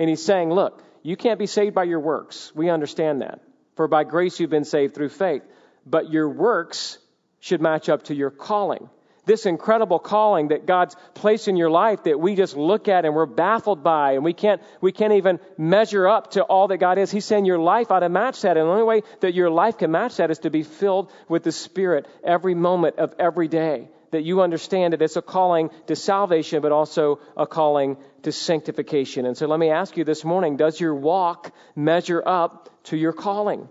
and 0.00 0.08
he's 0.08 0.24
saying, 0.24 0.50
look, 0.50 0.82
you 1.02 1.14
can't 1.14 1.38
be 1.38 1.46
saved 1.46 1.74
by 1.74 1.84
your 1.84 2.00
works. 2.00 2.52
We 2.54 2.70
understand 2.70 3.20
that. 3.20 3.40
For 3.76 3.86
by 3.86 4.04
grace 4.04 4.40
you've 4.40 4.50
been 4.50 4.64
saved 4.64 4.94
through 4.94 5.10
faith. 5.10 5.42
But 5.84 6.10
your 6.10 6.28
works 6.28 6.98
should 7.38 7.60
match 7.60 7.90
up 7.90 8.04
to 8.04 8.14
your 8.14 8.30
calling. 8.30 8.88
This 9.26 9.44
incredible 9.44 9.98
calling 9.98 10.48
that 10.48 10.64
God's 10.64 10.96
placed 11.12 11.48
in 11.48 11.56
your 11.56 11.70
life 11.70 12.04
that 12.04 12.18
we 12.18 12.34
just 12.34 12.56
look 12.56 12.88
at 12.88 13.04
and 13.04 13.14
we're 13.14 13.26
baffled 13.26 13.84
by 13.84 14.12
and 14.12 14.24
we 14.24 14.32
can't, 14.32 14.62
we 14.80 14.90
can't 14.90 15.12
even 15.12 15.38
measure 15.58 16.08
up 16.08 16.30
to 16.30 16.44
all 16.44 16.68
that 16.68 16.78
God 16.78 16.96
is. 16.96 17.10
He's 17.10 17.26
saying 17.26 17.44
your 17.44 17.58
life 17.58 17.90
ought 17.90 18.00
to 18.00 18.08
match 18.08 18.40
that. 18.40 18.56
And 18.56 18.66
the 18.66 18.72
only 18.72 18.84
way 18.84 19.02
that 19.20 19.34
your 19.34 19.50
life 19.50 19.76
can 19.76 19.90
match 19.90 20.16
that 20.16 20.30
is 20.30 20.38
to 20.40 20.50
be 20.50 20.62
filled 20.62 21.12
with 21.28 21.42
the 21.42 21.52
Spirit 21.52 22.08
every 22.24 22.54
moment 22.54 22.96
of 22.96 23.14
every 23.18 23.48
day 23.48 23.90
that 24.10 24.22
you 24.22 24.42
understand 24.42 24.92
that 24.92 25.02
it's 25.02 25.16
a 25.16 25.22
calling 25.22 25.70
to 25.86 25.96
salvation, 25.96 26.62
but 26.62 26.72
also 26.72 27.20
a 27.36 27.46
calling 27.46 27.96
to 28.22 28.32
sanctification. 28.32 29.26
And 29.26 29.36
so 29.36 29.46
let 29.46 29.58
me 29.58 29.70
ask 29.70 29.96
you 29.96 30.04
this 30.04 30.24
morning 30.24 30.56
does 30.56 30.80
your 30.80 30.94
walk 30.94 31.52
measure 31.74 32.22
up 32.24 32.68
to 32.84 32.96
your 32.96 33.12
calling? 33.12 33.68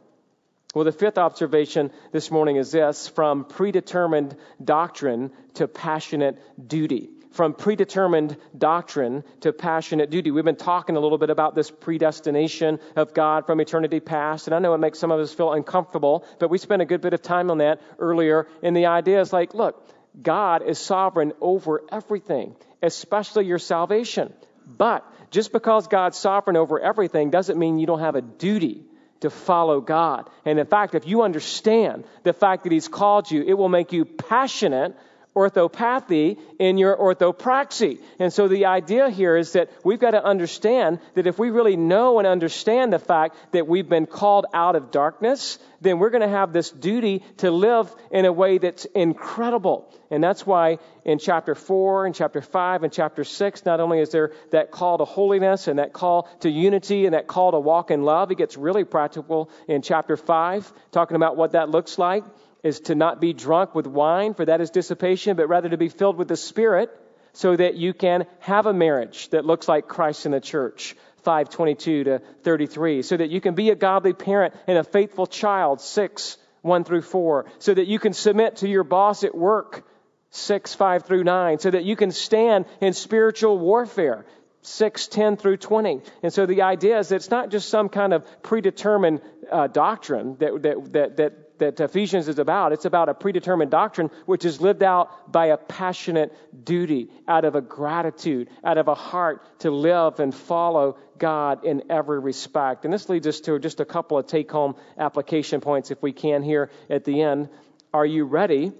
Well, 0.75 0.85
the 0.85 0.91
fifth 0.91 1.17
observation 1.17 1.91
this 2.11 2.29
morning 2.29 2.57
is 2.57 2.71
this 2.71 3.07
from 3.07 3.45
predetermined 3.45 4.35
doctrine 4.63 5.31
to 5.55 5.67
passionate 5.67 6.37
duty. 6.67 7.09
From 7.31 7.53
predetermined 7.53 8.37
doctrine 8.55 9.23
to 9.41 9.51
passionate 9.51 10.11
duty. 10.11 10.29
We've 10.29 10.45
been 10.45 10.55
talking 10.55 10.95
a 10.95 10.99
little 10.99 11.17
bit 11.17 11.31
about 11.31 11.55
this 11.55 11.71
predestination 11.71 12.79
of 12.95 13.15
God 13.15 13.47
from 13.47 13.59
eternity 13.61 13.99
past, 13.99 14.47
and 14.47 14.55
I 14.55 14.59
know 14.59 14.75
it 14.75 14.79
makes 14.79 14.99
some 14.99 15.11
of 15.11 15.19
us 15.19 15.33
feel 15.33 15.53
uncomfortable, 15.53 16.23
but 16.39 16.49
we 16.49 16.59
spent 16.59 16.83
a 16.83 16.85
good 16.85 17.01
bit 17.01 17.13
of 17.13 17.21
time 17.21 17.49
on 17.49 17.59
that 17.59 17.81
earlier. 17.97 18.47
And 18.61 18.75
the 18.75 18.87
idea 18.87 19.21
is 19.21 19.33
like, 19.33 19.55
look, 19.55 19.87
God 20.21 20.63
is 20.63 20.79
sovereign 20.79 21.33
over 21.41 21.81
everything, 21.91 22.55
especially 22.81 23.45
your 23.45 23.59
salvation. 23.59 24.33
But 24.65 25.05
just 25.31 25.51
because 25.51 25.87
God's 25.87 26.17
sovereign 26.17 26.57
over 26.57 26.79
everything 26.79 27.29
doesn't 27.29 27.57
mean 27.57 27.79
you 27.79 27.87
don't 27.87 27.99
have 27.99 28.15
a 28.15 28.21
duty 28.21 28.83
to 29.21 29.29
follow 29.29 29.81
God. 29.81 30.29
And 30.45 30.59
in 30.59 30.65
fact, 30.65 30.95
if 30.95 31.07
you 31.07 31.23
understand 31.23 32.05
the 32.23 32.33
fact 32.33 32.63
that 32.63 32.71
He's 32.71 32.87
called 32.87 33.29
you, 33.29 33.43
it 33.43 33.53
will 33.53 33.69
make 33.69 33.91
you 33.91 34.05
passionate 34.05 34.95
orthopathy 35.35 36.37
in 36.57 36.77
your 36.77 36.95
orthopraxy. 36.97 37.99
And 38.17 38.33
so 38.33 38.47
the 38.47 38.65
idea 38.65 39.09
here 39.09 39.37
is 39.37 39.53
that 39.53 39.69
we've 39.83 39.99
got 39.99 40.11
to 40.11 40.23
understand 40.23 40.99
that 41.13 41.27
if 41.27 41.37
we 41.37 41.49
really 41.49 41.77
know 41.77 42.19
and 42.19 42.27
understand 42.27 42.91
the 42.91 42.99
fact 42.99 43.35
that 43.51 43.67
we've 43.67 43.87
been 43.87 44.05
called 44.05 44.47
out 44.53 44.75
of 44.75 44.91
darkness, 44.91 45.59
then 45.81 45.99
we're 45.99 46.09
going 46.09 46.21
to 46.21 46.27
have 46.27 46.51
this 46.51 46.69
duty 46.71 47.23
to 47.37 47.51
live 47.51 47.93
in 48.11 48.25
a 48.25 48.33
way 48.33 48.57
that's 48.57 48.85
incredible. 48.85 49.93
And 50.11 50.23
that's 50.23 50.45
why 50.45 50.79
in 51.05 51.19
chapter 51.19 51.53
4 51.53 52.07
and 52.07 52.15
chapter 52.15 52.41
5 52.41 52.83
and 52.83 52.91
chapter 52.91 53.23
6, 53.23 53.65
not 53.65 53.79
only 53.79 53.99
is 53.99 54.09
there 54.09 54.31
that 54.51 54.71
call 54.71 54.97
to 54.97 55.05
holiness 55.05 55.67
and 55.67 55.79
that 55.79 55.93
call 55.93 56.23
to 56.41 56.49
unity 56.49 57.05
and 57.05 57.13
that 57.13 57.27
call 57.27 57.51
to 57.51 57.59
walk 57.59 57.91
in 57.91 58.03
love, 58.03 58.31
it 58.31 58.37
gets 58.37 58.57
really 58.57 58.83
practical 58.83 59.51
in 59.67 59.83
chapter 59.83 60.17
5, 60.17 60.73
talking 60.91 61.15
about 61.15 61.37
what 61.37 61.51
that 61.51 61.69
looks 61.69 61.97
like 61.97 62.23
is 62.63 62.81
to 62.81 62.95
not 62.95 63.21
be 63.21 63.33
drunk 63.33 63.75
with 63.75 63.87
wine, 63.87 64.33
for 64.33 64.45
that 64.45 64.61
is 64.61 64.69
dissipation, 64.69 65.35
but 65.35 65.47
rather 65.47 65.69
to 65.69 65.77
be 65.77 65.89
filled 65.89 66.17
with 66.17 66.27
the 66.27 66.35
Spirit 66.35 66.89
so 67.33 67.55
that 67.55 67.75
you 67.75 67.93
can 67.93 68.25
have 68.39 68.65
a 68.65 68.73
marriage 68.73 69.29
that 69.29 69.45
looks 69.45 69.67
like 69.67 69.87
Christ 69.87 70.25
in 70.25 70.31
the 70.31 70.41
church. 70.41 70.95
522 71.23 72.03
to 72.05 72.19
33. 72.43 73.01
So 73.01 73.17
that 73.17 73.29
you 73.29 73.41
can 73.41 73.55
be 73.55 73.69
a 73.69 73.75
godly 73.75 74.13
parent 74.13 74.55
and 74.67 74.77
a 74.77 74.83
faithful 74.83 75.27
child. 75.27 75.81
6, 75.81 76.37
1 76.61 76.83
through 76.83 77.01
4. 77.01 77.45
So 77.59 77.73
that 77.73 77.87
you 77.87 77.99
can 77.99 78.13
submit 78.13 78.57
to 78.57 78.67
your 78.67 78.83
boss 78.83 79.23
at 79.23 79.35
work. 79.35 79.85
6, 80.31 80.73
5 80.73 81.03
through 81.03 81.23
9. 81.23 81.59
So 81.59 81.71
that 81.71 81.83
you 81.83 81.95
can 81.95 82.11
stand 82.11 82.65
in 82.81 82.93
spiritual 82.93 83.57
warfare. 83.57 84.25
6, 84.61 85.07
10 85.07 85.37
through 85.37 85.57
20. 85.57 86.01
And 86.23 86.33
so 86.33 86.45
the 86.45 86.63
idea 86.63 86.99
is 86.99 87.09
that 87.09 87.15
it's 87.17 87.31
not 87.31 87.49
just 87.49 87.69
some 87.69 87.89
kind 87.89 88.13
of 88.13 88.25
predetermined 88.41 89.21
uh, 89.51 89.67
doctrine 89.67 90.35
that, 90.39 90.61
that, 90.63 90.93
that, 90.93 91.17
that 91.17 91.48
that 91.59 91.79
Ephesians 91.79 92.27
is 92.27 92.39
about. 92.39 92.71
It's 92.71 92.85
about 92.85 93.09
a 93.09 93.13
predetermined 93.13 93.71
doctrine 93.71 94.09
which 94.25 94.45
is 94.45 94.59
lived 94.59 94.83
out 94.83 95.31
by 95.31 95.47
a 95.47 95.57
passionate 95.57 96.35
duty, 96.65 97.09
out 97.27 97.45
of 97.45 97.55
a 97.55 97.61
gratitude, 97.61 98.49
out 98.63 98.77
of 98.77 98.87
a 98.87 98.95
heart 98.95 99.59
to 99.59 99.71
live 99.71 100.19
and 100.19 100.33
follow 100.33 100.97
God 101.17 101.63
in 101.65 101.83
every 101.89 102.19
respect. 102.19 102.85
And 102.85 102.93
this 102.93 103.09
leads 103.09 103.27
us 103.27 103.41
to 103.41 103.59
just 103.59 103.79
a 103.79 103.85
couple 103.85 104.17
of 104.17 104.27
take 104.27 104.51
home 104.51 104.75
application 104.97 105.61
points, 105.61 105.91
if 105.91 106.01
we 106.01 106.11
can, 106.11 106.41
here 106.41 106.71
at 106.89 107.03
the 107.05 107.21
end. 107.21 107.49
Are 107.93 108.05
you 108.05 108.25
ready? 108.25 108.71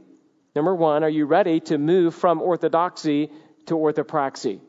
Number 0.55 0.73
one, 0.73 1.03
are 1.03 1.09
you 1.09 1.25
ready 1.25 1.59
to 1.61 1.77
move 1.77 2.15
from 2.15 2.41
orthodoxy 2.41 3.31
to 3.67 3.75
orthopraxy? 3.75 4.59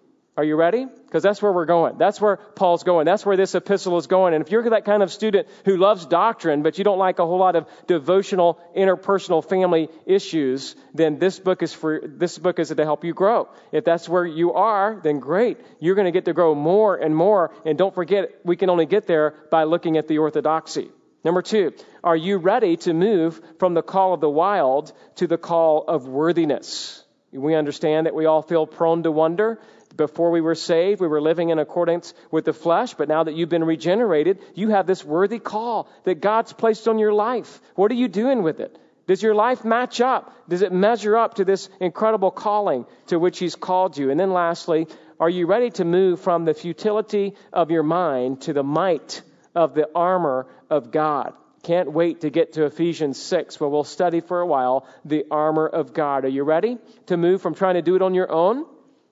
Are 0.41 0.45
you 0.45 0.57
ready? 0.57 0.86
Because 0.86 1.22
that's 1.22 1.43
where 1.43 1.53
we're 1.53 1.66
going. 1.66 1.99
That's 1.99 2.18
where 2.18 2.36
Paul's 2.38 2.82
going. 2.82 3.05
That's 3.05 3.26
where 3.26 3.36
this 3.36 3.55
epistle 3.55 3.99
is 3.99 4.07
going. 4.07 4.32
And 4.32 4.43
if 4.43 4.51
you're 4.51 4.70
that 4.70 4.86
kind 4.86 5.03
of 5.03 5.12
student 5.12 5.49
who 5.66 5.76
loves 5.76 6.07
doctrine, 6.07 6.62
but 6.62 6.78
you 6.78 6.84
don't 6.84 6.99
like 6.99 7.18
a 7.18 7.26
whole 7.26 7.36
lot 7.36 7.57
of 7.57 7.68
devotional, 7.86 8.59
interpersonal 8.74 9.47
family 9.47 9.91
issues, 10.07 10.76
then 10.95 11.18
this 11.18 11.38
book 11.38 11.62
is 11.62 11.74
for, 11.74 12.01
this 12.07 12.38
book 12.38 12.59
is 12.59 12.68
to 12.68 12.84
help 12.86 13.05
you 13.05 13.12
grow. 13.12 13.51
If 13.70 13.84
that's 13.84 14.09
where 14.09 14.24
you 14.24 14.55
are, 14.55 14.99
then 15.05 15.18
great. 15.18 15.59
You're 15.78 15.95
going 15.95 16.07
to 16.07 16.11
get 16.11 16.24
to 16.24 16.32
grow 16.32 16.55
more 16.55 16.97
and 16.97 17.14
more. 17.14 17.53
And 17.66 17.76
don't 17.76 17.95
forget, 17.95 18.30
we 18.43 18.57
can 18.57 18.70
only 18.70 18.86
get 18.86 19.07
there 19.07 19.34
by 19.51 19.64
looking 19.64 19.99
at 19.99 20.09
the 20.09 20.16
orthodoxy. 20.16 20.88
Number 21.22 21.43
two, 21.43 21.74
are 22.03 22.16
you 22.16 22.38
ready 22.38 22.78
to 22.78 22.95
move 22.95 23.43
from 23.59 23.74
the 23.74 23.82
call 23.82 24.14
of 24.14 24.22
the 24.22 24.30
wild 24.30 24.95
to 25.16 25.26
the 25.26 25.36
call 25.36 25.84
of 25.86 26.09
worthiness? 26.09 27.05
We 27.32 27.55
understand 27.55 28.07
that 28.07 28.14
we 28.14 28.26
all 28.26 28.43
feel 28.43 28.66
prone 28.66 29.05
to 29.05 29.12
wonder. 29.12 29.61
Before 30.01 30.30
we 30.30 30.40
were 30.40 30.55
saved, 30.55 31.03
we 31.03 31.09
were 31.09 31.20
living 31.20 31.51
in 31.51 31.59
accordance 31.59 32.14
with 32.30 32.46
the 32.46 32.55
flesh, 32.55 32.94
but 32.94 33.07
now 33.07 33.22
that 33.22 33.34
you've 33.34 33.51
been 33.51 33.64
regenerated, 33.64 34.38
you 34.55 34.70
have 34.70 34.86
this 34.86 35.05
worthy 35.05 35.38
call 35.38 35.90
that 36.05 36.22
God's 36.22 36.55
placed 36.55 36.88
on 36.88 36.98
your 36.98 37.12
life. 37.12 37.61
What 37.74 37.90
are 37.90 37.96
you 37.96 38.09
doing 38.09 38.42
with 38.42 38.61
it? 38.61 38.78
Does 39.07 39.22
your 39.22 39.34
life 39.34 39.62
match 39.62 40.01
up? 40.01 40.32
Does 40.48 40.62
it 40.62 40.72
measure 40.72 41.18
up 41.18 41.34
to 41.34 41.44
this 41.44 41.68
incredible 41.80 42.30
calling 42.30 42.86
to 43.09 43.18
which 43.18 43.38
He's 43.38 43.57
called 43.57 43.98
you? 43.98 44.11
And 44.11 44.18
then 44.18 44.32
lastly, 44.32 44.86
are 45.18 45.28
you 45.28 45.46
ready 45.46 45.68
to 45.72 45.84
move 45.84 46.20
from 46.20 46.46
the 46.46 46.55
futility 46.55 47.34
of 47.53 47.70
your 47.70 47.82
mind 47.82 48.40
to 48.42 48.55
the 48.55 48.62
might 48.62 49.20
of 49.55 49.74
the 49.74 49.86
armor 49.94 50.46
of 50.70 50.90
God? 50.90 51.34
Can't 51.62 51.92
wait 51.92 52.22
to 52.22 52.30
get 52.30 52.55
to 52.55 52.64
Ephesians 52.64 53.20
6, 53.20 53.61
where 53.61 53.68
we'll 53.68 53.84
study 53.84 54.20
for 54.20 54.40
a 54.40 54.46
while 54.46 54.86
the 55.05 55.26
armor 55.30 55.66
of 55.66 55.92
God. 55.92 56.24
Are 56.24 56.28
you 56.28 56.42
ready 56.42 56.78
to 57.09 57.18
move 57.18 57.42
from 57.42 57.55
trying 57.55 57.74
to 57.74 57.82
do 57.82 57.96
it 57.96 58.01
on 58.01 58.14
your 58.14 58.32
own 58.32 58.64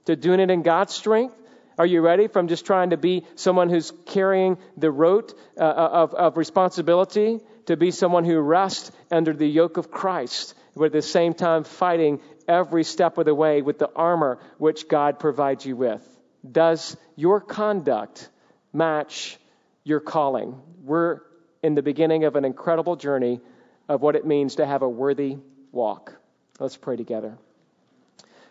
to 0.09 0.17
doing 0.17 0.41
it 0.41 0.51
in 0.51 0.63
God's 0.63 0.95
strength? 0.95 1.35
Are 1.77 1.85
you 1.85 2.01
ready 2.01 2.29
from 2.29 2.49
just 2.49 2.65
trying 2.65 2.91
to 2.91 2.97
be 2.97 3.27
someone 3.35 3.69
who's 3.69 3.93
carrying 4.07 4.57
the 4.79 4.91
rote 4.91 5.39
uh, 5.55 5.65
uh, 5.65 5.89
of, 5.93 6.15
of 6.15 6.37
responsibility 6.39 7.41
to 7.67 7.77
be 7.77 7.91
someone 7.91 8.25
who 8.25 8.39
rests 8.39 8.91
under 9.11 9.35
the 9.35 9.47
yoke 9.47 9.77
of 9.77 9.91
Christ, 9.91 10.55
but 10.75 10.87
at 10.87 10.93
the 10.93 11.03
same 11.03 11.35
time 11.35 11.63
fighting 11.65 12.21
every 12.49 12.85
step 12.85 13.19
of 13.19 13.27
the 13.27 13.35
way 13.35 13.61
with 13.61 13.79
the 13.79 13.91
armor 13.95 14.39
which 14.57 14.89
God 14.89 15.19
provides 15.19 15.67
you 15.67 15.77
with? 15.77 16.03
Does 16.51 16.97
your 17.15 17.43
conduct 17.43 18.31
match 18.73 19.37
your 19.85 20.01
calling? 20.01 20.59
We're 20.85 21.21
in 21.63 21.75
the 21.75 21.83
beginning 21.83 22.25
of 22.25 22.35
an 22.35 22.47
incredible 22.47 22.97
journey 22.97 23.43
of 23.91 24.01
what 24.01 24.17
it 24.17 24.25
means 24.25 24.55
to 24.55 24.65
have 24.65 24.81
a 24.81 24.89
worthy 24.89 25.37
walk. 25.71 26.17
Let's 26.59 26.79
pray 26.79 26.97
together. 26.97 27.37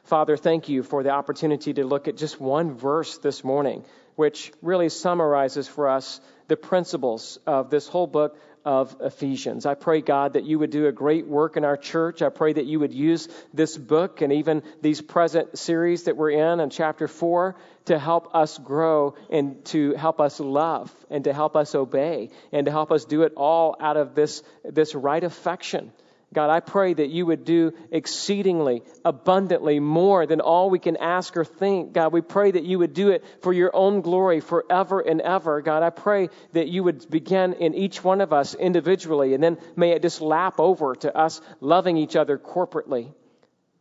Father, 0.08 0.38
thank 0.38 0.70
you 0.70 0.84
for 0.84 1.03
the 1.03 1.10
opportunity 1.10 1.74
to 1.74 1.86
look 1.86 2.08
at 2.08 2.16
just 2.16 2.39
one 2.39 2.76
verse 2.76 3.18
this 3.18 3.43
morning, 3.43 3.84
which 4.16 4.53
really 4.62 4.88
summarizes 4.88 5.68
for 5.68 5.89
us 5.89 6.22
the 6.47 6.55
principles 6.55 7.38
of 7.45 7.70
this 7.70 7.89
whole 7.89 8.08
book 8.08 8.39
of 8.64 8.95
Ephesians. 9.01 9.66
I 9.66 9.74
pray, 9.74 9.99
God, 9.99 10.34
that 10.34 10.45
you 10.45 10.60
would 10.60 10.70
do 10.70 10.88
a 10.88 10.93
great 10.93 11.28
work 11.28 11.58
in 11.58 11.66
our 11.66 11.76
church. 11.76 12.22
I 12.22 12.30
pray 12.30 12.53
that 12.53 12.66
you 12.66 12.80
would 12.80 12.93
use 12.93 13.28
this 13.53 13.76
book 13.76 14.22
and 14.22 14.32
even 14.32 14.64
these 14.82 15.01
present 15.01 15.58
series 15.58 16.03
that 16.03 16.16
we're 16.16 16.53
in 16.53 16.62
in 16.62 16.70
chapter 16.70 17.10
4 17.10 17.58
to 17.88 17.99
help 17.99 18.34
us 18.34 18.58
grow 18.58 19.14
and 19.30 19.66
to 19.66 19.93
help 19.95 20.22
us 20.22 20.39
love 20.39 20.89
and 21.10 21.26
to 21.26 21.34
help 21.34 21.58
us 21.58 21.76
obey 21.76 22.30
and 22.53 22.66
to 22.66 22.72
help 22.72 22.93
us 22.93 23.03
do 23.03 23.24
it 23.24 23.34
all 23.36 23.76
out 23.78 23.97
of 23.97 24.16
this, 24.16 24.41
this 24.64 24.95
right 24.95 25.26
affection 25.26 25.91
God, 26.34 26.49
I 26.49 26.59
pray 26.59 26.93
that 26.93 27.09
you 27.09 27.25
would 27.25 27.45
do 27.45 27.73
exceedingly, 27.89 28.84
abundantly 29.05 29.80
more 29.80 30.25
than 30.25 30.41
all 30.41 30.69
we 30.69 30.78
can 30.78 30.97
ask 30.97 31.38
or 31.38 31.45
think. 31.45 31.93
God, 31.93 32.11
we 32.11 32.19
pray 32.19 32.51
that 32.51 32.65
you 32.65 32.80
would 32.80 32.93
do 32.93 33.11
it 33.11 33.23
for 33.41 33.53
your 33.53 33.73
own 33.73 34.01
glory 34.01 34.41
forever 34.41 34.99
and 34.99 35.21
ever. 35.21 35.61
God, 35.61 35.84
I 35.84 35.89
pray 35.89 36.30
that 36.51 36.67
you 36.67 36.84
would 36.84 37.09
begin 37.09 37.53
in 37.53 37.73
each 37.73 38.03
one 38.03 38.19
of 38.19 38.34
us 38.34 38.55
individually, 38.55 39.34
and 39.36 39.43
then 39.43 39.57
may 39.78 39.91
it 39.91 40.01
just 40.01 40.19
lap 40.19 40.59
over 40.59 40.95
to 40.95 41.15
us 41.17 41.39
loving 41.61 41.95
each 41.95 42.17
other 42.17 42.38
corporately 42.38 43.13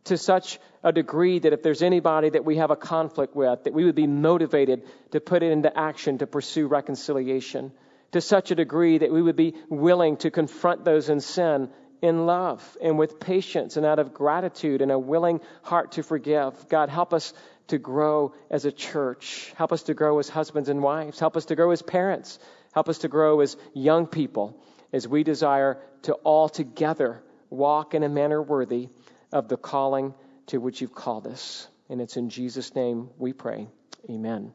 to 0.05 0.17
such 0.17 0.57
a 0.83 0.93
degree 0.93 1.39
that 1.39 1.51
if 1.51 1.61
there's 1.61 1.81
anybody 1.81 2.29
that 2.29 2.45
we 2.45 2.55
have 2.57 2.71
a 2.71 2.77
conflict 2.77 3.35
with, 3.35 3.65
that 3.65 3.73
we 3.73 3.83
would 3.83 3.95
be 3.95 4.07
motivated 4.07 4.83
to 5.11 5.19
put 5.19 5.43
it 5.43 5.51
into 5.51 5.77
action 5.77 6.19
to 6.19 6.27
pursue 6.27 6.67
reconciliation. 6.67 7.73
To 8.13 8.21
such 8.21 8.51
a 8.51 8.55
degree 8.55 8.99
that 8.99 9.11
we 9.11 9.21
would 9.21 9.35
be 9.35 9.53
willing 9.67 10.15
to 10.17 10.31
confront 10.31 10.85
those 10.85 11.09
in 11.09 11.19
sin 11.19 11.69
in 12.01 12.25
love 12.25 12.77
and 12.81 12.97
with 12.97 13.19
patience 13.19 13.77
and 13.77 13.85
out 13.85 13.99
of 13.99 14.13
gratitude 14.13 14.81
and 14.81 14.91
a 14.91 14.99
willing 14.99 15.41
heart 15.63 15.93
to 15.93 16.03
forgive. 16.03 16.69
God, 16.69 16.89
help 16.89 17.13
us 17.13 17.33
to 17.67 17.77
grow 17.77 18.33
as 18.49 18.65
a 18.65 18.71
church. 18.71 19.53
Help 19.57 19.71
us 19.71 19.83
to 19.83 19.93
grow 19.93 20.19
as 20.19 20.29
husbands 20.29 20.69
and 20.69 20.81
wives. 20.81 21.19
Help 21.19 21.35
us 21.35 21.45
to 21.45 21.55
grow 21.55 21.71
as 21.71 21.81
parents. 21.81 22.39
Help 22.73 22.89
us 22.89 22.99
to 22.99 23.07
grow 23.07 23.39
as 23.41 23.57
young 23.73 24.07
people 24.07 24.61
as 24.93 25.07
we 25.07 25.23
desire 25.23 25.77
to 26.03 26.13
all 26.13 26.47
together 26.47 27.21
walk 27.49 27.93
in 27.93 28.03
a 28.03 28.09
manner 28.09 28.41
worthy 28.41 28.89
of 29.31 29.47
the 29.47 29.57
calling 29.57 30.13
to 30.47 30.57
which 30.59 30.81
you've 30.81 30.95
called 30.95 31.27
us. 31.27 31.67
And 31.89 32.01
it's 32.01 32.17
in 32.17 32.29
Jesus' 32.29 32.75
name 32.75 33.09
we 33.17 33.33
pray. 33.33 33.67
Amen. 34.09 34.53